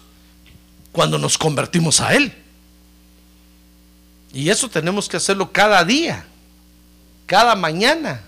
cuando 0.92 1.18
nos 1.18 1.36
convertimos 1.36 2.00
a 2.00 2.14
Él. 2.14 2.32
Y 4.32 4.48
eso 4.48 4.70
tenemos 4.70 5.08
que 5.08 5.16
hacerlo 5.16 5.50
cada 5.50 5.84
día, 5.84 6.24
cada 7.26 7.56
mañana. 7.56 8.22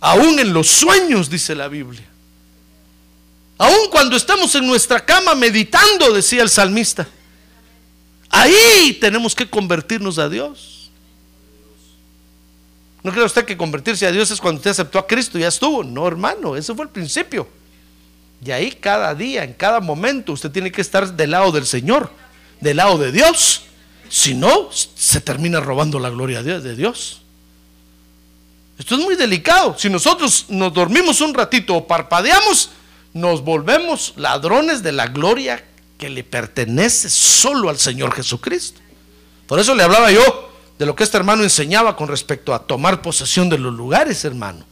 Aún 0.00 0.38
en 0.38 0.54
los 0.54 0.68
sueños, 0.68 1.28
dice 1.28 1.54
la 1.54 1.68
Biblia. 1.68 2.06
Aun 3.58 3.90
cuando 3.90 4.16
estamos 4.16 4.54
en 4.54 4.66
nuestra 4.66 5.04
cama 5.04 5.34
meditando, 5.34 6.14
decía 6.14 6.42
el 6.42 6.48
salmista, 6.48 7.06
ahí 8.30 8.96
tenemos 8.98 9.34
que 9.34 9.50
convertirnos 9.50 10.16
a 10.16 10.30
Dios. 10.30 10.88
¿No 13.02 13.12
cree 13.12 13.24
usted 13.24 13.44
que 13.44 13.54
convertirse 13.54 14.06
a 14.06 14.12
Dios 14.12 14.30
es 14.30 14.40
cuando 14.40 14.60
usted 14.60 14.70
aceptó 14.70 14.98
a 14.98 15.06
Cristo 15.06 15.36
y 15.36 15.42
ya 15.42 15.48
estuvo? 15.48 15.84
No, 15.84 16.08
hermano, 16.08 16.56
ese 16.56 16.74
fue 16.74 16.86
el 16.86 16.90
principio. 16.90 17.46
Y 18.44 18.50
ahí 18.50 18.72
cada 18.72 19.14
día, 19.14 19.44
en 19.44 19.54
cada 19.54 19.80
momento, 19.80 20.32
usted 20.32 20.50
tiene 20.50 20.70
que 20.70 20.80
estar 20.80 21.12
del 21.12 21.30
lado 21.30 21.52
del 21.52 21.66
Señor, 21.66 22.10
del 22.60 22.76
lado 22.76 22.98
de 22.98 23.12
Dios. 23.12 23.62
Si 24.08 24.34
no, 24.34 24.70
se 24.72 25.20
termina 25.20 25.60
robando 25.60 25.98
la 25.98 26.10
gloria 26.10 26.42
de 26.42 26.76
Dios. 26.76 27.22
Esto 28.78 28.96
es 28.96 29.00
muy 29.00 29.16
delicado. 29.16 29.76
Si 29.78 29.88
nosotros 29.88 30.46
nos 30.48 30.72
dormimos 30.72 31.20
un 31.20 31.34
ratito 31.34 31.74
o 31.74 31.86
parpadeamos, 31.86 32.70
nos 33.14 33.42
volvemos 33.42 34.12
ladrones 34.16 34.82
de 34.82 34.92
la 34.92 35.06
gloria 35.06 35.64
que 35.98 36.10
le 36.10 36.22
pertenece 36.22 37.08
solo 37.08 37.70
al 37.70 37.78
Señor 37.78 38.12
Jesucristo. 38.12 38.80
Por 39.46 39.58
eso 39.58 39.74
le 39.74 39.82
hablaba 39.82 40.12
yo 40.12 40.50
de 40.78 40.84
lo 40.84 40.94
que 40.94 41.04
este 41.04 41.16
hermano 41.16 41.42
enseñaba 41.42 41.96
con 41.96 42.08
respecto 42.08 42.52
a 42.52 42.58
tomar 42.58 43.00
posesión 43.00 43.48
de 43.48 43.56
los 43.58 43.72
lugares, 43.72 44.24
hermano. 44.24 44.66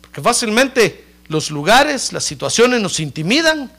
Porque 0.00 0.22
fácilmente 0.22 1.04
los 1.28 1.50
lugares, 1.50 2.12
las 2.12 2.24
situaciones 2.24 2.80
nos 2.80 3.00
intimidan. 3.00 3.70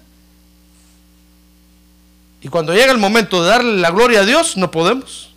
Y 2.41 2.47
cuando 2.47 2.74
llega 2.74 2.91
el 2.91 2.97
momento 2.97 3.43
de 3.43 3.50
darle 3.50 3.78
la 3.78 3.91
gloria 3.91 4.22
a 4.22 4.26
Dios, 4.26 4.56
no 4.56 4.72
podemos. 4.72 5.32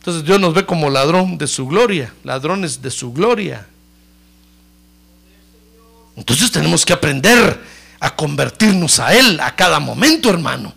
Entonces 0.00 0.24
Dios 0.24 0.38
nos 0.38 0.54
ve 0.54 0.66
como 0.66 0.90
ladrón 0.90 1.38
de 1.38 1.46
su 1.46 1.66
gloria, 1.66 2.12
ladrones 2.22 2.82
de 2.82 2.90
su 2.90 3.12
gloria. 3.12 3.66
Entonces 6.16 6.50
tenemos 6.50 6.84
que 6.84 6.92
aprender 6.92 7.60
a 7.98 8.14
convertirnos 8.14 9.00
a 9.00 9.14
Él 9.14 9.40
a 9.40 9.54
cada 9.56 9.80
momento, 9.80 10.30
hermano, 10.30 10.74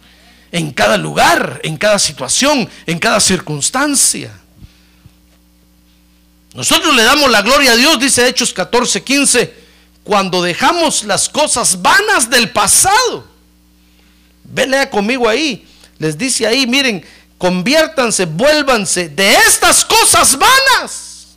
en 0.51 0.72
cada 0.72 0.97
lugar, 0.97 1.62
en 1.64 1.78
cada 1.78 1.99
situación, 1.99 2.68
en 2.86 2.99
cada 2.99 3.20
circunstancia. 3.20 4.32
Nosotros 6.54 6.95
le 6.95 7.04
damos 7.04 7.30
la 7.30 7.41
gloria 7.41 7.74
a 7.74 7.76
Dios, 7.76 8.00
dice 8.00 8.28
Hechos 8.28 8.54
14, 8.54 9.04
15, 9.04 9.54
cuando 10.04 10.41
dejamos 10.41 11.04
las 11.04 11.30
cosas 11.30 11.82
vanas 11.82 12.30
del 12.30 12.52
pasado. 12.52 13.28
Velea 14.43 14.89
conmigo 14.89 15.30
ahí. 15.30 15.68
Les 16.00 16.18
dice 16.18 16.47
ahí, 16.47 16.66
miren, 16.66 17.06
conviértanse, 17.38 18.26
vuélvanse 18.26 19.10
de 19.10 19.34
estas 19.34 19.86
cosas 19.86 20.38
vanas. 20.38 21.28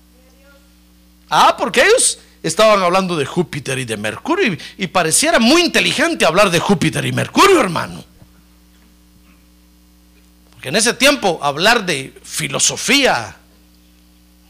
Ah, 1.29 1.57
porque 1.59 1.83
ellos 1.83 2.19
estaban 2.43 2.83
hablando 2.83 3.17
de 3.17 3.25
Júpiter 3.25 3.79
y 3.79 3.85
de 3.85 3.97
Mercurio 3.97 4.57
y, 4.77 4.87
pareciera 4.87 5.39
muy 5.39 5.63
inteligente 5.63 6.25
hablar 6.25 6.51
de 6.51 6.59
Júpiter 6.59 7.05
y 7.05 7.13
Mercurio, 7.13 7.61
hermano. 7.61 8.05
Porque 10.53 10.69
en 10.69 10.77
ese 10.77 10.95
tiempo 10.95 11.39
hablar 11.43 11.85
de 11.85 12.13
filosofía, 12.23 13.37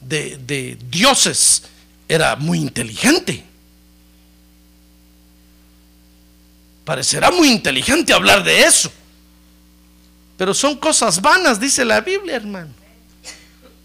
de, 0.07 0.79
dioses, 0.91 1.65
era 2.09 2.37
muy 2.37 2.59
inteligente. 2.59 3.45
Parecerá 6.85 7.31
muy 7.31 7.49
inteligente 7.51 8.13
hablar 8.13 8.43
de 8.43 8.63
eso. 8.65 8.93
Pero 10.37 10.53
son 10.53 10.77
cosas 10.77 11.21
vanas, 11.21 11.61
dice 11.61 11.85
la 11.85 12.01
Biblia, 12.01 12.37
hermano. 12.37 12.71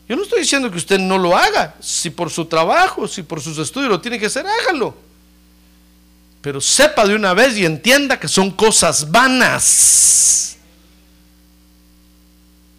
Yo 0.10 0.16
no 0.16 0.24
estoy 0.24 0.40
diciendo 0.40 0.72
que 0.72 0.78
usted 0.78 1.00
no 1.00 1.18
lo 1.18 1.38
haga. 1.38 1.76
Si 1.80 2.10
por 2.10 2.30
su 2.30 2.46
trabajo, 2.46 3.08
si 3.08 3.24
por 3.24 3.42
sus 3.42 3.58
estudios 3.58 3.90
lo 3.90 4.02
tiene 4.02 4.18
que 4.18 4.28
hacer, 4.28 4.46
hágalo. 4.48 4.96
Pero 6.42 6.62
sepa 6.62 7.06
de 7.06 7.14
una 7.14 7.34
vez 7.34 7.58
y 7.58 7.66
entienda 7.66 8.20
que 8.20 8.28
son 8.28 8.52
cosas 8.52 9.12
vanas. 9.12 10.58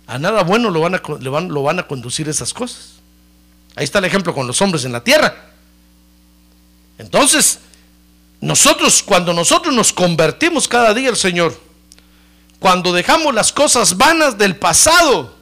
A 0.06 0.18
nada 0.18 0.42
bueno 0.42 0.70
lo 0.70 0.80
van 0.80 0.94
a, 0.94 1.02
lo 1.20 1.62
van 1.62 1.78
a 1.78 1.86
conducir 1.86 2.28
esas 2.30 2.54
cosas. 2.54 2.97
Ahí 3.78 3.84
está 3.84 4.00
el 4.00 4.06
ejemplo 4.06 4.34
con 4.34 4.44
los 4.44 4.60
hombres 4.60 4.84
en 4.84 4.90
la 4.90 5.04
tierra. 5.04 5.36
Entonces, 6.98 7.60
nosotros, 8.40 9.04
cuando 9.04 9.32
nosotros 9.32 9.72
nos 9.72 9.92
convertimos 9.92 10.66
cada 10.66 10.92
día 10.92 11.10
al 11.10 11.16
Señor, 11.16 11.56
cuando 12.58 12.92
dejamos 12.92 13.32
las 13.32 13.52
cosas 13.52 13.96
vanas 13.96 14.36
del 14.36 14.56
pasado, 14.56 15.32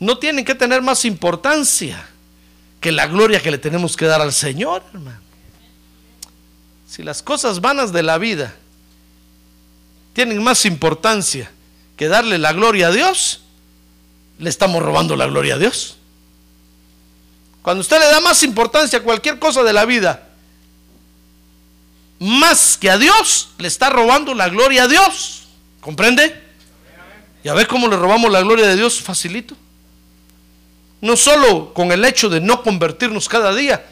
no 0.00 0.18
tienen 0.18 0.44
que 0.44 0.54
tener 0.54 0.82
más 0.82 1.06
importancia 1.06 2.06
que 2.78 2.92
la 2.92 3.06
gloria 3.06 3.40
que 3.40 3.50
le 3.50 3.56
tenemos 3.56 3.96
que 3.96 4.04
dar 4.04 4.20
al 4.20 4.34
Señor, 4.34 4.82
hermano. 4.92 5.18
Si 6.86 7.02
las 7.02 7.22
cosas 7.22 7.62
vanas 7.62 7.90
de 7.90 8.02
la 8.02 8.18
vida 8.18 8.54
tienen 10.12 10.44
más 10.44 10.66
importancia 10.66 11.50
que 11.96 12.08
darle 12.08 12.36
la 12.36 12.52
gloria 12.52 12.88
a 12.88 12.90
Dios, 12.90 13.40
le 14.38 14.50
estamos 14.50 14.82
robando 14.82 15.16
la 15.16 15.24
gloria 15.24 15.54
a 15.54 15.58
Dios. 15.58 15.96
Cuando 17.62 17.82
usted 17.82 17.98
le 17.98 18.06
da 18.06 18.20
más 18.20 18.42
importancia 18.42 18.98
a 18.98 19.02
cualquier 19.02 19.38
cosa 19.38 19.62
de 19.62 19.72
la 19.72 19.84
vida, 19.84 20.28
más 22.18 22.76
que 22.76 22.90
a 22.90 22.98
Dios, 22.98 23.50
le 23.58 23.68
está 23.68 23.90
robando 23.90 24.34
la 24.34 24.48
gloria 24.48 24.84
a 24.84 24.88
Dios. 24.88 25.44
¿Comprende? 25.80 26.38
¿Ya 27.42 27.54
ve 27.54 27.66
cómo 27.66 27.88
le 27.88 27.96
robamos 27.96 28.30
la 28.30 28.40
gloria 28.40 28.66
de 28.66 28.76
Dios 28.76 29.00
facilito? 29.00 29.56
No 31.00 31.16
solo 31.16 31.72
con 31.72 31.92
el 31.92 32.04
hecho 32.04 32.28
de 32.28 32.40
no 32.40 32.62
convertirnos 32.62 33.28
cada 33.28 33.54
día, 33.54 33.86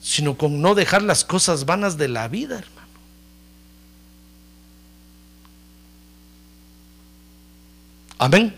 sino 0.00 0.36
con 0.36 0.60
no 0.60 0.76
dejar 0.76 1.02
las 1.02 1.24
cosas 1.24 1.64
vanas 1.64 1.96
de 1.98 2.08
la 2.08 2.28
vida, 2.28 2.58
hermano. 2.58 2.88
Amén. 8.18 8.54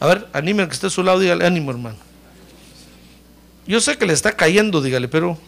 A 0.00 0.06
ver, 0.08 0.28
anime 0.32 0.62
al 0.62 0.68
que 0.68 0.74
esté 0.74 0.88
a 0.88 0.90
su 0.90 1.04
lado, 1.04 1.20
dígale 1.20 1.46
ánimo, 1.46 1.70
hermano. 1.70 2.09
Yo 3.66 3.80
sé 3.80 3.96
que 3.96 4.06
le 4.06 4.12
está 4.12 4.32
cayendo, 4.36 4.80
dígale, 4.82 5.08
pero 5.08 5.38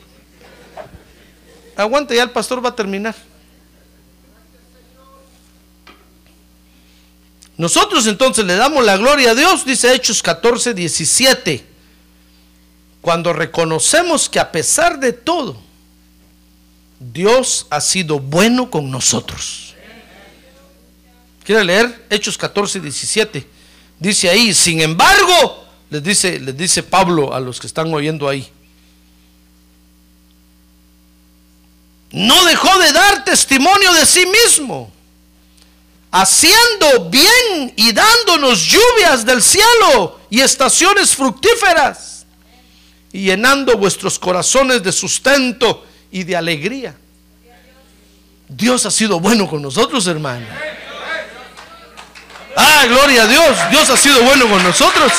aguante, 1.77 2.15
ya 2.15 2.23
el 2.23 2.31
pastor 2.31 2.65
va 2.65 2.71
a 2.71 2.77
terminar. 2.77 3.15
Nosotros 7.57 8.07
entonces 8.07 8.45
le 8.45 8.55
damos 8.57 8.85
la 8.85 8.97
gloria 8.97 9.33
a 9.33 9.35
Dios, 9.35 9.65
dice 9.65 9.95
Hechos 9.95 10.23
14, 10.23 10.75
17, 10.75 11.65
cuando 13.01 13.33
reconocemos 13.33 14.29
que 14.29 14.41
a 14.41 14.51
pesar 14.51 14.99
de 14.99 15.13
todo, 15.13 15.61
Dios 16.99 17.67
ha 17.71 17.81
sido 17.81 18.19
bueno 18.21 18.71
con 18.71 18.91
nosotros. 18.91 19.75
¿Quiere 21.45 21.65
leer? 21.65 22.07
Hechos 22.09 22.39
14, 22.39 22.81
17. 22.81 23.47
Dice 23.99 24.31
ahí, 24.31 24.55
sin 24.55 24.81
embargo, 24.81 25.62
les 25.93 26.03
dice, 26.03 26.41
les 26.41 26.57
dice 26.57 26.83
Pablo 26.83 27.35
a 27.35 27.39
los 27.39 27.61
que 27.61 27.67
están 27.67 27.93
oyendo 27.93 28.27
ahí, 28.27 28.51
no 32.13 32.45
dejó 32.47 32.79
de 32.79 32.93
dar 32.93 33.25
testimonio 33.25 33.93
de 33.93 34.07
sí 34.07 34.25
mismo 34.25 34.91
haciendo 36.11 37.11
bien 37.11 37.75
y 37.77 37.93
dándonos 37.93 38.61
lluvias 38.61 39.27
del 39.27 39.43
cielo 39.43 40.19
y 40.31 40.41
estaciones 40.41 41.15
fructíferas, 41.15 42.25
y 43.13 43.25
llenando 43.25 43.77
vuestros 43.77 44.19
corazones 44.19 44.83
de 44.83 44.93
sustento 44.93 45.87
y 46.11 46.25
de 46.25 46.37
alegría. 46.37 46.97
Dios 48.49 48.87
ha 48.87 48.91
sido 48.91 49.21
bueno 49.21 49.47
con 49.47 49.61
nosotros, 49.61 50.07
hermano. 50.07 50.47
Ah, 52.57 52.85
gloria 52.87 53.25
a 53.25 53.27
Dios. 53.27 53.59
Dios 53.71 53.91
ha 53.91 53.97
sido 53.97 54.23
bueno 54.23 54.49
con 54.49 54.63
nosotros. 54.63 55.13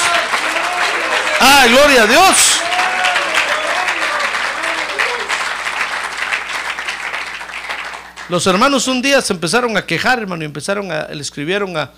Ah, 1.45 1.67
gloria 1.67 2.03
a 2.03 2.07
Dios. 2.07 2.61
Los 8.29 8.47
hermanos 8.47 8.87
un 8.87 9.01
día 9.01 9.21
se 9.21 9.33
empezaron 9.33 9.75
a 9.75 9.85
quejar, 9.85 10.19
hermano, 10.19 10.43
y 10.43 10.45
empezaron 10.45 10.89
a, 10.89 11.09
le 11.09 11.21
escribieron 11.21 11.75
a, 11.75 11.91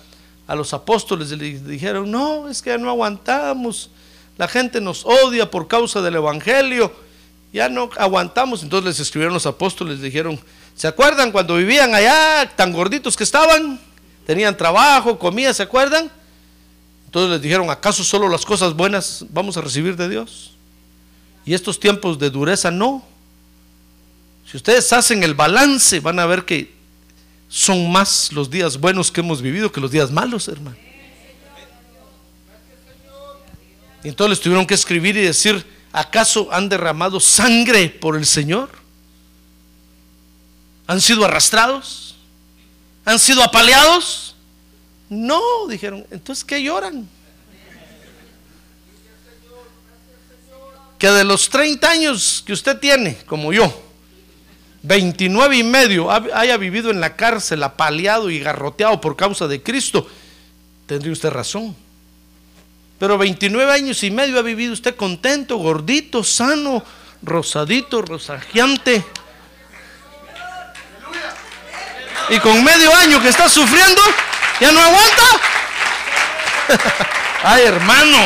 los 0.48 0.74
apóstoles 0.74 1.30
y 1.30 1.36
le 1.36 1.60
dijeron, 1.60 2.10
no, 2.10 2.48
es 2.48 2.60
que 2.60 2.76
no 2.76 2.90
aguantamos, 2.90 3.88
la 4.36 4.48
gente 4.48 4.80
nos 4.80 5.06
odia 5.06 5.48
por 5.48 5.68
causa 5.68 6.02
del 6.02 6.16
Evangelio, 6.16 6.92
ya 7.52 7.68
no 7.68 7.88
aguantamos. 7.98 8.64
Entonces 8.64 8.84
les 8.84 8.98
escribieron 8.98 9.32
los 9.32 9.46
apóstoles, 9.46 10.02
dijeron, 10.02 10.40
¿se 10.74 10.88
acuerdan 10.88 11.30
cuando 11.30 11.54
vivían 11.54 11.94
allá 11.94 12.50
tan 12.56 12.72
gorditos 12.72 13.16
que 13.16 13.22
estaban? 13.22 13.78
Tenían 14.26 14.56
trabajo, 14.56 15.20
comida, 15.20 15.54
¿se 15.54 15.62
acuerdan? 15.62 16.10
Entonces 17.16 17.32
les 17.32 17.40
dijeron, 17.40 17.70
¿acaso 17.70 18.04
solo 18.04 18.28
las 18.28 18.44
cosas 18.44 18.74
buenas 18.74 19.24
vamos 19.30 19.56
a 19.56 19.62
recibir 19.62 19.96
de 19.96 20.06
Dios? 20.06 20.50
Y 21.46 21.54
estos 21.54 21.80
tiempos 21.80 22.18
de 22.18 22.28
dureza 22.28 22.70
no. 22.70 23.02
Si 24.46 24.58
ustedes 24.58 24.92
hacen 24.92 25.22
el 25.22 25.32
balance, 25.32 26.00
van 26.00 26.18
a 26.18 26.26
ver 26.26 26.44
que 26.44 26.74
son 27.48 27.90
más 27.90 28.34
los 28.34 28.50
días 28.50 28.78
buenos 28.78 29.10
que 29.10 29.22
hemos 29.22 29.40
vivido 29.40 29.72
que 29.72 29.80
los 29.80 29.90
días 29.90 30.10
malos, 30.10 30.46
hermano. 30.48 30.76
Y 34.04 34.08
entonces 34.08 34.36
les 34.36 34.40
tuvieron 34.42 34.66
que 34.66 34.74
escribir 34.74 35.16
y 35.16 35.22
decir, 35.22 35.64
¿acaso 35.92 36.52
han 36.52 36.68
derramado 36.68 37.18
sangre 37.18 37.88
por 37.88 38.18
el 38.18 38.26
Señor? 38.26 38.68
¿Han 40.86 41.00
sido 41.00 41.24
arrastrados? 41.24 42.14
¿Han 43.06 43.18
sido 43.18 43.42
apaleados? 43.42 44.35
No, 45.08 45.40
dijeron, 45.68 46.04
entonces 46.10 46.44
¿qué 46.44 46.62
lloran? 46.62 47.08
Que 50.98 51.10
de 51.10 51.24
los 51.24 51.48
30 51.48 51.88
años 51.88 52.42
que 52.44 52.52
usted 52.52 52.78
tiene, 52.78 53.16
como 53.26 53.52
yo, 53.52 53.72
29 54.82 55.56
y 55.56 55.62
medio 55.62 56.10
haya 56.10 56.56
vivido 56.56 56.90
en 56.90 57.00
la 57.00 57.16
cárcel, 57.16 57.62
apaleado 57.62 58.30
y 58.30 58.38
garroteado 58.38 59.00
por 59.00 59.16
causa 59.16 59.46
de 59.46 59.62
Cristo, 59.62 60.08
tendría 60.86 61.12
usted 61.12 61.30
razón. 61.30 61.76
Pero 62.98 63.18
29 63.18 63.72
años 63.72 64.02
y 64.02 64.10
medio 64.10 64.38
ha 64.38 64.42
vivido 64.42 64.72
usted 64.72 64.96
contento, 64.96 65.56
gordito, 65.58 66.24
sano, 66.24 66.82
rosadito, 67.22 68.00
rosagiante. 68.00 69.04
Y 72.30 72.38
con 72.38 72.64
medio 72.64 72.94
año 72.94 73.20
que 73.20 73.28
está 73.28 73.48
sufriendo, 73.48 74.00
ya 74.60 74.72
no 74.72 74.80
aguanta. 74.80 75.22
Ay, 77.44 77.62
hermano. 77.64 78.18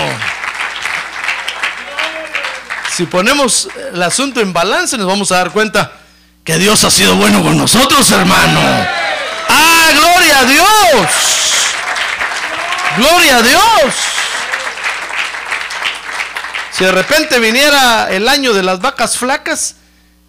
Si 2.94 3.06
ponemos 3.06 3.68
el 3.92 4.02
asunto 4.02 4.40
en 4.40 4.52
balance, 4.52 4.96
nos 4.98 5.06
vamos 5.06 5.32
a 5.32 5.36
dar 5.36 5.50
cuenta 5.50 5.92
que 6.44 6.56
Dios 6.58 6.84
ha 6.84 6.90
sido 6.90 7.16
bueno 7.16 7.42
con 7.42 7.56
nosotros, 7.56 8.10
hermano. 8.10 8.60
Ah, 9.48 9.88
gloria 9.92 10.38
a 10.38 10.44
Dios. 10.44 11.08
Gloria 12.96 13.36
a 13.36 13.42
Dios. 13.42 13.94
Si 16.72 16.84
de 16.84 16.92
repente 16.92 17.38
viniera 17.38 18.08
el 18.10 18.28
año 18.28 18.52
de 18.52 18.62
las 18.62 18.80
vacas 18.80 19.18
flacas, 19.18 19.76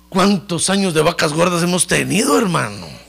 ¿cuántos 0.09 0.69
años 0.69 0.93
de 0.93 1.01
vacas 1.01 1.33
gordas 1.33 1.63
hemos 1.63 1.87
tenido, 1.87 2.37
hermano? 2.37 3.00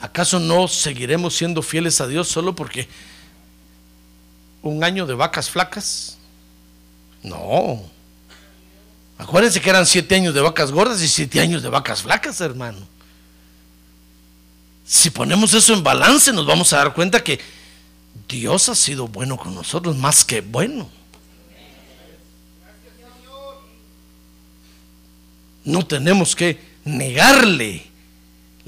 ¿Acaso 0.00 0.38
no 0.38 0.68
seguiremos 0.68 1.36
siendo 1.36 1.62
fieles 1.62 2.00
a 2.00 2.06
Dios 2.06 2.28
solo 2.28 2.54
porque 2.54 2.88
un 4.62 4.84
año 4.84 5.06
de 5.06 5.14
vacas 5.14 5.50
flacas? 5.50 6.18
No. 7.22 7.82
Acuérdense 9.18 9.60
que 9.60 9.70
eran 9.70 9.86
siete 9.86 10.14
años 10.14 10.34
de 10.34 10.40
vacas 10.40 10.70
gordas 10.70 11.02
y 11.02 11.08
siete 11.08 11.40
años 11.40 11.62
de 11.62 11.68
vacas 11.68 12.02
flacas, 12.02 12.40
hermano. 12.40 12.78
Si 14.86 15.10
ponemos 15.10 15.52
eso 15.52 15.74
en 15.74 15.82
balance, 15.82 16.32
nos 16.32 16.46
vamos 16.46 16.72
a 16.72 16.78
dar 16.78 16.94
cuenta 16.94 17.22
que 17.22 17.40
Dios 18.28 18.68
ha 18.68 18.74
sido 18.76 19.08
bueno 19.08 19.36
con 19.36 19.54
nosotros, 19.54 19.96
más 19.96 20.24
que 20.24 20.40
bueno. 20.40 20.88
No 25.64 25.84
tenemos 25.84 26.34
que 26.34 26.58
negarle 26.84 27.84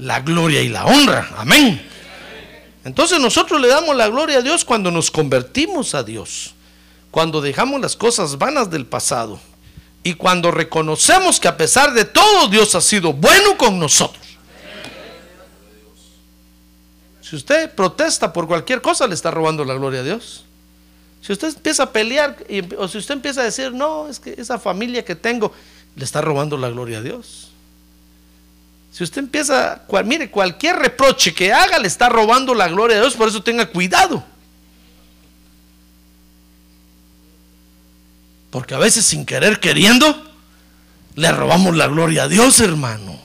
la 0.01 0.19
gloria 0.19 0.61
y 0.61 0.69
la 0.69 0.85
honra. 0.85 1.29
Amén. 1.37 1.81
Entonces 2.83 3.19
nosotros 3.19 3.61
le 3.61 3.67
damos 3.67 3.95
la 3.95 4.09
gloria 4.09 4.39
a 4.39 4.41
Dios 4.41 4.65
cuando 4.65 4.89
nos 4.89 5.11
convertimos 5.11 5.93
a 5.93 6.03
Dios, 6.03 6.55
cuando 7.11 7.39
dejamos 7.39 7.79
las 7.79 7.95
cosas 7.95 8.37
vanas 8.37 8.71
del 8.71 8.87
pasado 8.87 9.39
y 10.03 10.15
cuando 10.15 10.49
reconocemos 10.49 11.39
que 11.39 11.47
a 11.47 11.55
pesar 11.55 11.93
de 11.93 12.05
todo 12.05 12.47
Dios 12.47 12.73
ha 12.73 12.81
sido 12.81 13.13
bueno 13.13 13.55
con 13.57 13.79
nosotros. 13.79 14.25
Si 17.21 17.35
usted 17.35 17.73
protesta 17.73 18.33
por 18.33 18.47
cualquier 18.47 18.81
cosa, 18.81 19.05
le 19.07 19.13
está 19.13 19.29
robando 19.29 19.63
la 19.63 19.75
gloria 19.75 19.99
a 19.99 20.03
Dios. 20.03 20.43
Si 21.21 21.31
usted 21.31 21.49
empieza 21.55 21.83
a 21.83 21.91
pelear 21.91 22.35
o 22.79 22.87
si 22.87 22.97
usted 22.97 23.13
empieza 23.13 23.41
a 23.41 23.43
decir, 23.43 23.71
no, 23.71 24.07
es 24.07 24.19
que 24.19 24.33
esa 24.37 24.57
familia 24.57 25.05
que 25.05 25.15
tengo, 25.15 25.53
le 25.95 26.03
está 26.03 26.21
robando 26.21 26.57
la 26.57 26.69
gloria 26.69 26.97
a 26.97 27.01
Dios. 27.01 27.50
Si 28.91 29.03
usted 29.03 29.19
empieza, 29.19 29.83
mire, 30.03 30.29
cualquier 30.29 30.75
reproche 30.75 31.33
que 31.33 31.53
haga 31.53 31.79
le 31.79 31.87
está 31.87 32.09
robando 32.09 32.53
la 32.53 32.67
gloria 32.67 32.97
de 32.97 33.01
Dios, 33.03 33.15
por 33.15 33.29
eso 33.29 33.41
tenga 33.41 33.65
cuidado. 33.65 34.23
Porque 38.49 38.75
a 38.75 38.79
veces 38.79 39.05
sin 39.05 39.25
querer 39.25 39.61
queriendo, 39.61 40.29
le 41.15 41.31
robamos 41.31 41.75
la 41.77 41.87
gloria 41.87 42.23
a 42.23 42.27
Dios, 42.27 42.59
hermano. 42.59 43.17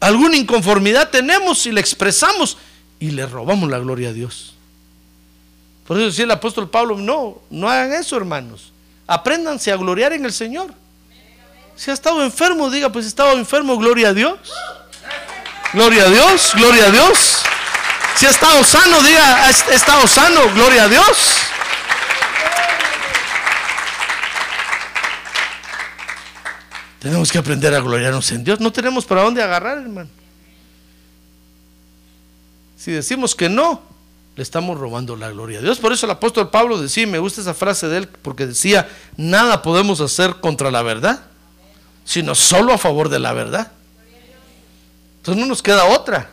Alguna 0.00 0.36
inconformidad 0.36 1.10
tenemos 1.10 1.64
y 1.66 1.70
le 1.70 1.80
expresamos 1.80 2.58
y 2.98 3.12
le 3.12 3.24
robamos 3.26 3.70
la 3.70 3.78
gloria 3.78 4.08
a 4.08 4.12
Dios. 4.12 4.54
Por 5.86 5.96
eso 5.96 6.06
decía 6.06 6.24
el 6.24 6.30
apóstol 6.32 6.70
Pablo, 6.70 6.96
no, 6.96 7.40
no 7.50 7.70
hagan 7.70 7.92
eso, 7.92 8.16
hermanos. 8.16 8.72
Apréndanse 9.06 9.70
a 9.70 9.76
gloriar 9.76 10.12
en 10.12 10.24
el 10.24 10.32
Señor. 10.32 10.74
Si 11.76 11.90
ha 11.90 11.94
estado 11.94 12.22
enfermo, 12.22 12.70
diga, 12.70 12.90
pues 12.90 13.06
he 13.06 13.08
estado 13.08 13.32
enfermo, 13.32 13.76
gloria 13.76 14.08
a 14.08 14.12
Dios. 14.14 14.38
Gloria 15.72 16.04
a 16.04 16.10
Dios, 16.10 16.52
gloria 16.54 16.86
a 16.86 16.90
Dios. 16.90 17.42
Si 18.16 18.26
ha 18.26 18.30
estado 18.30 18.62
sano, 18.62 19.00
diga, 19.02 19.48
he 19.48 19.74
estado 19.74 20.06
sano, 20.06 20.52
gloria 20.54 20.84
a 20.84 20.88
Dios. 20.88 21.36
Tenemos 26.98 27.32
que 27.32 27.38
aprender 27.38 27.74
a 27.74 27.80
gloriarnos 27.80 28.30
en 28.30 28.44
Dios. 28.44 28.60
No 28.60 28.70
tenemos 28.70 29.04
para 29.04 29.22
dónde 29.22 29.42
agarrar, 29.42 29.78
hermano. 29.78 30.08
Si 32.76 32.92
decimos 32.92 33.34
que 33.34 33.48
no, 33.48 33.82
le 34.36 34.42
estamos 34.42 34.78
robando 34.78 35.16
la 35.16 35.30
gloria 35.30 35.58
a 35.58 35.62
Dios. 35.62 35.78
Por 35.78 35.92
eso 35.92 36.06
el 36.06 36.12
apóstol 36.12 36.50
Pablo 36.50 36.80
decía, 36.80 37.06
me 37.06 37.18
gusta 37.18 37.40
esa 37.40 37.54
frase 37.54 37.88
de 37.88 37.98
él, 37.98 38.08
porque 38.08 38.46
decía, 38.46 38.88
nada 39.16 39.62
podemos 39.62 40.00
hacer 40.00 40.36
contra 40.36 40.70
la 40.70 40.82
verdad 40.82 41.31
sino 42.04 42.34
solo 42.34 42.72
a 42.72 42.78
favor 42.78 43.08
de 43.08 43.18
la 43.18 43.32
verdad. 43.32 43.72
Entonces 45.18 45.40
no 45.40 45.46
nos 45.46 45.62
queda 45.62 45.84
otra. 45.84 46.30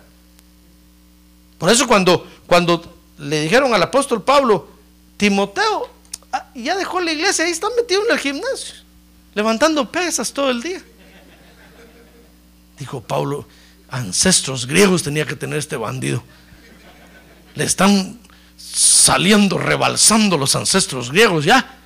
Por 1.57 1.69
eso 1.69 1.87
cuando, 1.87 2.25
cuando 2.47 2.97
le 3.17 3.41
dijeron 3.41 3.73
al 3.73 3.83
apóstol 3.83 4.23
Pablo, 4.23 4.69
Timoteo, 5.17 5.89
ah, 6.31 6.47
ya 6.55 6.75
dejó 6.75 6.99
la 6.99 7.11
iglesia, 7.11 7.45
ahí 7.45 7.51
está 7.51 7.67
metido 7.75 8.03
en 8.05 8.11
el 8.11 8.19
gimnasio, 8.19 8.75
levantando 9.35 9.91
pesas 9.91 10.31
todo 10.31 10.49
el 10.49 10.61
día. 10.61 10.81
Dijo 12.79 13.01
Pablo, 13.01 13.45
ancestros 13.89 14.65
griegos 14.65 15.03
tenía 15.03 15.25
que 15.25 15.35
tener 15.35 15.59
este 15.59 15.75
bandido. 15.75 16.23
Le 17.55 17.65
están 17.65 18.19
saliendo, 18.57 19.57
rebalsando 19.57 20.37
los 20.37 20.55
ancestros 20.55 21.11
griegos 21.11 21.43
ya. 21.43 21.77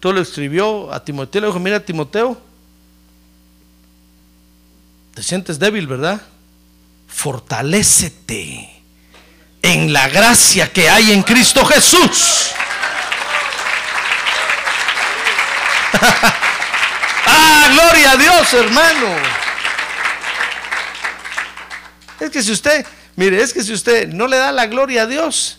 Todo 0.00 0.14
lo 0.14 0.20
escribió 0.20 0.92
a 0.92 1.04
Timoteo, 1.04 1.42
le 1.42 1.46
dijo, 1.46 1.60
mira 1.60 1.78
Timoteo, 1.78 2.40
te 5.20 5.24
sientes 5.24 5.58
débil, 5.58 5.86
¿verdad? 5.86 6.18
Fortalécete 7.06 8.82
en 9.60 9.92
la 9.92 10.08
gracia 10.08 10.72
que 10.72 10.88
hay 10.88 11.12
en 11.12 11.22
Cristo 11.22 11.62
Jesús. 11.66 12.52
ah, 17.26 17.68
gloria 17.70 18.12
a 18.12 18.16
Dios, 18.16 18.54
hermano. 18.54 19.08
Es 22.18 22.30
que 22.30 22.42
si 22.42 22.52
usted, 22.52 22.86
mire, 23.14 23.42
es 23.42 23.52
que 23.52 23.62
si 23.62 23.74
usted 23.74 24.08
no 24.08 24.26
le 24.26 24.38
da 24.38 24.52
la 24.52 24.68
gloria 24.68 25.02
a 25.02 25.06
Dios, 25.06 25.58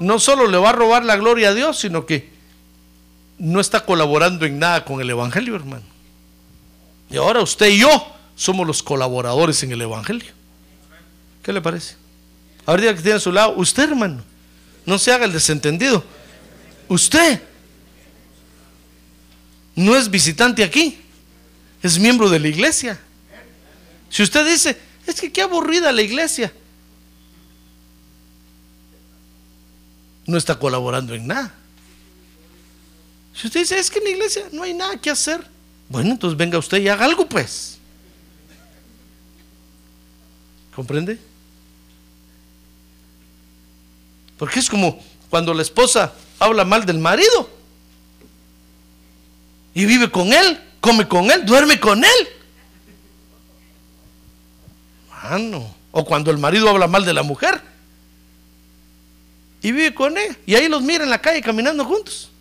no 0.00 0.18
solo 0.18 0.48
le 0.48 0.58
va 0.58 0.70
a 0.70 0.72
robar 0.72 1.04
la 1.04 1.14
gloria 1.14 1.50
a 1.50 1.54
Dios, 1.54 1.78
sino 1.78 2.06
que 2.06 2.31
no 3.42 3.58
está 3.58 3.84
colaborando 3.84 4.46
en 4.46 4.60
nada 4.60 4.84
con 4.84 5.00
el 5.00 5.10
Evangelio, 5.10 5.56
hermano. 5.56 5.82
Y 7.10 7.16
ahora 7.16 7.40
usted 7.40 7.70
y 7.70 7.80
yo 7.80 8.16
somos 8.36 8.64
los 8.64 8.84
colaboradores 8.84 9.60
en 9.64 9.72
el 9.72 9.82
Evangelio. 9.82 10.30
¿Qué 11.42 11.52
le 11.52 11.60
parece? 11.60 11.96
Ahorita 12.64 12.94
que 12.94 13.02
tiene 13.02 13.16
a 13.16 13.20
su 13.20 13.32
lado, 13.32 13.54
usted, 13.56 13.82
hermano, 13.82 14.22
no 14.86 14.96
se 14.96 15.12
haga 15.12 15.24
el 15.24 15.32
desentendido. 15.32 16.04
Usted 16.86 17.42
no 19.74 19.96
es 19.96 20.08
visitante 20.08 20.62
aquí, 20.62 21.00
es 21.82 21.98
miembro 21.98 22.30
de 22.30 22.38
la 22.38 22.46
iglesia. 22.46 23.00
Si 24.08 24.22
usted 24.22 24.46
dice, 24.46 24.78
es 25.04 25.20
que 25.20 25.32
qué 25.32 25.42
aburrida 25.42 25.90
la 25.90 26.02
iglesia, 26.02 26.52
no 30.26 30.38
está 30.38 30.60
colaborando 30.60 31.12
en 31.16 31.26
nada. 31.26 31.52
Si 33.34 33.46
usted 33.46 33.60
dice, 33.60 33.78
es 33.78 33.90
que 33.90 33.98
en 33.98 34.04
la 34.04 34.10
iglesia 34.10 34.44
no 34.52 34.62
hay 34.62 34.74
nada 34.74 34.96
que 35.00 35.10
hacer, 35.10 35.46
bueno, 35.88 36.10
entonces 36.10 36.36
venga 36.36 36.58
usted 36.58 36.78
y 36.78 36.88
haga 36.88 37.04
algo, 37.04 37.26
pues. 37.26 37.78
¿Comprende? 40.74 41.18
Porque 44.38 44.58
es 44.58 44.68
como 44.68 45.00
cuando 45.30 45.54
la 45.54 45.62
esposa 45.62 46.12
habla 46.38 46.64
mal 46.64 46.84
del 46.84 46.98
marido 46.98 47.48
y 49.72 49.84
vive 49.84 50.10
con 50.10 50.32
él, 50.32 50.60
come 50.80 51.06
con 51.06 51.30
él, 51.30 51.46
duerme 51.46 51.78
con 51.78 52.02
él. 52.02 52.28
Mano. 55.22 55.74
O 55.92 56.04
cuando 56.04 56.30
el 56.30 56.38
marido 56.38 56.68
habla 56.68 56.88
mal 56.88 57.04
de 57.04 57.12
la 57.12 57.22
mujer 57.22 57.60
y 59.60 59.70
vive 59.70 59.94
con 59.94 60.16
él 60.16 60.36
y 60.46 60.54
ahí 60.54 60.68
los 60.68 60.82
mira 60.82 61.04
en 61.04 61.10
la 61.10 61.20
calle 61.20 61.40
caminando 61.40 61.84
juntos. 61.84 62.31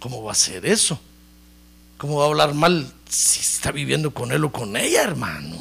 ¿Cómo 0.00 0.22
va 0.22 0.32
a 0.32 0.36
ser 0.36 0.66
eso? 0.66 1.00
¿Cómo 1.98 2.18
va 2.18 2.24
a 2.24 2.28
hablar 2.28 2.54
mal 2.54 2.92
si 3.08 3.40
está 3.40 3.72
viviendo 3.72 4.12
con 4.12 4.32
él 4.32 4.44
o 4.44 4.52
con 4.52 4.76
ella, 4.76 5.02
hermano? 5.02 5.56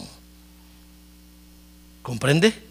¿Comprende? 2.01 2.65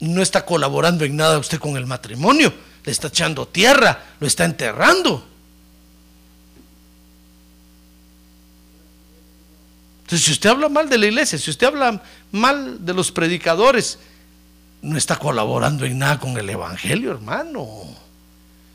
no 0.00 0.22
está 0.22 0.44
colaborando 0.44 1.04
en 1.04 1.16
nada 1.16 1.38
usted 1.38 1.58
con 1.58 1.76
el 1.76 1.86
matrimonio, 1.86 2.52
le 2.84 2.92
está 2.92 3.08
echando 3.08 3.46
tierra, 3.46 4.02
lo 4.18 4.26
está 4.26 4.44
enterrando. 4.44 5.26
Entonces, 10.02 10.26
si 10.26 10.32
usted 10.32 10.50
habla 10.50 10.68
mal 10.68 10.88
de 10.88 10.98
la 10.98 11.06
iglesia, 11.06 11.38
si 11.38 11.50
usted 11.50 11.68
habla 11.68 12.02
mal 12.32 12.84
de 12.84 12.94
los 12.94 13.12
predicadores, 13.12 13.98
no 14.82 14.96
está 14.96 15.16
colaborando 15.16 15.84
en 15.84 15.98
nada 15.98 16.18
con 16.18 16.36
el 16.36 16.48
evangelio, 16.48 17.12
hermano. 17.12 17.94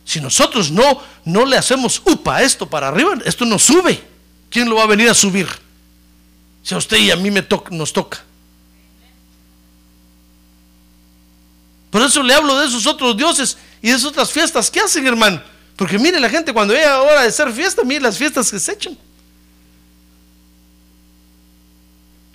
Si 0.05 0.21
nosotros 0.21 0.71
no 0.71 1.01
no 1.25 1.45
le 1.45 1.57
hacemos 1.57 2.01
upa 2.05 2.43
esto 2.43 2.69
para 2.69 2.87
arriba, 2.87 3.15
esto 3.25 3.43
no 3.43 3.57
sube. 3.59 4.01
¿Quién 4.49 4.69
lo 4.69 4.75
va 4.75 4.83
a 4.83 4.87
venir 4.87 5.09
a 5.09 5.13
subir? 5.13 5.47
Si 6.63 6.73
a 6.73 6.77
usted 6.77 6.97
y 6.97 7.11
a 7.11 7.15
mí 7.15 7.31
me 7.31 7.45
nos 7.71 7.91
toca. 7.91 8.23
Por 11.89 12.01
eso 12.01 12.21
le 12.21 12.33
hablo 12.33 12.57
de 12.59 12.67
esos 12.67 12.85
otros 12.85 13.17
dioses 13.17 13.57
y 13.81 13.89
de 13.89 13.95
esas 13.95 14.05
otras 14.05 14.31
fiestas 14.31 14.69
que 14.69 14.79
hacen, 14.79 15.07
hermano. 15.07 15.41
Porque 15.75 15.97
mire 15.97 16.19
la 16.19 16.29
gente 16.29 16.53
cuando 16.53 16.73
llega 16.73 17.01
hora 17.01 17.21
de 17.21 17.29
hacer 17.29 17.51
fiesta, 17.51 17.83
mire 17.83 18.01
las 18.01 18.17
fiestas 18.17 18.49
que 18.51 18.59
se 18.59 18.71
echan. 18.73 18.97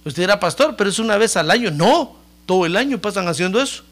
Usted 0.05 0.23
era 0.23 0.41
pastor, 0.41 0.77
pero 0.77 0.91
es 0.91 0.99
una 0.99 1.17
vez 1.17 1.37
al 1.37 1.51
año. 1.51 1.71
No, 1.71 2.17
todo 2.47 2.67
el 2.67 2.77
año 2.77 3.01
pasan 3.01 3.29
haciendo 3.29 3.61
eso. 3.61 3.83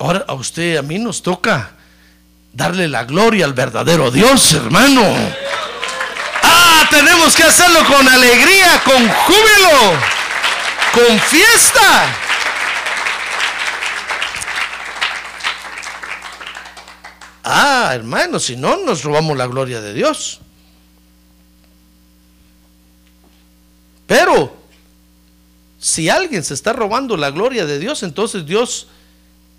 Ahora 0.00 0.24
a 0.26 0.32
usted, 0.32 0.78
a 0.78 0.82
mí 0.82 0.98
nos 0.98 1.22
toca 1.22 1.72
darle 2.54 2.88
la 2.88 3.04
gloria 3.04 3.44
al 3.44 3.52
verdadero 3.52 4.10
Dios, 4.10 4.50
hermano. 4.54 5.02
Ah, 6.42 6.88
tenemos 6.90 7.36
que 7.36 7.42
hacerlo 7.42 7.80
con 7.84 8.08
alegría, 8.08 8.82
con 8.82 9.06
júbilo, 9.06 10.00
con 10.94 11.18
fiesta. 11.20 12.16
Ah, 17.44 17.90
hermano, 17.92 18.40
si 18.40 18.56
no, 18.56 18.78
nos 18.78 19.04
robamos 19.04 19.36
la 19.36 19.46
gloria 19.48 19.82
de 19.82 19.92
Dios. 19.92 20.40
Pero, 24.06 24.56
si 25.78 26.08
alguien 26.08 26.42
se 26.42 26.54
está 26.54 26.72
robando 26.72 27.18
la 27.18 27.30
gloria 27.30 27.66
de 27.66 27.78
Dios, 27.78 28.02
entonces 28.02 28.46
Dios, 28.46 28.86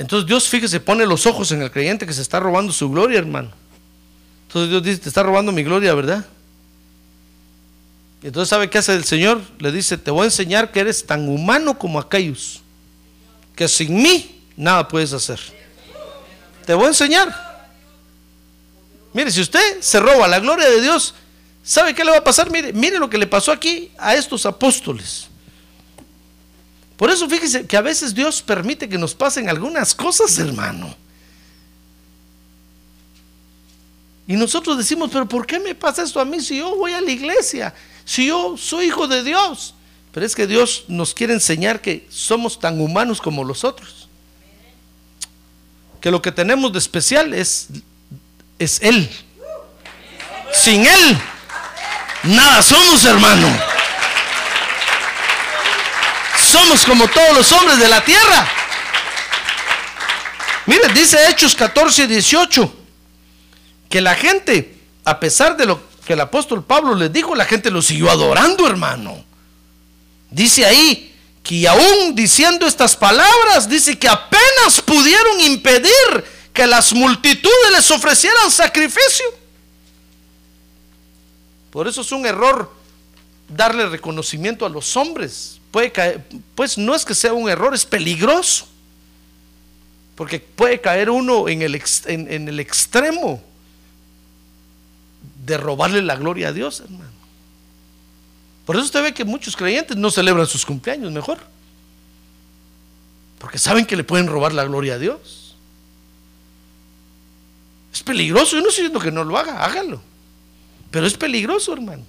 entonces 0.02 0.28
Dios, 0.28 0.50
fíjese, 0.50 0.80
pone 0.80 1.06
los 1.06 1.28
ojos 1.28 1.52
en 1.52 1.62
el 1.62 1.70
creyente 1.70 2.08
que 2.08 2.14
se 2.14 2.24
está 2.24 2.40
robando 2.40 2.74
su 2.74 2.90
gloria, 2.90 3.20
hermano. 3.20 3.52
Entonces 4.48 4.72
Dios 4.72 4.82
dice, 4.82 4.98
te 5.00 5.10
está 5.10 5.22
robando 5.22 5.52
mi 5.52 5.64
gloria, 5.64 5.94
¿verdad? 5.94 6.26
Y 8.24 8.28
entonces, 8.28 8.50
¿sabe 8.50 8.68
qué 8.68 8.80
hace 8.80 8.96
el 8.96 9.04
Señor? 9.04 9.40
Le 9.60 9.72
dice, 9.72 10.00
te 10.00 10.10
voy 10.10 10.24
a 10.24 10.26
enseñar 10.26 10.72
que 10.72 10.80
eres 10.80 11.06
tan 11.06 11.30
humano 11.30 11.78
como 11.78 12.00
aquellos, 12.00 12.62
que 13.56 13.68
sin 13.68 13.94
mí 13.96 14.42
nada 14.58 14.88
puedes 14.88 15.14
hacer. 15.14 15.40
Te 16.66 16.74
voy 16.74 16.86
a 16.86 16.90
enseñar. 16.90 17.70
Mire, 19.14 19.30
si 19.30 19.42
usted 19.42 19.82
se 19.82 20.00
roba 20.00 20.28
la 20.28 20.40
gloria 20.40 20.68
de 20.68 20.82
Dios, 20.82 21.14
¿sabe 21.64 21.94
qué 21.94 22.04
le 22.04 22.10
va 22.10 22.18
a 22.18 22.24
pasar? 22.24 22.50
Mire, 22.50 22.74
mire 22.74 22.98
lo 22.98 23.08
que 23.08 23.20
le 23.20 23.28
pasó 23.28 23.52
aquí 23.52 23.92
a 24.00 24.16
estos 24.16 24.48
apóstoles. 24.48 25.28
Por 27.02 27.10
eso 27.10 27.28
fíjese 27.28 27.66
que 27.66 27.76
a 27.76 27.82
veces 27.82 28.14
Dios 28.14 28.44
permite 28.44 28.88
que 28.88 29.00
nos 29.00 29.16
pasen 29.16 29.50
algunas 29.50 29.96
cosas, 29.96 30.38
hermano. 30.38 30.96
Y 34.28 34.34
nosotros 34.34 34.78
decimos, 34.78 35.10
pero 35.12 35.28
¿por 35.28 35.48
qué 35.48 35.60
me 35.60 35.74
pasa 35.74 36.04
esto 36.04 36.20
a 36.20 36.26
mí 36.26 36.40
si 36.42 36.60
yo 36.60 36.76
voy 36.76 36.94
a 36.94 37.02
la 37.02 37.10
iglesia? 37.10 37.74
Si 38.06 38.28
yo 38.28 38.56
soy 38.56 38.86
hijo 38.86 39.08
de 39.08 39.24
Dios. 39.24 39.74
Pero 40.12 40.28
es 40.28 40.36
que 40.36 40.46
Dios 40.46 40.86
nos 40.90 41.16
quiere 41.16 41.34
enseñar 41.34 41.82
que 41.82 42.06
somos 42.12 42.60
tan 42.60 42.80
humanos 42.80 43.20
como 43.20 43.44
los 43.44 43.64
otros. 43.64 44.08
Que 46.02 46.12
lo 46.12 46.22
que 46.22 46.32
tenemos 46.32 46.72
de 46.72 46.78
especial 46.78 47.34
es 47.34 47.70
es 48.60 48.80
Él. 48.84 49.10
Sin 50.54 50.86
Él, 50.86 51.18
nada 52.26 52.62
somos, 52.62 53.04
hermano. 53.06 53.71
Somos 56.52 56.86
como 56.86 57.08
todos 57.08 57.38
los 57.38 57.52
hombres 57.54 57.80
de 57.80 57.88
la 57.88 58.04
tierra. 58.04 58.46
Mire, 60.66 60.90
dice 60.94 61.18
Hechos 61.30 61.56
14, 61.56 62.08
18, 62.08 62.74
que 63.90 64.02
la 64.02 64.16
gente, 64.16 64.78
a 65.06 65.18
pesar 65.18 65.56
de 65.56 65.66
lo 65.66 65.82
que 66.06 66.12
el 66.12 66.20
apóstol 66.20 66.62
Pablo 66.62 66.94
les 66.96 67.14
dijo, 67.14 67.36
la 67.36 67.46
gente 67.46 67.72
lo 67.72 67.82
siguió 67.82 68.12
adorando, 68.12 68.68
hermano. 68.68 69.24
Dice 70.30 70.66
ahí 70.66 71.16
que 71.42 71.66
aún 71.70 72.16
diciendo 72.16 72.68
estas 72.68 72.98
palabras, 72.98 73.70
dice 73.70 73.98
que 73.98 74.10
apenas 74.10 74.82
pudieron 74.86 75.40
impedir 75.40 76.26
que 76.52 76.68
las 76.68 76.92
multitudes 76.92 77.72
les 77.72 77.90
ofrecieran 77.92 78.52
sacrificio. 78.52 79.26
Por 81.72 81.88
eso 81.88 82.02
es 82.02 82.12
un 82.12 82.26
error 82.26 82.70
darle 83.48 83.88
reconocimiento 83.88 84.66
a 84.66 84.70
los 84.70 84.98
hombres. 84.98 85.61
Puede 85.72 85.92
caer, 85.92 86.24
pues 86.54 86.78
no 86.78 86.94
es 86.94 87.06
que 87.06 87.16
sea 87.16 87.34
un 87.34 87.50
error, 87.50 87.74
es 87.74 87.86
peligroso. 87.86 88.68
Porque 90.16 90.40
puede 90.40 90.80
caer 90.82 91.10
uno 91.10 91.48
en 91.48 91.62
el, 91.62 91.82
en 92.06 92.48
el 92.48 92.60
extremo 92.60 93.42
de 95.46 95.58
robarle 95.58 96.02
la 96.02 96.16
gloria 96.16 96.50
a 96.50 96.54
Dios, 96.54 96.82
hermano. 96.82 97.10
Por 98.66 98.76
eso 98.76 98.86
usted 98.86 99.02
ve 99.02 99.14
que 99.14 99.26
muchos 99.26 99.56
creyentes 99.56 99.98
no 99.98 100.12
celebran 100.12 100.46
sus 100.46 100.66
cumpleaños 100.66 101.12
mejor. 101.12 101.40
Porque 103.40 103.58
saben 103.58 103.86
que 103.86 103.96
le 103.96 104.04
pueden 104.04 104.28
robar 104.28 104.54
la 104.54 104.64
gloria 104.66 104.96
a 104.96 105.00
Dios. 105.00 105.56
Es 107.92 108.04
peligroso. 108.04 108.56
Yo 108.56 108.62
no 108.62 108.70
estoy 108.70 108.84
diciendo 108.84 109.00
que 109.00 109.12
no 109.12 109.24
lo 109.24 109.38
haga, 109.38 109.66
hágalo. 109.66 110.02
Pero 110.92 111.08
es 111.08 111.16
peligroso, 111.16 111.74
hermano. 111.74 112.04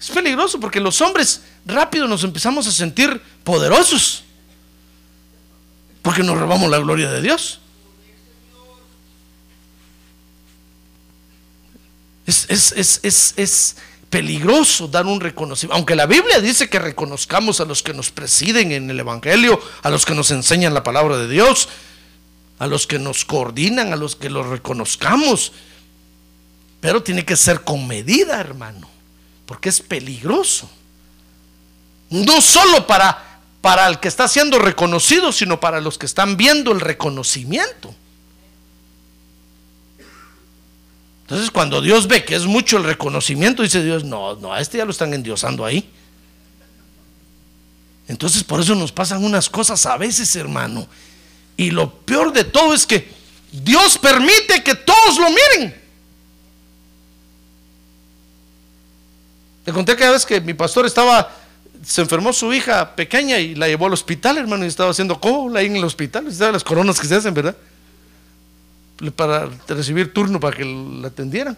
Es 0.00 0.10
peligroso 0.10 0.58
porque 0.58 0.80
los 0.80 1.00
hombres 1.02 1.42
rápido 1.66 2.08
nos 2.08 2.24
empezamos 2.24 2.66
a 2.66 2.72
sentir 2.72 3.20
poderosos. 3.44 4.24
Porque 6.00 6.22
nos 6.22 6.38
robamos 6.38 6.70
la 6.70 6.78
gloria 6.78 7.10
de 7.10 7.20
Dios. 7.20 7.60
Es, 12.26 12.46
es, 12.48 13.00
es, 13.02 13.34
es, 13.36 13.76
peligroso 14.08 14.88
dar 14.88 15.06
un 15.06 15.20
reconocimiento. 15.20 15.76
Aunque 15.76 15.94
la 15.94 16.06
Biblia 16.06 16.40
dice 16.40 16.68
que 16.68 16.80
reconozcamos 16.80 17.60
a 17.60 17.64
los 17.64 17.82
que 17.82 17.94
nos 17.94 18.10
presiden 18.10 18.72
en 18.72 18.90
el 18.90 18.98
Evangelio, 18.98 19.60
a 19.82 19.90
los 19.90 20.04
que 20.04 20.16
nos 20.16 20.32
enseñan 20.32 20.74
la 20.74 20.82
palabra 20.82 21.16
de 21.16 21.28
Dios, 21.28 21.68
a 22.58 22.66
los 22.66 22.88
que 22.88 22.98
nos 22.98 23.24
coordinan, 23.24 23.92
a 23.92 23.96
los 23.96 24.16
que 24.16 24.28
los 24.28 24.46
reconozcamos. 24.46 25.52
Pero 26.80 27.02
tiene 27.02 27.24
que 27.24 27.36
ser 27.36 27.60
con 27.60 27.86
medida, 27.86 28.40
hermano, 28.40 28.88
porque 29.50 29.68
es 29.68 29.80
peligroso. 29.80 30.70
No 32.08 32.40
solo 32.40 32.86
para, 32.86 33.40
para 33.60 33.88
el 33.88 33.98
que 33.98 34.06
está 34.06 34.28
siendo 34.28 34.60
reconocido, 34.60 35.32
sino 35.32 35.58
para 35.58 35.80
los 35.80 35.98
que 35.98 36.06
están 36.06 36.36
viendo 36.36 36.70
el 36.70 36.78
reconocimiento. 36.78 37.92
Entonces 41.22 41.50
cuando 41.50 41.80
Dios 41.80 42.06
ve 42.06 42.24
que 42.24 42.36
es 42.36 42.44
mucho 42.44 42.76
el 42.76 42.84
reconocimiento, 42.84 43.64
dice 43.64 43.82
Dios, 43.82 44.04
no, 44.04 44.36
no, 44.36 44.52
a 44.52 44.60
este 44.60 44.78
ya 44.78 44.84
lo 44.84 44.92
están 44.92 45.12
endiosando 45.14 45.64
ahí. 45.64 45.90
Entonces 48.06 48.44
por 48.44 48.60
eso 48.60 48.76
nos 48.76 48.92
pasan 48.92 49.24
unas 49.24 49.50
cosas 49.50 49.84
a 49.84 49.96
veces, 49.96 50.36
hermano, 50.36 50.86
y 51.56 51.72
lo 51.72 51.92
peor 51.92 52.32
de 52.32 52.44
todo 52.44 52.72
es 52.72 52.86
que 52.86 53.12
Dios 53.50 53.98
permite 53.98 54.62
que 54.62 54.76
todos 54.76 55.18
lo 55.18 55.26
miren. 55.28 55.79
Te 59.70 59.74
conté 59.74 59.94
que 59.94 60.10
vez 60.10 60.26
que 60.26 60.40
mi 60.40 60.52
pastor 60.52 60.84
estaba, 60.84 61.30
se 61.86 62.00
enfermó 62.00 62.32
su 62.32 62.52
hija 62.52 62.96
pequeña 62.96 63.38
y 63.38 63.54
la 63.54 63.68
llevó 63.68 63.86
al 63.86 63.92
hospital, 63.92 64.36
hermano, 64.36 64.64
y 64.64 64.66
estaba 64.66 64.90
haciendo 64.90 65.20
cola 65.20 65.60
ahí 65.60 65.66
en 65.66 65.76
el 65.76 65.84
hospital, 65.84 66.26
las 66.26 66.64
coronas 66.64 66.98
que 66.98 67.06
se 67.06 67.14
hacen, 67.14 67.32
¿verdad? 67.32 67.56
Para 69.14 69.48
recibir 69.68 70.12
turno 70.12 70.40
para 70.40 70.56
que 70.56 70.64
la 70.64 71.06
atendieran. 71.06 71.56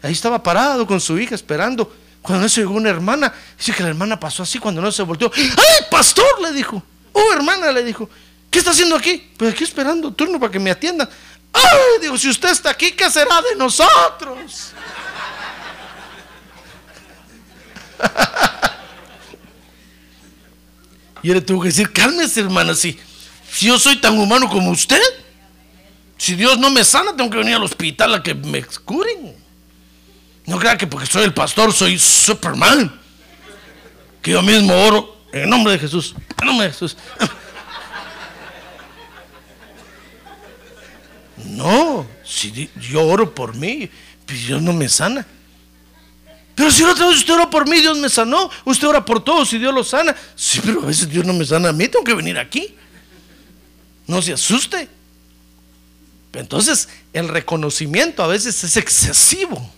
Ahí 0.00 0.12
estaba 0.12 0.42
parado 0.42 0.86
con 0.86 1.02
su 1.02 1.18
hija 1.18 1.34
esperando. 1.34 1.94
Cuando 2.22 2.48
se 2.48 2.62
llegó 2.62 2.72
una 2.72 2.88
hermana, 2.88 3.30
dice 3.58 3.74
que 3.74 3.82
la 3.82 3.90
hermana 3.90 4.18
pasó 4.18 4.44
así 4.44 4.58
cuando 4.58 4.80
no 4.80 4.90
se 4.90 5.02
volteó. 5.02 5.30
¡Ay, 5.36 5.84
pastor! 5.90 6.40
le 6.40 6.52
dijo. 6.52 6.82
Oh, 7.12 7.32
hermana, 7.34 7.70
le 7.72 7.84
dijo. 7.84 8.08
¿Qué 8.50 8.60
está 8.60 8.70
haciendo 8.70 8.96
aquí? 8.96 9.22
Pues 9.36 9.52
aquí 9.52 9.64
esperando 9.64 10.10
turno 10.12 10.40
para 10.40 10.50
que 10.50 10.58
me 10.58 10.70
atiendan. 10.70 11.06
Ay, 11.52 12.00
digo, 12.00 12.16
si 12.16 12.30
usted 12.30 12.48
está 12.48 12.70
aquí, 12.70 12.92
¿qué 12.92 13.10
será 13.10 13.42
de 13.42 13.54
nosotros? 13.54 14.72
Y 21.22 21.32
le 21.32 21.40
tuvo 21.40 21.62
que 21.62 21.68
decir, 21.68 21.92
cálmese, 21.92 22.40
hermana, 22.40 22.74
si, 22.74 22.98
si 23.50 23.66
yo 23.66 23.78
soy 23.78 23.96
tan 24.00 24.18
humano 24.18 24.48
como 24.48 24.70
usted, 24.70 25.00
si 26.16 26.34
Dios 26.34 26.58
no 26.58 26.70
me 26.70 26.84
sana, 26.84 27.14
tengo 27.16 27.30
que 27.30 27.38
venir 27.38 27.54
al 27.54 27.62
hospital 27.62 28.14
a 28.14 28.22
que 28.22 28.34
me 28.34 28.64
curen. 28.84 29.36
No 30.46 30.58
crea 30.58 30.76
que 30.76 30.86
porque 30.86 31.06
soy 31.06 31.24
el 31.24 31.34
pastor 31.34 31.72
soy 31.72 31.98
Superman. 31.98 33.00
que 34.22 34.32
yo 34.32 34.42
mismo 34.42 34.74
oro 34.74 35.24
en 35.32 35.48
nombre 35.48 35.74
de 35.74 35.78
Jesús. 35.78 36.14
En 36.40 36.46
nombre 36.46 36.66
de 36.66 36.72
Jesús. 36.72 36.96
No, 41.44 42.06
si 42.24 42.68
yo 42.90 43.06
oro 43.06 43.34
por 43.34 43.54
mí, 43.54 43.88
pues 44.26 44.46
Dios 44.46 44.60
no 44.60 44.72
me 44.72 44.88
sana. 44.88 45.26
Pero 46.58 46.72
si 46.72 46.82
otra 46.82 47.06
vez 47.06 47.18
usted 47.18 47.34
ora 47.34 47.48
por 47.48 47.68
mí, 47.68 47.78
Dios 47.78 47.96
me 47.98 48.08
sanó. 48.08 48.50
Usted 48.64 48.88
ora 48.88 49.04
por 49.04 49.22
todos 49.22 49.52
y 49.52 49.58
Dios 49.60 49.72
lo 49.72 49.84
sana. 49.84 50.16
Sí, 50.34 50.60
pero 50.60 50.82
a 50.82 50.86
veces 50.86 51.08
Dios 51.08 51.24
no 51.24 51.32
me 51.32 51.44
sana 51.44 51.68
a 51.68 51.72
mí, 51.72 51.86
tengo 51.86 52.04
que 52.04 52.14
venir 52.14 52.36
aquí. 52.36 52.74
No 54.08 54.20
se 54.20 54.32
asuste. 54.32 54.88
Entonces, 56.32 56.88
el 57.12 57.28
reconocimiento 57.28 58.24
a 58.24 58.26
veces 58.26 58.64
es 58.64 58.76
excesivo. 58.76 59.72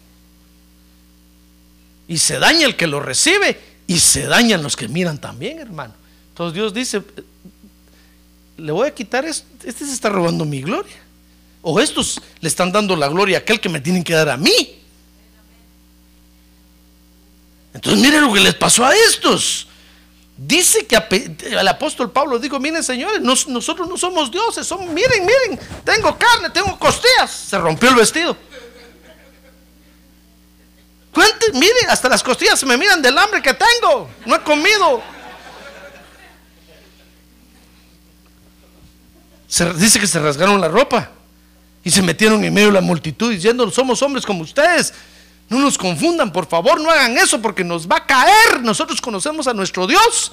Y 2.09 2.16
se 2.16 2.39
daña 2.39 2.64
el 2.64 2.76
que 2.76 2.87
lo 2.87 2.99
recibe 2.99 3.61
y 3.87 4.01
se 4.01 4.24
dañan 4.24 4.62
los 4.62 4.74
que 4.74 4.89
miran 4.89 5.20
también, 5.20 5.59
hermano. 5.59 5.93
Entonces 6.31 6.55
Dios 6.55 6.72
dice, 6.72 7.03
le 8.57 8.72
voy 8.72 8.89
a 8.89 8.95
quitar 8.95 9.26
esto, 9.26 9.47
este 9.64 9.85
se 9.85 9.93
está 9.93 10.09
robando 10.09 10.47
mi 10.47 10.62
gloria. 10.62 10.97
O 11.61 11.78
estos 11.78 12.22
le 12.41 12.49
están 12.49 12.72
dando 12.72 12.97
la 12.97 13.09
gloria 13.09 13.37
a 13.37 13.41
aquel 13.41 13.61
que 13.61 13.68
me 13.68 13.83
tienen 13.83 14.03
que 14.03 14.14
dar 14.14 14.31
a 14.31 14.39
mí. 14.39 14.80
Entonces 17.73 18.01
miren 18.01 18.23
lo 18.23 18.33
que 18.33 18.41
les 18.41 18.55
pasó 18.55 18.85
a 18.85 18.95
estos. 18.95 19.66
Dice 20.37 20.87
que 20.87 20.97
el 21.43 21.68
apóstol 21.68 22.11
Pablo 22.11 22.39
dijo, 22.39 22.59
miren 22.59 22.83
señores, 22.83 23.21
nosotros 23.21 23.87
no 23.87 23.99
somos 23.99 24.31
dioses, 24.31 24.66
somos, 24.66 24.89
miren, 24.89 25.27
miren, 25.27 25.61
tengo 25.85 26.16
carne, 26.16 26.49
tengo 26.51 26.79
costillas. 26.79 27.31
Se 27.31 27.59
rompió 27.59 27.91
el 27.91 27.97
vestido. 27.97 28.37
Cuente, 31.12 31.53
miren, 31.53 31.91
hasta 31.91 32.09
las 32.09 32.23
costillas 32.23 32.59
se 32.59 32.66
me 32.66 32.77
miran 32.77 33.03
del 33.03 33.18
hambre 33.18 33.43
que 33.43 33.53
tengo. 33.53 34.09
No 34.25 34.37
he 34.37 34.41
comido. 34.41 35.03
Se, 39.47 39.73
dice 39.75 39.99
que 39.99 40.07
se 40.07 40.21
rasgaron 40.21 40.61
la 40.61 40.68
ropa 40.68 41.11
y 41.83 41.91
se 41.91 42.01
metieron 42.01 42.43
en 42.45 42.55
medio 42.55 42.68
de 42.68 42.75
la 42.75 42.81
multitud 42.81 43.31
diciendo, 43.33 43.71
somos 43.71 44.01
hombres 44.01 44.25
como 44.25 44.43
ustedes. 44.43 44.95
No 45.51 45.59
nos 45.59 45.76
confundan, 45.76 46.32
por 46.32 46.46
favor, 46.46 46.80
no 46.80 46.88
hagan 46.90 47.18
eso 47.18 47.42
porque 47.42 47.64
nos 47.64 47.86
va 47.88 47.96
a 47.96 48.07
caer. 48.07 48.62
Nosotros 48.62 49.01
conocemos 49.01 49.48
a 49.48 49.53
nuestro 49.53 49.84
Dios. 49.88 50.30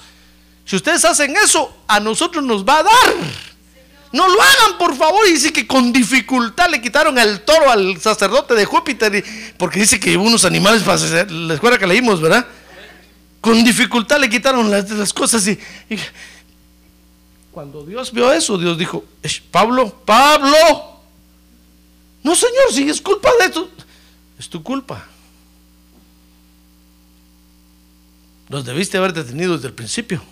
Si 0.64 0.76
ustedes 0.76 1.04
hacen 1.04 1.34
eso, 1.36 1.76
a 1.88 1.98
nosotros 1.98 2.44
nos 2.44 2.64
va 2.64 2.78
a 2.78 2.82
dar. 2.84 3.14
No 4.12 4.28
lo 4.28 4.40
hagan, 4.40 4.78
por 4.78 4.94
favor. 4.94 5.26
Y 5.26 5.32
dice 5.32 5.52
que 5.52 5.66
con 5.66 5.92
dificultad 5.92 6.70
le 6.70 6.80
quitaron 6.80 7.18
el 7.18 7.40
toro 7.40 7.68
al 7.68 8.00
sacerdote 8.00 8.54
de 8.54 8.64
Júpiter, 8.64 9.24
porque 9.56 9.80
dice 9.80 9.98
que 9.98 10.16
hubo 10.16 10.24
unos 10.24 10.44
animales 10.44 10.84
para 10.84 11.24
la 11.24 11.54
escuela 11.54 11.78
que 11.78 11.86
leímos, 11.88 12.20
¿verdad? 12.20 12.46
Con 13.40 13.64
dificultad 13.64 14.20
le 14.20 14.30
quitaron 14.30 14.70
las, 14.70 15.12
cosas 15.12 15.44
y, 15.48 15.58
cuando 17.50 17.84
Dios 17.84 18.12
vio 18.12 18.32
eso, 18.32 18.56
Dios 18.56 18.78
dijo, 18.78 19.04
Pablo, 19.50 19.92
Pablo, 20.04 20.56
no 22.22 22.36
señor, 22.36 22.72
si 22.72 22.88
es 22.88 23.00
culpa 23.00 23.30
de 23.40 23.46
esto 23.46 23.68
es 24.38 24.48
tu 24.48 24.62
culpa. 24.62 25.04
Los 28.48 28.64
debiste 28.64 28.96
haber 28.96 29.12
detenido 29.12 29.54
desde 29.54 29.68
el 29.68 29.74
principio. 29.74 30.22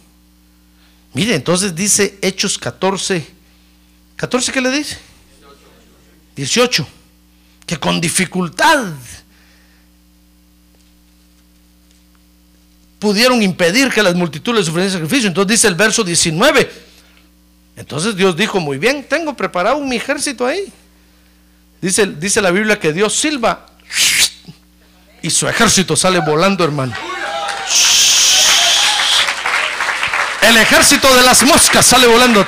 Mire, 1.13 1.35
entonces 1.35 1.75
dice 1.75 2.19
Hechos 2.23 2.59
14. 2.59 3.27
¿14 4.17 4.53
qué 4.53 4.61
le 4.61 4.71
dice? 4.71 4.99
18. 6.37 6.87
Que 7.67 7.79
con 7.79 8.01
dificultad 8.01 8.93
pudieron 12.99 13.43
impedir 13.43 13.91
que 13.91 14.03
las 14.03 14.15
multitudes 14.15 14.67
sufrieran 14.67 14.93
sacrificio. 14.93 15.29
Entonces 15.29 15.59
dice 15.59 15.69
el 15.69 15.75
verso 15.75 16.03
19. 16.03 16.71
Entonces 17.77 18.17
Dios 18.17 18.37
dijo, 18.37 18.59
muy 18.61 18.79
bien, 18.79 19.07
tengo 19.07 19.37
preparado 19.37 19.81
mi 19.81 19.97
ejército 19.97 20.47
ahí. 20.47 20.73
Dice, 21.83 22.07
dice 22.07 22.41
la 22.41 22.51
Biblia 22.51 22.81
que 22.81 22.93
Dios 22.93 23.15
silba 23.15 23.67
y 25.27 25.31
su 25.31 25.49
ejército 25.49 25.97
sale 25.97 26.20
volando, 26.20 26.62
hermano. 26.62 26.95
El 30.41 30.57
ejército 30.57 31.12
de 31.16 31.22
las 31.24 31.43
moscas 31.43 31.85
sale 31.85 32.07
volando. 32.07 32.43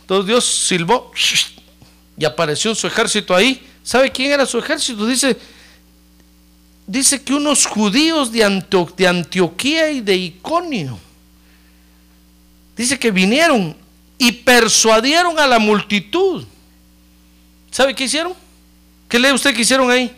Entonces 0.00 0.26
Dios 0.26 0.64
silbó 0.66 1.12
y 2.16 2.24
apareció 2.24 2.74
su 2.74 2.86
ejército 2.86 3.34
ahí. 3.36 3.68
¿Sabe 3.82 4.10
quién 4.10 4.32
era 4.32 4.46
su 4.46 4.58
ejército? 4.58 5.06
Dice, 5.06 5.36
dice 6.86 7.22
que 7.22 7.34
unos 7.34 7.66
judíos 7.66 8.32
de, 8.32 8.64
de 8.96 9.06
Antioquía 9.06 9.90
y 9.90 10.00
de 10.00 10.16
Iconio. 10.16 10.98
Dice 12.74 12.98
que 12.98 13.10
vinieron 13.10 13.76
y 14.16 14.32
persuadieron 14.32 15.38
a 15.38 15.46
la 15.46 15.58
multitud. 15.58 16.46
¿Sabe 17.70 17.94
qué 17.94 18.04
hicieron? 18.04 18.41
¿Qué 19.12 19.18
lee 19.18 19.30
usted 19.30 19.54
que 19.54 19.60
hicieron 19.60 19.90
ahí? 19.90 20.10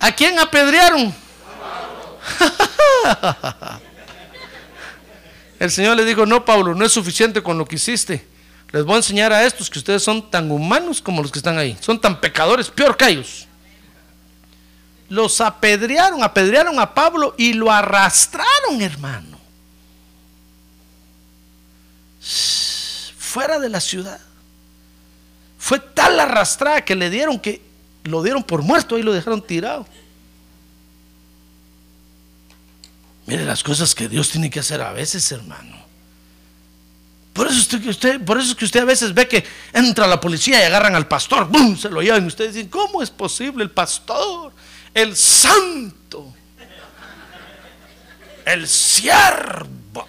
¿A 0.00 0.10
quién 0.10 0.36
apedrearon? 0.40 1.14
El 5.60 5.70
Señor 5.70 5.96
le 5.96 6.04
dijo, 6.04 6.26
no, 6.26 6.44
Pablo, 6.44 6.74
no 6.74 6.84
es 6.84 6.90
suficiente 6.90 7.44
con 7.44 7.56
lo 7.56 7.64
que 7.64 7.76
hiciste. 7.76 8.26
Les 8.72 8.84
voy 8.84 8.94
a 8.94 8.96
enseñar 8.96 9.32
a 9.32 9.44
estos 9.44 9.70
que 9.70 9.78
ustedes 9.78 10.02
son 10.02 10.32
tan 10.32 10.50
humanos 10.50 11.00
como 11.00 11.22
los 11.22 11.30
que 11.30 11.38
están 11.38 11.58
ahí. 11.58 11.78
Son 11.80 12.00
tan 12.00 12.20
pecadores, 12.20 12.70
peor 12.70 12.96
que 12.96 13.06
ellos. 13.06 13.46
Los 15.08 15.40
apedrearon, 15.40 16.24
apedrearon 16.24 16.80
a 16.80 16.92
Pablo 16.92 17.36
y 17.38 17.52
lo 17.52 17.70
arrastraron, 17.70 18.82
hermano. 18.82 19.38
Fuera 23.16 23.60
de 23.60 23.68
la 23.68 23.80
ciudad. 23.80 24.18
Fue 25.62 25.78
tal 25.78 26.16
la 26.16 26.24
arrastrada 26.24 26.84
que 26.84 26.96
le 26.96 27.08
dieron 27.08 27.38
que 27.38 27.62
lo 28.02 28.20
dieron 28.24 28.42
por 28.42 28.62
muerto 28.62 28.98
y 28.98 29.02
lo 29.04 29.12
dejaron 29.12 29.40
tirado. 29.40 29.86
Mire 33.26 33.44
las 33.44 33.62
cosas 33.62 33.94
que 33.94 34.08
Dios 34.08 34.28
tiene 34.28 34.50
que 34.50 34.58
hacer 34.58 34.80
a 34.80 34.92
veces, 34.92 35.30
hermano. 35.30 35.76
Por 37.32 37.46
eso, 37.46 37.60
usted, 37.60 37.86
usted, 37.86 38.20
por 38.24 38.38
eso 38.38 38.50
es 38.50 38.56
que 38.56 38.64
usted 38.64 38.80
a 38.80 38.84
veces 38.84 39.14
ve 39.14 39.28
que 39.28 39.44
entra 39.72 40.08
la 40.08 40.20
policía 40.20 40.60
y 40.60 40.64
agarran 40.64 40.96
al 40.96 41.06
pastor, 41.06 41.46
¡bum! 41.46 41.76
se 41.76 41.88
lo 41.88 42.02
llevan 42.02 42.24
y 42.24 42.26
ustedes 42.26 42.54
dicen, 42.54 42.68
¿cómo 42.68 43.00
es 43.00 43.10
posible 43.10 43.62
el 43.62 43.70
pastor? 43.70 44.52
El 44.92 45.14
santo, 45.14 46.34
el 48.44 48.66
siervo. 48.66 50.08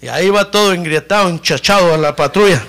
Y 0.00 0.08
ahí 0.08 0.28
va 0.28 0.50
todo 0.50 0.72
engrietado, 0.72 1.28
enchachado 1.28 1.94
a 1.94 1.96
la 1.96 2.14
patrulla. 2.14 2.62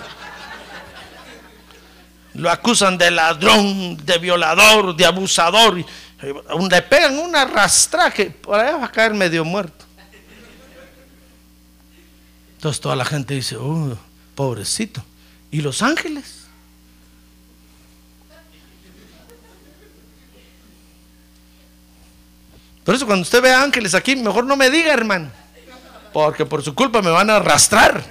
Lo 2.34 2.50
acusan 2.50 2.98
de 2.98 3.12
ladrón, 3.12 3.98
de 3.98 4.18
violador, 4.20 4.96
de 4.96 5.06
abusador. 5.06 5.84
Le 6.22 6.82
pegan 6.84 7.20
una 7.20 7.46
rastra 7.46 8.12
que 8.12 8.26
por 8.26 8.60
allá 8.60 8.78
va 8.78 8.86
a 8.86 8.92
caer 8.92 9.14
medio 9.14 9.44
muerto. 9.44 9.86
Entonces 12.56 12.80
toda 12.82 12.96
la 12.96 13.06
gente 13.06 13.34
dice, 13.34 13.56
oh, 13.58 13.98
pobrecito. 14.36 15.04
¿Y 15.52 15.62
los 15.62 15.82
ángeles? 15.82 16.46
Por 22.84 22.96
eso 22.96 23.06
cuando 23.06 23.24
usted 23.24 23.42
ve 23.42 23.54
ángeles 23.54 23.94
aquí, 23.94 24.16
mejor 24.16 24.46
no 24.46 24.56
me 24.56 24.70
diga, 24.70 24.94
hermano 24.94 25.30
porque 26.18 26.48
por 26.48 26.64
su 26.64 26.74
culpa 26.74 27.00
me 27.04 27.12
van 27.12 27.30
a 27.30 27.36
arrastrar. 27.36 28.04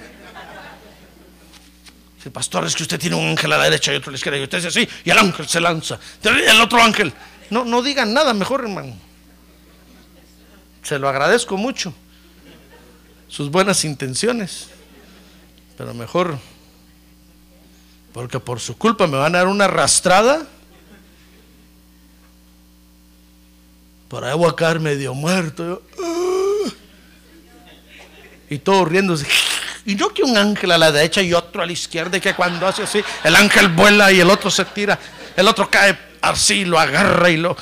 El 2.23 2.31
pastor 2.31 2.65
es 2.65 2.73
que 2.73 2.83
usted 2.83 2.97
tiene 2.97 3.17
un 3.17 3.25
ángel 3.25 3.51
a 3.51 3.57
la 3.57 3.65
derecha 3.65 3.91
y 3.91 3.97
otro 3.97 4.11
a 4.11 4.13
la 4.13 4.15
izquierda 4.15 4.39
y 4.39 4.43
usted 4.43 4.59
dice 4.59 4.69
así 4.69 4.89
y 5.03 5.09
el 5.09 5.17
ángel 5.17 5.45
se 5.45 5.59
lanza. 5.59 5.99
El 6.23 6.61
otro 6.61 6.81
ángel. 6.81 7.11
No, 7.49 7.65
no 7.65 7.81
digan 7.81 8.13
nada 8.13 8.33
mejor, 8.33 8.61
hermano. 8.61 8.95
Se 10.83 10.97
lo 10.97 11.09
agradezco 11.09 11.57
mucho. 11.57 11.93
Sus 13.27 13.51
buenas 13.51 13.83
intenciones. 13.83 14.69
Pero 15.77 15.93
mejor, 15.93 16.39
porque 18.13 18.39
por 18.39 18.61
su 18.61 18.77
culpa 18.77 19.05
me 19.07 19.17
van 19.17 19.35
a 19.35 19.39
dar 19.39 19.47
una 19.47 19.65
arrastrada. 19.65 20.47
Por 24.07 24.23
ahí 24.23 24.37
voy 24.37 24.49
a 24.49 24.55
caer 24.55 24.79
medio 24.79 25.13
muerto. 25.13 25.83
Y 28.49 28.59
todos 28.59 28.87
riéndose. 28.87 29.27
Y 29.85 29.95
yo 29.95 30.13
que 30.13 30.23
un 30.23 30.37
ángel 30.37 30.71
a 30.71 30.77
la 30.77 30.91
derecha 30.91 31.21
y 31.21 31.33
otro 31.33 31.61
a 31.61 31.65
la 31.65 31.71
izquierda, 31.71 32.17
y 32.17 32.21
que 32.21 32.33
cuando 32.33 32.67
hace 32.67 32.83
así, 32.83 33.03
el 33.23 33.35
ángel 33.35 33.69
vuela 33.69 34.11
y 34.11 34.19
el 34.19 34.29
otro 34.29 34.51
se 34.51 34.65
tira, 34.65 34.99
el 35.35 35.47
otro 35.47 35.69
cae 35.69 35.97
así, 36.21 36.65
lo 36.65 36.79
agarra 36.79 37.29
y 37.29 37.37
lo... 37.37 37.55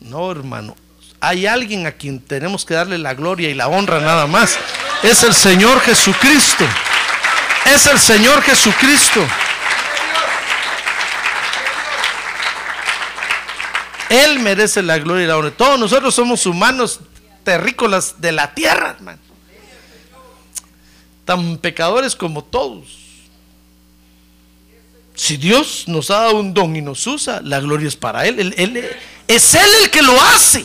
No, 0.00 0.30
hermano. 0.30 0.74
Hay 1.20 1.46
alguien 1.46 1.86
a 1.86 1.92
quien 1.92 2.20
tenemos 2.20 2.64
que 2.64 2.74
darle 2.74 2.96
la 2.96 3.12
gloria 3.14 3.50
y 3.50 3.54
la 3.54 3.68
honra 3.68 4.00
nada 4.00 4.26
más. 4.26 4.56
Es 5.02 5.22
el 5.24 5.34
Señor 5.34 5.80
Jesucristo. 5.80 6.64
Es 7.66 7.86
el 7.86 7.98
Señor 7.98 8.40
Jesucristo. 8.42 9.26
Él 14.08 14.38
merece 14.40 14.82
la 14.82 14.98
gloria 14.98 15.24
y 15.24 15.26
la 15.26 15.36
honra. 15.36 15.50
Todos 15.50 15.78
nosotros 15.78 16.14
somos 16.14 16.46
humanos 16.46 17.00
terrícolas 17.44 18.20
de 18.20 18.32
la 18.32 18.54
tierra, 18.54 18.90
hermano. 18.90 19.18
Tan 21.24 21.58
pecadores 21.58 22.16
como 22.16 22.42
todos. 22.42 22.84
Si 25.14 25.36
Dios 25.36 25.84
nos 25.88 26.10
ha 26.10 26.20
dado 26.20 26.36
un 26.38 26.54
don 26.54 26.76
y 26.76 26.80
nos 26.80 27.06
usa, 27.06 27.40
la 27.42 27.60
gloria 27.60 27.88
es 27.88 27.96
para 27.96 28.26
Él. 28.26 28.54
él 28.56 28.90
es 29.26 29.54
Él 29.54 29.68
el 29.82 29.90
que 29.90 30.02
lo 30.02 30.20
hace. 30.20 30.64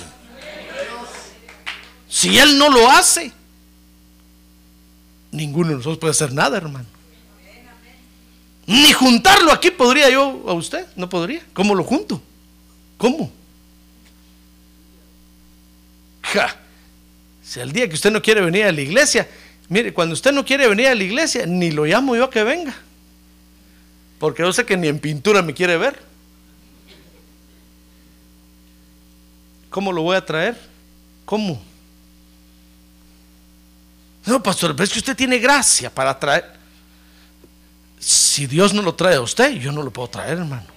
Si 2.08 2.38
Él 2.38 2.58
no 2.58 2.70
lo 2.70 2.90
hace, 2.90 3.32
ninguno 5.32 5.70
de 5.70 5.76
nosotros 5.76 5.98
puede 5.98 6.12
hacer 6.12 6.32
nada, 6.32 6.58
hermano. 6.58 6.86
Ni 8.66 8.94
juntarlo 8.94 9.52
aquí 9.52 9.72
podría 9.72 10.10
yo 10.10 10.44
a 10.48 10.54
usted, 10.54 10.86
no 10.96 11.10
podría. 11.10 11.44
¿Cómo 11.54 11.76
lo 11.76 11.84
junto? 11.84 12.22
¿Cómo? 13.04 13.30
Ja. 16.22 16.56
Si 17.44 17.60
el 17.60 17.74
día 17.74 17.86
que 17.90 17.96
usted 17.96 18.10
no 18.10 18.22
quiere 18.22 18.40
venir 18.40 18.64
a 18.64 18.72
la 18.72 18.80
iglesia, 18.80 19.28
mire, 19.68 19.94
cuando 19.94 20.14
usted 20.14 20.32
no 20.32 20.46
quiere 20.46 20.70
venir 20.70 20.88
a 20.88 20.96
la 20.96 21.04
iglesia, 21.04 21.46
ni 21.46 21.70
lo 21.70 21.84
llamo 21.84 22.16
yo 22.16 22.24
a 22.24 22.30
que 22.30 22.46
venga. 22.46 22.74
Porque 24.20 24.42
yo 24.42 24.54
sé 24.54 24.66
que 24.66 24.78
ni 24.78 24.88
en 24.88 25.00
pintura 25.00 25.42
me 25.42 25.54
quiere 25.54 25.76
ver. 25.76 26.00
¿Cómo 29.70 29.92
lo 29.92 30.04
voy 30.04 30.16
a 30.16 30.26
traer? 30.26 30.58
¿Cómo? 31.26 31.62
No, 34.26 34.42
pastor, 34.42 34.82
es 34.82 34.90
que 34.92 35.00
usted 35.00 35.18
tiene 35.18 35.40
gracia 35.40 35.94
para 35.94 36.18
traer. 36.18 36.54
Si 38.00 38.48
Dios 38.48 38.74
no 38.74 38.82
lo 38.82 38.96
trae 38.96 39.16
a 39.16 39.22
usted, 39.22 39.52
yo 39.56 39.74
no 39.74 39.84
lo 39.84 39.92
puedo 39.92 40.08
traer, 40.08 40.38
hermano. 40.38 40.74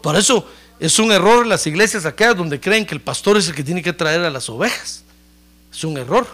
Por 0.00 0.16
eso 0.16 0.46
es 0.80 0.98
un 0.98 1.10
error 1.10 1.46
las 1.46 1.66
iglesias 1.66 2.06
acá 2.06 2.34
donde 2.34 2.60
creen 2.60 2.86
que 2.86 2.94
el 2.94 3.00
pastor 3.00 3.36
es 3.36 3.48
el 3.48 3.54
que 3.54 3.64
tiene 3.64 3.82
que 3.82 3.92
traer 3.92 4.20
a 4.20 4.30
las 4.30 4.48
ovejas. 4.48 5.02
Es 5.72 5.84
un 5.84 5.98
error. 5.98 6.26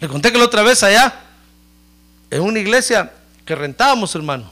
Le 0.00 0.08
conté 0.08 0.30
que 0.30 0.38
la 0.38 0.44
otra 0.44 0.62
vez 0.62 0.82
allá, 0.82 1.22
en 2.30 2.42
una 2.42 2.58
iglesia 2.58 3.12
que 3.44 3.54
rentábamos, 3.54 4.14
hermano, 4.14 4.50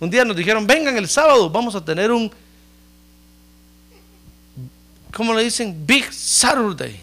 un 0.00 0.10
día 0.10 0.24
nos 0.24 0.36
dijeron, 0.36 0.66
vengan 0.66 0.96
el 0.96 1.08
sábado, 1.08 1.50
vamos 1.50 1.74
a 1.74 1.84
tener 1.84 2.12
un, 2.12 2.30
¿cómo 5.12 5.34
le 5.34 5.44
dicen? 5.44 5.86
Big 5.86 6.12
Saturday. 6.12 7.00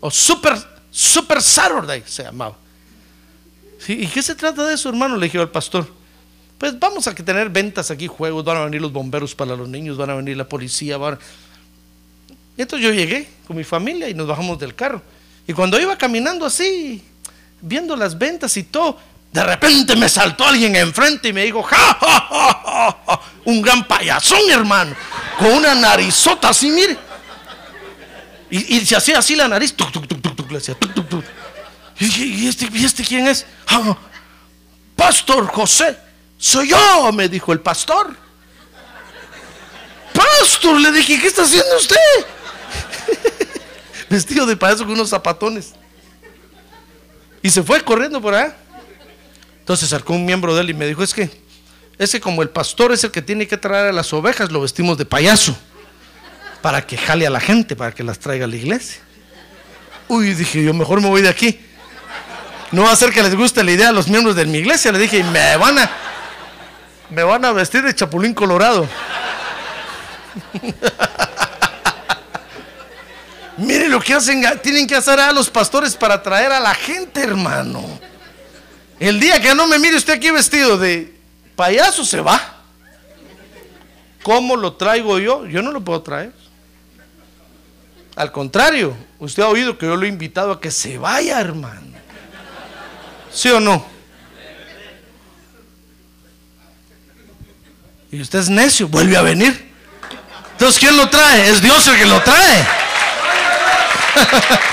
O 0.00 0.10
Super, 0.10 0.56
Super 0.90 1.40
Saturday 1.40 2.02
se 2.06 2.24
llamaba. 2.24 2.56
¿Y 3.86 4.06
qué 4.06 4.22
se 4.22 4.34
trata 4.34 4.66
de 4.66 4.74
eso, 4.74 4.88
hermano? 4.88 5.16
Le 5.16 5.26
dije 5.26 5.38
al 5.38 5.50
pastor. 5.50 6.01
Pues 6.62 6.78
vamos 6.78 7.08
a 7.08 7.14
tener 7.16 7.48
ventas 7.50 7.90
aquí, 7.90 8.06
juegos, 8.06 8.44
van 8.44 8.56
a 8.56 8.64
venir 8.66 8.80
los 8.80 8.92
bomberos 8.92 9.34
para 9.34 9.56
los 9.56 9.68
niños, 9.68 9.96
van 9.96 10.10
a 10.10 10.14
venir 10.14 10.36
la 10.36 10.48
policía. 10.48 10.96
Van 10.96 11.18
Y 12.56 12.62
entonces 12.62 12.86
yo 12.86 12.94
llegué 12.94 13.28
con 13.48 13.56
mi 13.56 13.64
familia 13.64 14.08
y 14.08 14.14
nos 14.14 14.28
bajamos 14.28 14.60
del 14.60 14.72
carro. 14.72 15.02
Y 15.44 15.54
cuando 15.54 15.80
iba 15.80 15.98
caminando 15.98 16.46
así, 16.46 17.02
viendo 17.60 17.96
las 17.96 18.16
ventas 18.16 18.56
y 18.56 18.62
todo, 18.62 18.96
de 19.32 19.42
repente 19.42 19.96
me 19.96 20.08
saltó 20.08 20.46
alguien 20.46 20.76
enfrente 20.76 21.30
y 21.30 21.32
me 21.32 21.42
dijo, 21.42 21.64
¡Ja, 21.64 21.98
ja, 22.00 23.00
ja, 23.08 23.20
un 23.44 23.60
gran 23.60 23.84
payasón, 23.88 24.48
hermano, 24.48 24.94
con 25.40 25.48
una 25.48 25.74
narizota 25.74 26.50
así, 26.50 26.70
mire. 26.70 26.96
Y, 28.50 28.86
se 28.86 28.94
hacía 28.94 29.18
así 29.18 29.34
la 29.34 29.48
nariz, 29.48 29.74
le 30.48 30.58
hacía, 30.58 30.76
¿Y, 31.98 32.46
este, 32.46 32.68
¿Y 32.72 32.84
este 32.84 33.02
quién 33.02 33.26
es? 33.26 33.46
Ah, 33.66 33.98
pastor 34.94 35.48
José, 35.48 36.11
soy 36.42 36.70
yo, 36.70 37.12
me 37.12 37.28
dijo 37.28 37.52
el 37.52 37.60
pastor. 37.60 38.16
Pastor, 40.12 40.80
le 40.80 40.90
dije, 40.90 41.20
¿qué 41.20 41.28
está 41.28 41.44
haciendo 41.44 41.76
usted? 41.76 41.96
Vestido 44.10 44.44
de 44.44 44.56
payaso 44.56 44.82
con 44.82 44.94
unos 44.94 45.08
zapatones. 45.08 45.74
Y 47.44 47.48
se 47.48 47.62
fue 47.62 47.80
corriendo 47.84 48.20
por 48.20 48.34
allá. 48.34 48.56
Entonces 49.60 49.92
acercó 49.92 50.14
un 50.14 50.24
miembro 50.24 50.52
de 50.56 50.62
él 50.62 50.70
y 50.70 50.74
me 50.74 50.84
dijo, 50.84 51.04
es 51.04 51.14
que, 51.14 51.30
es 51.96 52.10
que 52.10 52.20
como 52.20 52.42
el 52.42 52.50
pastor 52.50 52.90
es 52.90 53.04
el 53.04 53.12
que 53.12 53.22
tiene 53.22 53.46
que 53.46 53.56
traer 53.56 53.90
a 53.90 53.92
las 53.92 54.12
ovejas, 54.12 54.50
lo 54.50 54.62
vestimos 54.62 54.98
de 54.98 55.04
payaso 55.04 55.56
para 56.60 56.84
que 56.84 56.98
jale 56.98 57.24
a 57.24 57.30
la 57.30 57.38
gente, 57.38 57.76
para 57.76 57.92
que 57.92 58.02
las 58.02 58.18
traiga 58.18 58.46
a 58.46 58.48
la 58.48 58.56
iglesia. 58.56 59.00
Uy, 60.08 60.34
dije 60.34 60.64
yo, 60.64 60.74
mejor 60.74 61.00
me 61.00 61.08
voy 61.08 61.22
de 61.22 61.28
aquí. 61.28 61.60
No 62.72 62.82
va 62.82 62.90
a 62.90 62.96
ser 62.96 63.12
que 63.12 63.22
les 63.22 63.36
guste 63.36 63.62
la 63.62 63.70
idea 63.70 63.90
a 63.90 63.92
los 63.92 64.08
miembros 64.08 64.34
de 64.34 64.44
mi 64.44 64.58
iglesia. 64.58 64.90
Le 64.90 64.98
dije, 64.98 65.22
me 65.22 65.56
van 65.56 65.78
a, 65.78 65.90
me 67.12 67.22
van 67.22 67.44
a 67.44 67.52
vestir 67.52 67.82
de 67.82 67.94
chapulín 67.94 68.34
colorado. 68.34 68.88
Mire 73.58 73.88
lo 73.88 74.00
que 74.00 74.14
hacen, 74.14 74.42
tienen 74.62 74.86
que 74.86 74.96
hacer 74.96 75.20
a 75.20 75.30
los 75.32 75.50
pastores 75.50 75.94
para 75.94 76.22
traer 76.22 76.50
a 76.52 76.60
la 76.60 76.74
gente, 76.74 77.22
hermano. 77.22 77.84
El 78.98 79.20
día 79.20 79.40
que 79.40 79.54
no 79.54 79.66
me 79.66 79.78
mire 79.78 79.96
usted 79.96 80.14
aquí 80.14 80.30
vestido 80.30 80.78
de 80.78 81.14
payaso, 81.54 82.04
se 82.04 82.20
va. 82.20 82.40
¿Cómo 84.22 84.56
lo 84.56 84.74
traigo 84.74 85.18
yo? 85.18 85.46
Yo 85.46 85.60
no 85.62 85.70
lo 85.70 85.82
puedo 85.82 86.02
traer. 86.02 86.32
Al 88.16 88.32
contrario, 88.32 88.96
usted 89.18 89.42
ha 89.42 89.48
oído 89.48 89.76
que 89.76 89.86
yo 89.86 89.96
lo 89.96 90.06
he 90.06 90.08
invitado 90.08 90.52
a 90.52 90.60
que 90.60 90.70
se 90.70 90.98
vaya, 90.98 91.40
hermano. 91.40 91.92
¿Sí 93.32 93.50
o 93.50 93.60
no? 93.60 93.91
Y 98.12 98.20
usted 98.20 98.38
es 98.38 98.48
necio, 98.48 98.86
vuelve 98.86 99.16
a 99.16 99.22
venir. 99.22 99.72
Entonces, 100.52 100.78
¿quién 100.78 100.96
lo 100.96 101.08
trae? 101.08 101.50
Es 101.50 101.60
Dios 101.60 101.84
el 101.88 101.96
que 101.96 102.06
lo 102.06 102.22
trae. 102.22 102.66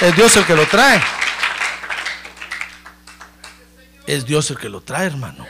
Es 0.00 0.16
Dios 0.16 0.36
el 0.36 0.44
que 0.44 0.54
lo 0.54 0.66
trae. 0.66 1.00
Es 4.06 4.26
Dios 4.26 4.50
el 4.50 4.58
que 4.58 4.68
lo 4.68 4.82
trae, 4.82 5.06
hermano. 5.06 5.46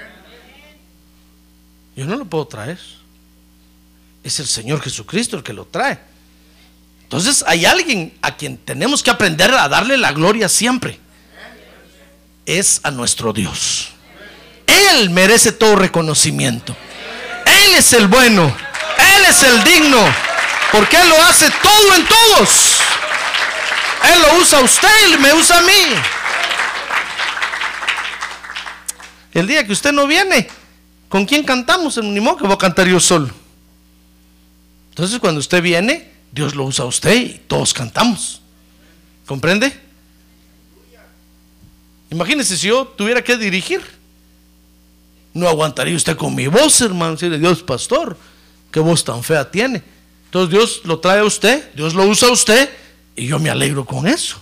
Yo 1.97 2.05
no 2.05 2.15
lo 2.15 2.27
puedo 2.27 2.47
traer 2.47 2.79
es 4.25 4.41
el 4.41 4.47
Señor 4.47 4.81
Jesucristo 4.81 5.37
el 5.37 5.43
que 5.43 5.53
lo 5.53 5.67
trae. 5.67 6.01
Entonces 7.03 7.45
hay 7.47 7.67
alguien 7.67 8.17
a 8.23 8.35
quien 8.35 8.57
tenemos 8.57 9.03
que 9.03 9.11
aprender 9.11 9.53
a 9.55 9.69
darle 9.69 9.99
la 9.99 10.13
gloria 10.13 10.49
siempre. 10.49 10.99
Es 12.47 12.81
a 12.83 12.91
nuestro 12.91 13.33
Dios. 13.33 13.91
Él 14.67 15.11
merece 15.11 15.53
todo 15.53 15.77
reconocimiento. 15.77 16.77
Él 17.47 17.75
es 17.75 17.93
el 17.93 18.07
bueno. 18.07 18.55
Él 19.17 19.25
es 19.29 19.43
el 19.43 19.65
digno. 19.65 20.01
Porque 20.73 20.97
Él 20.97 21.09
lo 21.09 21.23
hace 21.23 21.51
todo 21.63 21.95
en 21.95 22.07
todos. 22.07 22.79
Él 24.13 24.23
lo 24.23 24.41
usa 24.41 24.59
a 24.59 24.63
usted 24.63 25.15
y 25.15 25.19
me 25.19 25.33
usa 25.33 25.59
a 25.59 25.63
mí. 25.63 25.97
El 29.33 29.47
día 29.47 29.67
que 29.67 29.73
usted 29.73 29.93
no 29.93 30.07
viene, 30.07 30.49
¿con 31.09 31.27
quién 31.27 31.43
cantamos? 31.43 31.97
Ni 31.99 32.21
modo 32.21 32.37
que 32.37 32.45
voy 32.45 32.55
a 32.55 32.59
cantar 32.59 32.87
yo 32.87 33.01
solo. 33.01 33.31
Entonces 34.91 35.19
cuando 35.19 35.41
usted 35.41 35.61
viene, 35.61 36.13
Dios 36.31 36.55
lo 36.55 36.65
usa 36.65 36.85
a 36.85 36.89
usted 36.89 37.15
y 37.15 37.43
todos 37.49 37.75
cantamos. 37.75 38.41
¿Comprende? 39.27 39.84
Imagínese 42.15 42.57
si 42.57 42.69
yo 42.69 42.87
tuviera 42.87 43.23
que 43.25 43.37
dirigir. 43.37 43.83
No 45.33 45.49
aguantaría 45.49 45.97
usted 45.97 46.17
con 46.17 46.33
mi 46.33 46.47
voz, 46.47 46.81
hermano. 46.81 47.13
Decirle, 47.13 47.39
Dios, 47.39 47.61
pastor, 47.61 48.17
qué 48.71 48.79
voz 48.79 49.03
tan 49.03 49.25
fea 49.25 49.51
tiene. 49.51 49.83
Entonces 50.27 50.51
Dios 50.51 50.81
lo 50.85 51.01
trae 51.01 51.19
a 51.19 51.25
usted, 51.25 51.73
Dios 51.75 51.93
lo 51.93 52.05
usa 52.05 52.29
a 52.29 52.33
usted 52.33 52.71
y 53.17 53.27
yo 53.27 53.41
me 53.41 53.51
alegro 53.51 53.85
con 53.85 54.07
eso. 54.07 54.41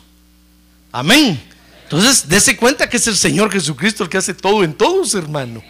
Amén. 0.93 1.43
Entonces, 1.85 2.28
dése 2.28 2.59
cuenta 2.59 2.90
que 2.90 2.99
es 2.99 3.07
el 3.07 3.16
Señor 3.16 3.51
Jesucristo 3.51 4.05
el 4.05 4.11
que 4.11 4.19
hace 4.19 4.35
todo 4.35 4.65
en 4.65 4.74
todos, 4.74 5.15
hermano. 5.15 5.62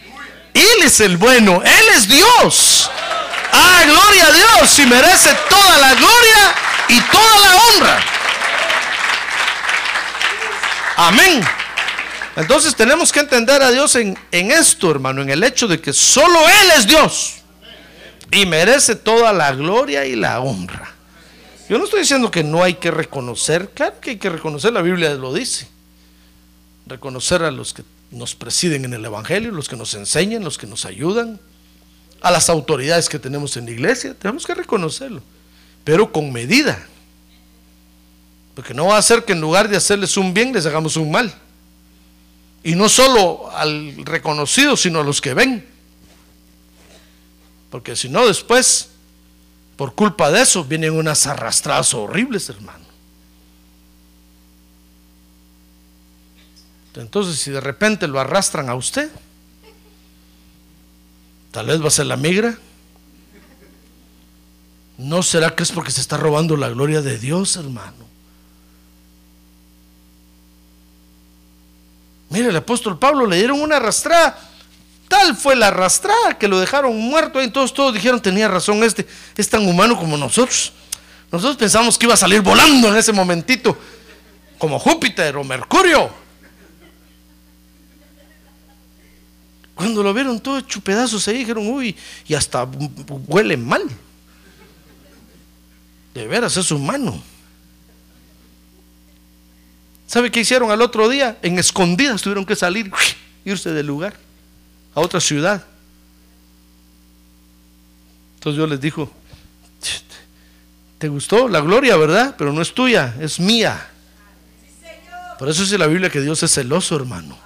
Él 0.55 0.83
es 0.85 0.99
el 1.01 1.17
bueno, 1.17 1.63
Él 1.65 1.85
es 1.97 2.09
Dios. 2.09 2.91
Ah, 3.53 3.83
gloria 3.85 4.27
a 4.27 4.33
Dios 4.33 4.79
y 4.81 4.87
merece 4.87 5.37
toda 5.49 5.79
la 5.79 5.95
gloria 5.95 6.55
y 6.89 7.01
toda 7.01 7.39
la 7.39 7.57
honra. 7.57 8.01
Amén. 10.97 11.62
Entonces 12.37 12.75
tenemos 12.75 13.13
que 13.13 13.21
entender 13.21 13.63
a 13.63 13.71
Dios 13.71 13.95
en, 13.97 14.17
esto, 14.31 14.91
hermano, 14.91 15.23
en 15.23 15.31
el 15.31 15.45
hecho 15.45 15.69
de 15.69 15.81
que 15.81 15.93
solo 15.93 16.39
Él 16.41 16.71
es 16.79 16.87
Dios 16.87 17.35
y 18.31 18.47
merece 18.47 18.97
toda 18.97 19.33
la 19.33 19.53
gloria 19.53 20.07
y 20.07 20.17
la 20.17 20.41
honra. 20.41 20.95
Yo 21.69 21.79
no 21.79 21.85
estoy 21.85 22.01
diciendo 22.01 22.31
que 22.31 22.43
no 22.43 22.63
hay 22.63 22.75
que 22.75 22.91
reconocer, 22.91 23.71
claro 23.75 24.01
que 24.01 24.11
hay 24.11 24.17
que 24.17 24.31
reconocer, 24.31 24.73
la 24.73 24.83
Biblia 24.83 25.15
lo 25.15 25.33
dice. 25.33 25.69
Reconocer 26.87 27.43
a 27.43 27.51
los 27.51 27.75
que 27.75 27.83
nos 28.11 28.35
presiden 28.35 28.85
en 28.87 28.95
el 28.95 29.05
Evangelio, 29.05 29.53
los 29.53 29.69
que 29.69 29.77
nos 29.77 29.95
enseñan, 29.95 30.43
los 30.43 30.59
que 30.59 30.67
nos 30.67 30.85
ayudan, 30.85 31.39
a 32.23 32.31
las 32.31 32.49
autoridades 32.49 33.09
que 33.09 33.19
tenemos 33.19 33.57
en 33.57 33.67
la 33.67 33.73
iglesia, 33.73 34.15
tenemos 34.15 34.47
que 34.47 34.55
reconocerlo, 34.55 35.23
pero 35.85 36.13
con 36.13 36.33
medida. 36.33 36.87
Porque 38.55 38.75
no 38.75 38.87
va 38.87 38.99
a 38.99 39.03
ser 39.03 39.25
que 39.25 39.33
en 39.33 39.41
lugar 39.41 39.69
de 39.69 39.77
hacerles 39.77 40.17
un 40.17 40.33
bien, 40.33 40.53
les 40.53 40.67
hagamos 40.67 40.97
un 40.97 41.11
mal. 41.11 41.35
Y 42.63 42.75
no 42.75 42.89
solo 42.89 43.51
al 43.51 43.97
reconocido, 44.05 44.77
sino 44.77 45.01
a 45.01 45.05
los 45.05 45.21
que 45.21 45.35
ven. 45.35 45.67
Porque 47.71 47.97
si 47.97 48.09
no, 48.09 48.27
después, 48.27 48.91
por 49.77 49.95
culpa 49.95 50.31
de 50.31 50.43
eso, 50.43 50.65
vienen 50.65 50.93
unas 50.93 51.27
arrastradas 51.27 51.95
horribles, 51.95 52.49
hermano. 52.49 52.85
Entonces, 56.95 57.41
si 57.41 57.51
de 57.51 57.61
repente 57.61 58.07
lo 58.07 58.21
arrastran 58.21 58.69
a 58.69 58.75
usted, 58.75 59.11
tal 61.51 61.67
vez 61.67 61.83
va 61.83 61.89
a 61.89 61.91
ser 61.91 62.07
la 62.07 62.17
migra. 62.17 62.59
¿No 64.99 65.23
será 65.23 65.55
que 65.55 65.63
es 65.63 65.73
porque 65.73 65.91
se 65.91 66.03
está 66.03 66.17
robando 66.17 66.57
la 66.57 66.69
gloria 66.69 67.01
de 67.01 67.19
Dios, 67.19 67.57
hermano? 67.57 68.12
Mire, 72.33 72.49
el 72.49 72.57
apóstol 72.57 72.99
Pablo 72.99 73.27
le 73.27 73.37
dieron 73.37 73.61
una 73.61 73.77
arrastrada. 73.77 74.39
Tal 75.07 75.37
fue 75.37 75.55
la 75.55 75.69
arrastrada 75.69 76.39
que 76.39 76.49
lo 76.49 76.59
dejaron 76.59 76.97
muerto. 76.97 77.43
Y 77.43 77.51
todos, 77.51 77.75
todos 77.75 77.93
dijeron, 77.93 78.21
tenía 78.23 78.49
razón, 78.49 78.83
este 78.83 79.07
es 79.37 79.49
tan 79.51 79.69
humano 79.69 79.99
como 79.99 80.17
nosotros. 80.17 80.73
Nosotros 81.31 81.59
pensamos 81.59 81.99
que 81.99 82.07
iba 82.07 82.15
a 82.15 82.17
salir 82.17 82.41
volando 82.41 82.89
en 82.89 82.97
ese 82.97 83.13
momentito, 83.13 83.77
como 84.57 84.79
Júpiter 84.79 85.37
o 85.37 85.45
Mercurio. 85.45 86.11
Cuando 89.75 90.03
lo 90.03 90.15
vieron 90.15 90.41
todo 90.41 90.59
hecho 90.59 90.81
pedazos 90.81 91.29
ahí, 91.29 91.39
dijeron, 91.39 91.67
uy, 91.69 91.95
y 92.27 92.35
hasta 92.35 92.67
huele 93.27 93.59
mal. 93.59 93.83
De 96.15 96.27
veras 96.27 96.57
es 96.57 96.71
humano. 96.71 97.23
¿Sabe 100.13 100.31
qué 100.31 100.41
hicieron 100.41 100.71
al 100.71 100.83
otro 100.83 101.09
día? 101.09 101.39
En 101.41 101.59
escondidas 101.59 102.21
tuvieron 102.21 102.45
que 102.45 102.55
salir, 102.55 102.93
irse 103.47 103.71
del 103.71 103.87
lugar 103.87 104.13
a 104.95 105.01
otra 105.01 105.21
ciudad. 105.21 105.65
Entonces 108.35 108.59
Dios 108.59 108.69
les 108.69 108.79
dijo, 108.79 109.11
¿te 110.99 111.09
gustó 111.09 111.49
la 111.49 111.61
gloria, 111.61 111.97
verdad? 111.97 112.35
Pero 112.37 112.53
no 112.53 112.61
es 112.61 112.75
tuya, 112.75 113.15
es 113.23 113.41
mía. 113.41 113.89
Por 115.39 115.49
eso 115.49 115.63
dice 115.63 115.79
la 115.79 115.87
Biblia 115.87 116.11
que 116.11 116.21
Dios 116.21 116.43
es 116.43 116.53
celoso, 116.53 116.95
hermano. 116.95 117.39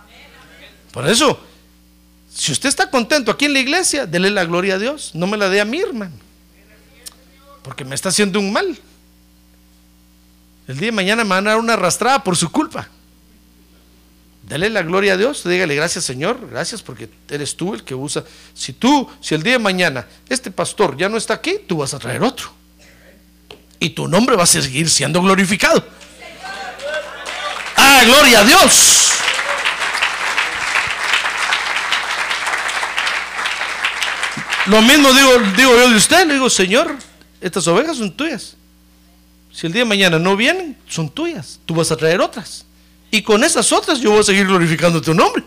Por 0.91 1.09
eso, 1.09 1.39
si 2.35 2.51
usted 2.51 2.69
está 2.69 2.91
contento 2.91 3.31
aquí 3.31 3.45
en 3.45 3.53
la 3.53 3.61
iglesia, 3.61 4.07
dele 4.07 4.29
la 4.29 4.45
gloria 4.45 4.75
a 4.75 4.79
Dios. 4.81 5.13
No 5.15 5.29
me 5.29 5.37
la 5.37 5.49
dé 5.49 5.61
a 5.61 5.65
mí, 5.65 5.79
hermano. 5.79 6.17
Porque 7.63 7.85
me 7.85 7.95
está 7.95 8.09
haciendo 8.09 8.41
un 8.41 8.53
mal. 8.53 8.77
El 10.69 10.79
día 10.79 10.87
de 10.87 10.93
mañana 10.93 11.25
me 11.25 11.31
van 11.31 11.47
a 11.47 11.51
dar 11.51 11.59
una 11.59 11.75
arrastrada 11.75 12.25
por 12.25 12.37
su 12.37 12.51
culpa. 12.51 12.89
Dale 14.43 14.71
la 14.71 14.83
gloria 14.83 15.15
a 15.15 15.17
Dios, 15.17 15.43
dígale 15.43 15.75
gracias 15.75 16.05
Señor, 16.05 16.49
gracias 16.49 16.81
porque 16.81 17.09
eres 17.29 17.57
tú 17.57 17.75
el 17.75 17.83
que 17.83 17.97
usa. 17.97 18.23
Si 18.55 18.73
tú, 18.73 19.11
si 19.21 19.35
el 19.35 19.43
día 19.43 19.55
de 19.55 19.59
mañana 19.59 20.07
este 20.29 20.53
pastor 20.53 20.97
ya 20.97 21.09
no 21.09 21.17
está 21.17 21.35
aquí, 21.35 21.59
tú 21.67 21.79
vas 21.79 21.95
a 21.95 21.99
traer 21.99 22.23
otro. 22.23 22.53
Y 23.81 23.91
tu 23.91 24.07
nombre 24.07 24.37
va 24.37 24.45
a 24.45 24.47
seguir 24.47 24.89
siendo 24.89 25.21
glorificado. 25.21 25.85
Ah, 27.77 28.03
gloria 28.05 28.41
a 28.41 28.45
Dios. 28.45 29.13
Lo 34.67 34.83
mismo 34.83 35.13
digo, 35.13 35.39
digo 35.57 35.77
yo 35.77 35.91
de 35.91 35.97
usted, 35.97 36.27
le 36.27 36.35
digo, 36.35 36.51
Señor, 36.51 36.97
estas 37.41 37.67
ovejas 37.69 37.97
son 37.97 38.17
tuyas. 38.17 38.57
Si 39.57 39.67
el 39.67 39.73
día 39.73 39.85
de 39.85 39.89
mañana 39.89 40.19
no 40.19 40.37
vienen, 40.37 40.77
son 40.87 41.09
tuyas. 41.09 41.61
Tú 41.65 41.75
vas 41.75 41.91
a 41.91 41.97
traer 41.97 42.21
otras. 42.21 42.67
Y 43.11 43.23
con 43.23 43.43
esas 43.43 43.73
otras 43.73 44.01
yo 44.01 44.11
voy 44.11 44.21
a 44.21 44.23
seguir 44.23 44.47
glorificando 44.47 45.01
tu 45.01 45.15
nombre. 45.15 45.43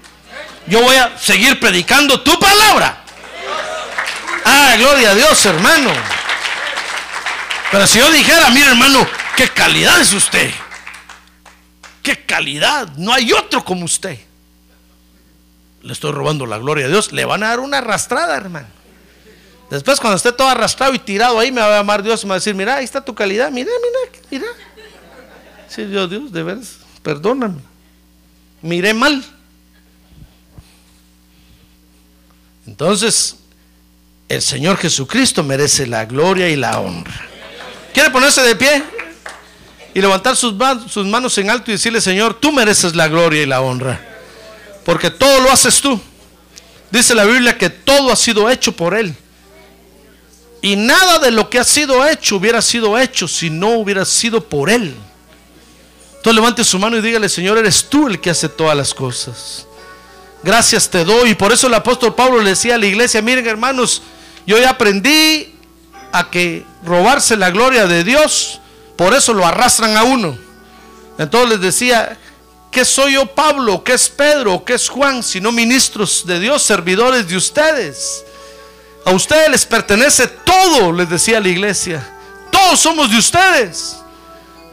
Yo 0.66 0.82
voy 0.82 0.96
a 0.96 1.16
seguir 1.16 1.60
predicando 1.60 2.20
tu 2.22 2.40
palabra. 2.40 3.04
Ah, 4.44 4.74
gloria 4.80 5.12
a 5.12 5.14
Dios, 5.14 5.46
hermano. 5.46 5.92
Pero 7.72 7.86
si 7.86 8.00
yo 8.00 8.12
dijera, 8.12 8.50
mire 8.50 8.70
hermano, 8.70 9.08
qué 9.38 9.48
calidad 9.48 10.02
es 10.02 10.12
usted. 10.12 10.50
Qué 12.02 12.26
calidad. 12.26 12.88
No 12.98 13.14
hay 13.14 13.32
otro 13.32 13.64
como 13.64 13.86
usted. 13.86 14.18
Le 15.84 15.94
estoy 15.94 16.14
robando 16.14 16.48
la 16.48 16.58
gloria 16.58 16.88
a 16.88 16.90
Dios. 16.90 17.12
Le 17.12 17.26
van 17.26 17.44
a 17.44 17.50
dar 17.50 17.60
una 17.60 17.78
arrastrada, 17.78 18.36
hermano. 18.36 18.79
Después 19.70 20.00
cuando 20.00 20.18
esté 20.18 20.32
todo 20.32 20.48
arrastrado 20.48 20.94
y 20.94 21.00
tirado 21.00 21.40
ahí 21.40 21.52
me 21.52 21.62
va 21.62 21.68
a 21.68 21.78
llamar 21.78 22.02
Dios 22.02 22.24
y 22.24 22.26
me 22.26 22.30
va 22.32 22.36
a 22.36 22.40
decir, 22.40 22.56
mira, 22.56 22.78
ahí 22.78 22.86
está 22.86 23.04
tu 23.04 23.14
calidad, 23.14 23.52
mira, 23.52 23.70
mira, 23.82 24.20
mira. 24.32 24.48
Sí, 25.68 25.86
Dios, 25.86 26.10
Dios, 26.10 26.32
de 26.32 26.42
veras, 26.42 26.78
perdóname. 27.04 27.62
Miré 28.62 28.94
mal. 28.94 29.24
Entonces, 32.66 33.36
el 34.28 34.42
Señor 34.42 34.78
Jesucristo 34.78 35.44
merece 35.44 35.86
la 35.86 36.06
gloria 36.06 36.50
y 36.50 36.56
la 36.56 36.80
honra. 36.80 37.28
¿Quiere 37.94 38.10
ponerse 38.10 38.42
de 38.42 38.56
pie? 38.56 38.84
Y 39.94 40.02
levantar 40.02 40.36
sus, 40.36 40.54
sus 40.88 41.06
manos 41.06 41.38
en 41.38 41.50
alto 41.50 41.72
y 41.72 41.74
decirle, 41.74 42.02
Señor, 42.02 42.36
tú 42.36 42.52
mereces 42.52 42.96
la 42.96 43.08
gloria 43.08 43.44
y 43.44 43.46
la 43.46 43.62
honra. 43.62 44.00
Porque 44.86 45.12
todo 45.12 45.42
lo 45.42 45.52
haces 45.52 45.82
tú. 45.82 46.00
Dice 46.92 47.14
la 47.14 47.26
Biblia 47.26 47.58
que 47.58 47.70
todo 47.70 48.12
ha 48.12 48.16
sido 48.16 48.50
hecho 48.50 48.72
por 48.72 48.96
Él. 48.96 49.16
Y 50.62 50.76
nada 50.76 51.20
de 51.20 51.32
lo 51.32 51.50
que 51.50 51.60
ha 51.60 51.64
sido 51.64 52.06
hecho 52.08 52.36
hubiera 52.36 52.62
sido 52.62 52.98
hecho 52.98 53.28
si 53.28 53.50
no 53.50 53.78
hubiera 53.78 54.06
sido 54.06 54.44
por 54.44 54.70
Él. 54.70 54.96
Entonces 56.18 56.36
levante 56.36 56.64
su 56.66 56.78
mano 56.80 56.98
y 56.98 57.02
dígale, 57.02 57.30
Señor, 57.30 57.58
eres 57.58 57.86
tú 57.88 58.08
el 58.08 58.20
que 58.20 58.30
hace 58.30 58.50
todas 58.50 58.76
las 58.76 58.94
cosas. 58.94 59.66
Gracias 60.44 60.90
te 60.90 61.06
doy. 61.06 61.32
Y 61.32 61.36
por 61.36 61.54
eso 61.54 61.68
el 61.68 61.74
apóstol 61.74 62.14
Pablo 62.14 62.42
le 62.42 62.50
decía 62.50 62.76
a 62.76 62.78
la 62.78 62.86
iglesia, 62.86 63.22
miren 63.22 63.48
hermanos, 63.48 64.02
yo 64.46 64.58
ya 64.58 64.72
aprendí 64.72 65.56
a 66.12 66.30
que 66.30 66.66
robarse 66.84 67.38
la 67.38 67.52
gloria 67.52 67.88
de 67.88 68.04
Dios, 68.04 68.60
por 68.96 69.14
eso 69.14 69.34
lo 69.34 69.46
arrastran 69.46 69.96
a 69.96 70.04
uno. 70.04 70.38
Entonces 71.18 71.52
les 71.52 71.62
decía, 71.62 72.18
¿qué 72.72 72.84
soy 72.84 73.14
yo 73.14 73.26
Pablo? 73.28 73.84
¿Qué 73.84 73.94
es 73.94 74.10
Pedro? 74.10 74.64
¿Qué 74.66 74.74
es 74.74 74.90
Juan? 74.90 75.24
Sino 75.24 75.52
ministros 75.52 76.26
de 76.26 76.40
Dios, 76.40 76.64
servidores 76.64 77.28
de 77.28 77.38
ustedes. 77.38 78.26
A 79.06 79.12
ustedes 79.12 79.50
les 79.50 79.66
pertenece 79.66 80.28
todo, 80.28 80.92
les 80.92 81.10
decía 81.10 81.40
la 81.40 81.48
iglesia. 81.48 82.08
Todos 82.52 82.80
somos 82.80 83.10
de 83.10 83.18
ustedes. 83.18 83.98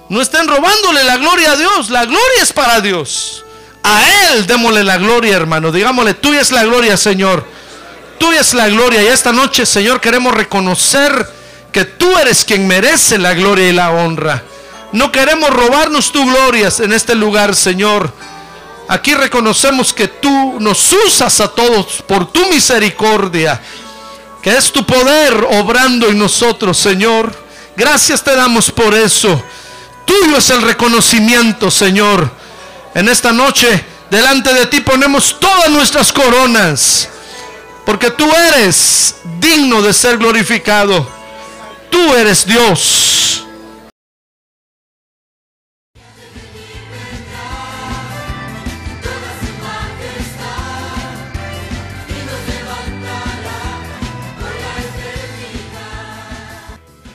No 0.08 0.20
estén 0.20 0.46
robándole 0.46 1.04
la 1.04 1.16
gloria 1.16 1.52
a 1.52 1.56
Dios. 1.56 1.90
La 1.90 2.04
gloria 2.04 2.42
es 2.42 2.52
para 2.52 2.80
Dios. 2.80 3.44
A 3.82 4.02
Él 4.32 4.46
démosle 4.46 4.84
la 4.84 4.98
gloria, 4.98 5.36
hermano. 5.36 5.72
Digámosle, 5.72 6.14
tuya 6.14 6.40
es 6.40 6.50
la 6.50 6.64
gloria, 6.64 6.96
Señor. 6.96 7.46
Tuya 8.18 8.40
es 8.40 8.54
la 8.54 8.68
gloria. 8.68 9.02
Y 9.02 9.06
esta 9.06 9.32
noche, 9.32 9.64
Señor, 9.64 10.00
queremos 10.00 10.34
reconocer 10.34 11.26
que 11.72 11.84
tú 11.84 12.16
eres 12.18 12.44
quien 12.44 12.66
merece 12.66 13.18
la 13.18 13.34
gloria 13.34 13.68
y 13.68 13.72
la 13.72 13.90
honra. 13.90 14.42
No 14.92 15.12
queremos 15.12 15.50
robarnos 15.50 16.12
tu 16.12 16.24
glorias 16.24 16.80
en 16.80 16.92
este 16.92 17.14
lugar, 17.14 17.54
Señor. 17.54 18.12
Aquí 18.88 19.14
reconocemos 19.14 19.92
que 19.92 20.08
tú 20.08 20.56
nos 20.60 20.92
usas 20.92 21.40
a 21.40 21.48
todos 21.48 22.02
por 22.06 22.30
tu 22.32 22.46
misericordia 22.46 23.60
que 24.46 24.56
es 24.56 24.70
tu 24.70 24.86
poder 24.86 25.44
obrando 25.58 26.06
en 26.06 26.20
nosotros, 26.20 26.78
Señor. 26.78 27.34
Gracias 27.76 28.22
te 28.22 28.32
damos 28.36 28.70
por 28.70 28.94
eso. 28.94 29.42
Tuyo 30.04 30.36
es 30.36 30.50
el 30.50 30.62
reconocimiento, 30.62 31.68
Señor. 31.68 32.30
En 32.94 33.08
esta 33.08 33.32
noche, 33.32 33.84
delante 34.08 34.54
de 34.54 34.66
ti 34.66 34.82
ponemos 34.82 35.40
todas 35.40 35.68
nuestras 35.70 36.12
coronas, 36.12 37.08
porque 37.84 38.12
tú 38.12 38.24
eres 38.54 39.16
digno 39.40 39.82
de 39.82 39.92
ser 39.92 40.16
glorificado. 40.16 41.10
Tú 41.90 42.14
eres 42.14 42.46
Dios. 42.46 43.45